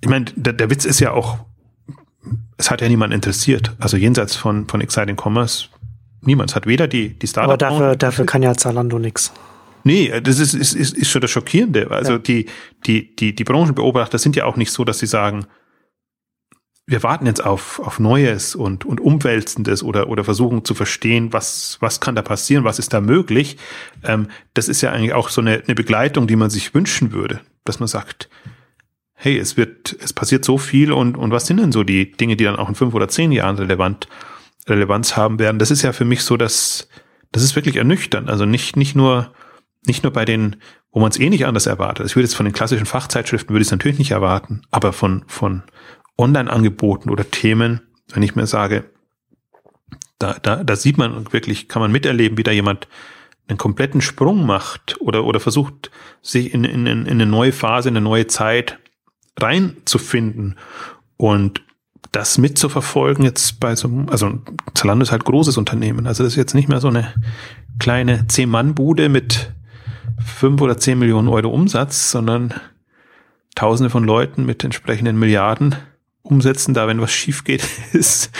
[0.00, 1.38] ich meine, der, der Witz ist ja auch,
[2.56, 3.74] es hat ja niemand interessiert.
[3.78, 5.68] Also jenseits von, von Exciting Commerce,
[6.20, 6.50] niemand.
[6.50, 7.50] Es hat weder die, die Startup.
[7.50, 9.32] Aber dafür, dafür kann ja Zalando nix.
[9.84, 11.90] Nee, das ist, ist, ist, ist schon das Schockierende.
[11.90, 12.18] Also ja.
[12.18, 12.46] die,
[12.86, 15.46] die, die, die Branchenbeobachter sind ja auch nicht so, dass sie sagen,
[16.88, 21.78] wir warten jetzt auf, auf Neues und, und Umwälzendes oder, oder versuchen zu verstehen, was,
[21.80, 23.56] was kann da passieren, was ist da möglich.
[24.04, 27.40] Ähm, das ist ja eigentlich auch so eine, eine Begleitung, die man sich wünschen würde,
[27.64, 28.28] dass man sagt,
[29.14, 32.36] hey, es wird, es passiert so viel und, und was sind denn so die Dinge,
[32.36, 34.06] die dann auch in fünf oder zehn Jahren relevant,
[34.68, 35.58] Relevanz haben werden?
[35.58, 36.88] Das ist ja für mich so, dass,
[37.32, 38.30] das ist wirklich ernüchternd.
[38.30, 39.32] Also nicht, nicht nur,
[39.86, 40.56] nicht nur bei den,
[40.92, 42.06] wo man es eh nicht anders erwartet.
[42.06, 45.24] Ich würde jetzt von den klassischen Fachzeitschriften würde ich es natürlich nicht erwarten, aber von,
[45.26, 45.62] von,
[46.18, 47.80] Online-Angeboten oder Themen,
[48.12, 48.84] wenn ich mir sage,
[50.18, 52.88] da, da, da sieht man wirklich, kann man miterleben, wie da jemand
[53.48, 55.90] einen kompletten Sprung macht oder, oder versucht,
[56.22, 58.78] sich in, in, in eine neue Phase, in eine neue Zeit
[59.38, 60.56] reinzufinden.
[61.16, 61.62] Und
[62.12, 64.40] das mitzuverfolgen jetzt bei so, also
[64.74, 67.12] Zalando ist halt großes Unternehmen, also das ist jetzt nicht mehr so eine
[67.78, 69.52] kleine Zehn-Mann-Bude mit
[70.24, 72.54] fünf oder zehn Millionen Euro Umsatz, sondern
[73.54, 75.74] Tausende von Leuten mit entsprechenden Milliarden
[76.26, 78.30] umsetzen, da wenn was schief geht, ist,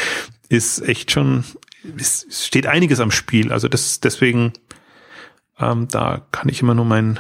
[0.49, 1.45] ist echt schon,
[1.99, 3.53] es steht einiges am Spiel.
[3.53, 4.53] Also das deswegen,
[5.59, 7.19] ähm, da kann ich immer nur mein,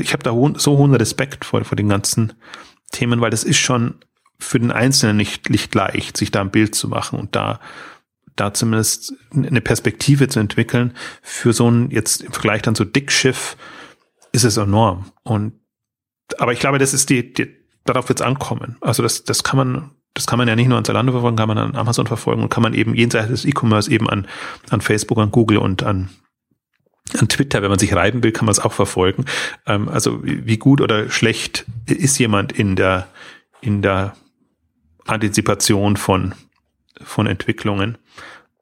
[0.00, 2.32] ich habe da ho so hohen Respekt vor, vor den ganzen
[2.92, 3.96] Themen, weil das ist schon
[4.38, 7.60] für den Einzelnen nicht, nicht leicht, sich da ein Bild zu machen und da
[8.36, 13.58] da zumindest eine Perspektive zu entwickeln für so ein jetzt im Vergleich dann so Dickschiff
[14.32, 15.60] ist es enorm und
[16.38, 18.76] aber ich glaube, das ist die, die darauf wird es ankommen.
[18.80, 21.48] Also das, das kann man, das kann man ja nicht nur an Zalando verfolgen, kann
[21.48, 24.26] man an Amazon verfolgen und kann man eben jenseits des E-Commerce eben an,
[24.70, 26.10] an Facebook, an Google und an,
[27.18, 29.24] an Twitter, wenn man sich reiben will, kann man es auch verfolgen.
[29.66, 33.08] Ähm, also wie gut oder schlecht ist jemand in der,
[33.60, 34.14] in der
[35.06, 36.34] Antizipation von,
[37.02, 37.98] von Entwicklungen.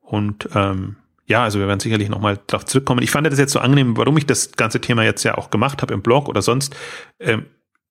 [0.01, 0.97] Und ähm,
[1.27, 3.03] ja, also wir werden sicherlich nochmal darauf zurückkommen.
[3.03, 5.83] Ich fand das jetzt so angenehm, warum ich das ganze Thema jetzt ja auch gemacht
[5.83, 6.75] habe im Blog oder sonst.
[7.21, 7.45] Ähm,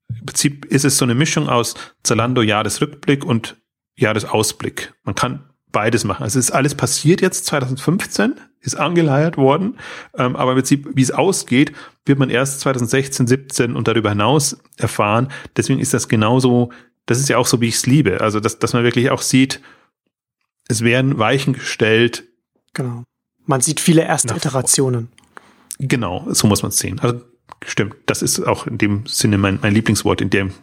[0.09, 3.57] Im Prinzip ist es so eine Mischung aus Zalando Jahresrückblick und
[3.95, 4.93] Jahresausblick.
[5.03, 6.23] Man kann beides machen.
[6.23, 9.77] Also es ist alles passiert jetzt 2015, ist angeleiert worden,
[10.17, 11.73] ähm, aber im Prinzip, wie es ausgeht,
[12.05, 15.29] wird man erst 2016, 17 und darüber hinaus erfahren.
[15.55, 16.71] Deswegen ist das genauso,
[17.05, 18.21] das ist ja auch so, wie ich es liebe.
[18.21, 19.61] Also, dass, dass man wirklich auch sieht,
[20.67, 22.23] es werden Weichen gestellt.
[22.73, 23.03] Genau.
[23.45, 25.09] Man sieht viele erste Iterationen.
[25.79, 26.99] Genau, so muss man es sehen.
[26.99, 27.21] Also
[27.65, 30.53] stimmt, das ist auch in dem Sinne mein, mein Lieblingswort in dem,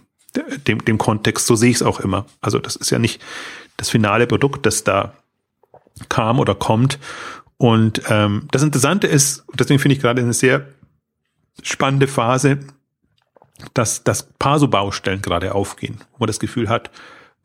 [0.67, 1.47] dem, dem Kontext.
[1.47, 2.27] So sehe ich es auch immer.
[2.41, 3.23] Also das ist ja nicht
[3.77, 5.15] das finale Produkt, das da
[6.09, 6.99] kam oder kommt.
[7.57, 10.67] Und ähm, das Interessante ist, deswegen finde ich gerade eine sehr
[11.63, 12.61] spannende Phase,
[13.73, 16.91] dass das paar so Baustellen gerade aufgehen, wo man das Gefühl hat,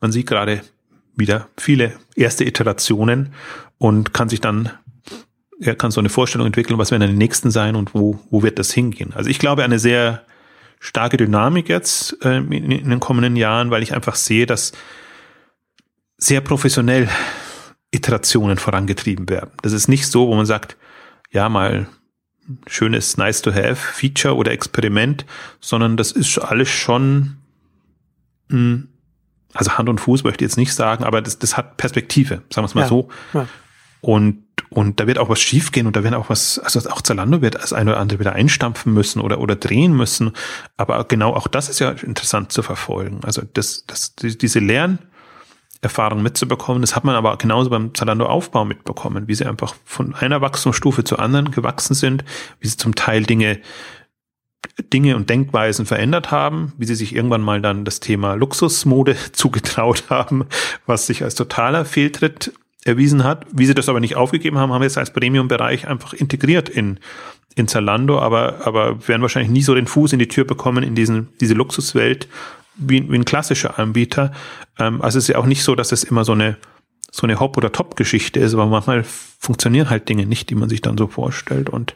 [0.00, 0.62] man sieht gerade
[1.14, 3.32] wieder viele erste Iterationen
[3.78, 4.70] und kann sich dann
[5.60, 8.58] er kann so eine Vorstellung entwickeln, was werden die nächsten sein und wo, wo wird
[8.58, 9.12] das hingehen.
[9.14, 10.24] Also ich glaube eine sehr
[10.80, 14.72] starke Dynamik jetzt äh, in, in, den kommenden Jahren, weil ich einfach sehe, dass
[16.16, 17.08] sehr professionell
[17.90, 19.50] Iterationen vorangetrieben werden.
[19.62, 20.76] Das ist nicht so, wo man sagt,
[21.30, 21.86] ja, mal
[22.66, 25.26] schönes nice to have Feature oder Experiment,
[25.60, 27.36] sondern das ist alles schon,
[28.48, 28.88] mh, hm,
[29.52, 32.64] also Hand und Fuß möchte ich jetzt nicht sagen, aber das, das hat Perspektive, sagen
[32.64, 33.08] wir es mal ja, so.
[33.34, 33.48] Ja.
[34.00, 37.42] Und und da wird auch was schiefgehen und da werden auch was, also auch Zalando
[37.42, 40.32] wird als eine oder andere wieder einstampfen müssen oder, oder drehen müssen.
[40.76, 43.20] Aber genau auch das ist ja interessant zu verfolgen.
[43.24, 49.26] Also das, das, diese Lernerfahrung mitzubekommen, das hat man aber genauso beim Zalando Aufbau mitbekommen,
[49.26, 52.24] wie sie einfach von einer Wachstumsstufe zur anderen gewachsen sind,
[52.60, 53.60] wie sie zum Teil Dinge
[54.92, 60.04] Dinge und Denkweisen verändert haben, wie sie sich irgendwann mal dann das Thema Luxusmode zugetraut
[60.10, 60.46] haben,
[60.86, 62.52] was sich als totaler Fehltritt
[62.84, 63.46] erwiesen hat.
[63.52, 66.98] Wie sie das aber nicht aufgegeben haben, haben wir jetzt als Premium-Bereich einfach integriert in,
[67.54, 70.94] in Zalando, aber, aber werden wahrscheinlich nie so den Fuß in die Tür bekommen in
[70.94, 72.28] diesen, diese Luxuswelt
[72.76, 74.32] wie, wie ein klassischer Anbieter.
[74.78, 76.56] Ähm, also es ist ja auch nicht so, dass es immer so eine,
[77.10, 80.80] so eine Hop- oder Top-Geschichte ist, aber manchmal funktionieren halt Dinge nicht, die man sich
[80.80, 81.68] dann so vorstellt.
[81.68, 81.94] Und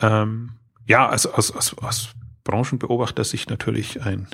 [0.00, 0.50] ähm,
[0.86, 2.08] ja, also aus, aus, aus
[2.44, 4.26] Branchenbeobachter-Sicht natürlich ein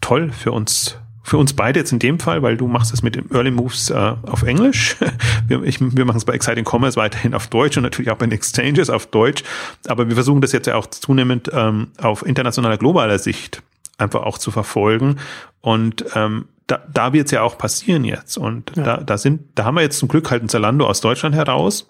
[0.00, 3.16] toll für uns für uns beide jetzt in dem Fall, weil du machst es mit
[3.16, 4.96] den Early Moves äh, auf Englisch.
[5.48, 8.26] Wir, ich, wir machen es bei Exciting Commerce weiterhin auf Deutsch und natürlich auch bei
[8.26, 9.42] den Exchanges auf Deutsch.
[9.86, 13.62] Aber wir versuchen das jetzt ja auch zunehmend ähm, auf internationaler, globaler Sicht
[13.98, 15.16] einfach auch zu verfolgen.
[15.60, 18.38] Und ähm, da, da wird es ja auch passieren jetzt.
[18.38, 18.82] Und ja.
[18.82, 21.88] da, da sind, da haben wir jetzt zum Glück halt ein Zalando aus Deutschland heraus.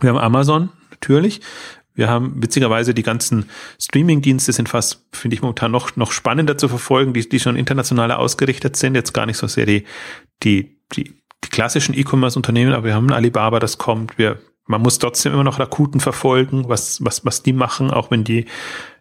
[0.00, 1.40] Wir haben Amazon natürlich.
[1.94, 3.48] Wir haben witzigerweise die ganzen
[3.80, 8.18] Streaming-Dienste sind fast, finde ich momentan noch, noch spannender zu verfolgen, die, die schon internationaler
[8.18, 8.96] ausgerichtet sind.
[8.96, 9.84] Jetzt gar nicht so sehr die,
[10.42, 11.14] die, die,
[11.44, 14.18] die klassischen E-Commerce-Unternehmen, aber wir haben Alibaba, das kommt.
[14.18, 18.24] Wir, man muss trotzdem immer noch Rakuten verfolgen, was, was, was die machen, auch wenn
[18.24, 18.46] die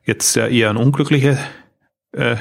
[0.06, 1.40] jetzt ja eher eine unglückliche
[2.12, 2.36] äh,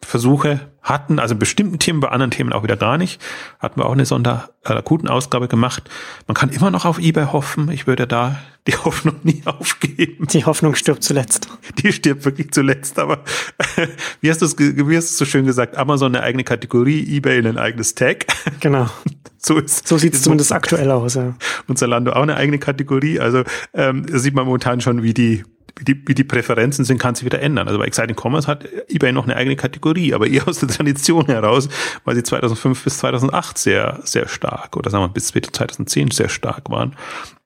[0.00, 3.20] Versuche hatten, also bestimmten Themen, bei anderen Themen auch wieder gar nicht.
[3.58, 5.88] Hatten wir auch eine Sonderakuten-Ausgabe gemacht.
[6.26, 7.70] Man kann immer noch auf eBay hoffen.
[7.70, 10.26] Ich würde da die Hoffnung nie aufgeben.
[10.28, 11.48] Die Hoffnung stirbt zuletzt.
[11.78, 13.24] Die stirbt wirklich zuletzt, aber
[14.20, 15.76] wie hast du es, wie hast du so schön gesagt?
[15.76, 18.26] Amazon eine eigene Kategorie, eBay ein eigenes Tag.
[18.60, 18.88] Genau.
[19.36, 21.34] So, ist, so sieht es zumindest aktuell aus, ja.
[21.68, 23.20] Und Zalando auch eine eigene Kategorie.
[23.20, 25.44] Also ähm, sieht man momentan schon, wie die
[25.78, 27.68] wie die, wie die Präferenzen sind, kann sich wieder ändern.
[27.68, 31.26] Also bei Exciting Commerce hat eBay noch eine eigene Kategorie, aber eher aus der Tradition
[31.26, 31.68] heraus,
[32.04, 36.70] weil sie 2005 bis 2008 sehr, sehr stark oder sagen wir bis 2010 sehr stark
[36.70, 36.96] waren.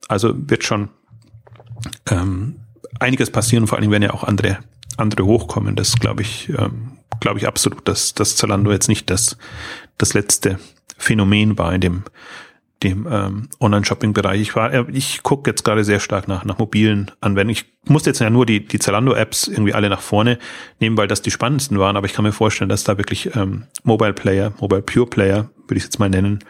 [0.08, 0.88] Also wird schon
[2.10, 2.56] ähm,
[2.98, 4.58] einiges passieren, vor Dingen werden ja auch andere,
[4.96, 5.76] andere hochkommen.
[5.76, 9.36] Das glaube ich, ähm, glaube ich absolut, dass, dass Zalando jetzt nicht das,
[9.98, 10.58] das letzte
[10.96, 12.04] Phänomen war in dem,
[12.82, 14.40] dem ähm, Online-Shopping-Bereich.
[14.40, 17.50] Ich war, äh, ich gucke jetzt gerade sehr stark nach, nach mobilen Anwendungen.
[17.50, 20.38] Ich musste jetzt ja nur die, die Zalando-Apps irgendwie alle nach vorne
[20.80, 23.64] nehmen, weil das die spannendsten waren, aber ich kann mir vorstellen, dass da wirklich ähm,
[23.84, 26.40] Mobile Player, Mobile Pure Player, würde ich jetzt mal nennen,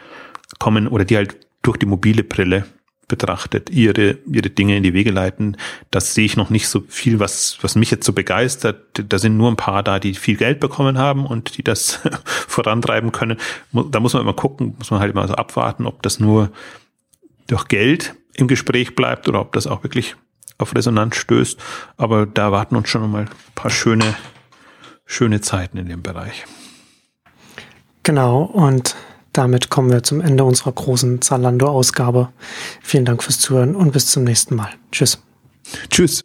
[0.59, 2.65] kommen oder die halt durch die mobile Brille
[3.07, 5.57] betrachtet, ihre, ihre Dinge in die Wege leiten.
[5.91, 8.77] Das sehe ich noch nicht so viel, was, was mich jetzt so begeistert.
[8.93, 13.11] Da sind nur ein paar da, die viel Geld bekommen haben und die das vorantreiben
[13.11, 13.37] können.
[13.71, 16.51] Da muss man immer gucken, muss man halt immer so abwarten, ob das nur
[17.47, 20.15] durch Geld im Gespräch bleibt oder ob das auch wirklich
[20.57, 21.59] auf Resonanz stößt.
[21.97, 24.15] Aber da warten uns schon mal ein paar schöne,
[25.05, 26.45] schöne Zeiten in dem Bereich.
[28.03, 28.95] Genau, und
[29.33, 32.29] damit kommen wir zum Ende unserer großen Zalando-Ausgabe.
[32.81, 34.69] Vielen Dank fürs Zuhören und bis zum nächsten Mal.
[34.91, 35.19] Tschüss.
[35.89, 36.23] Tschüss.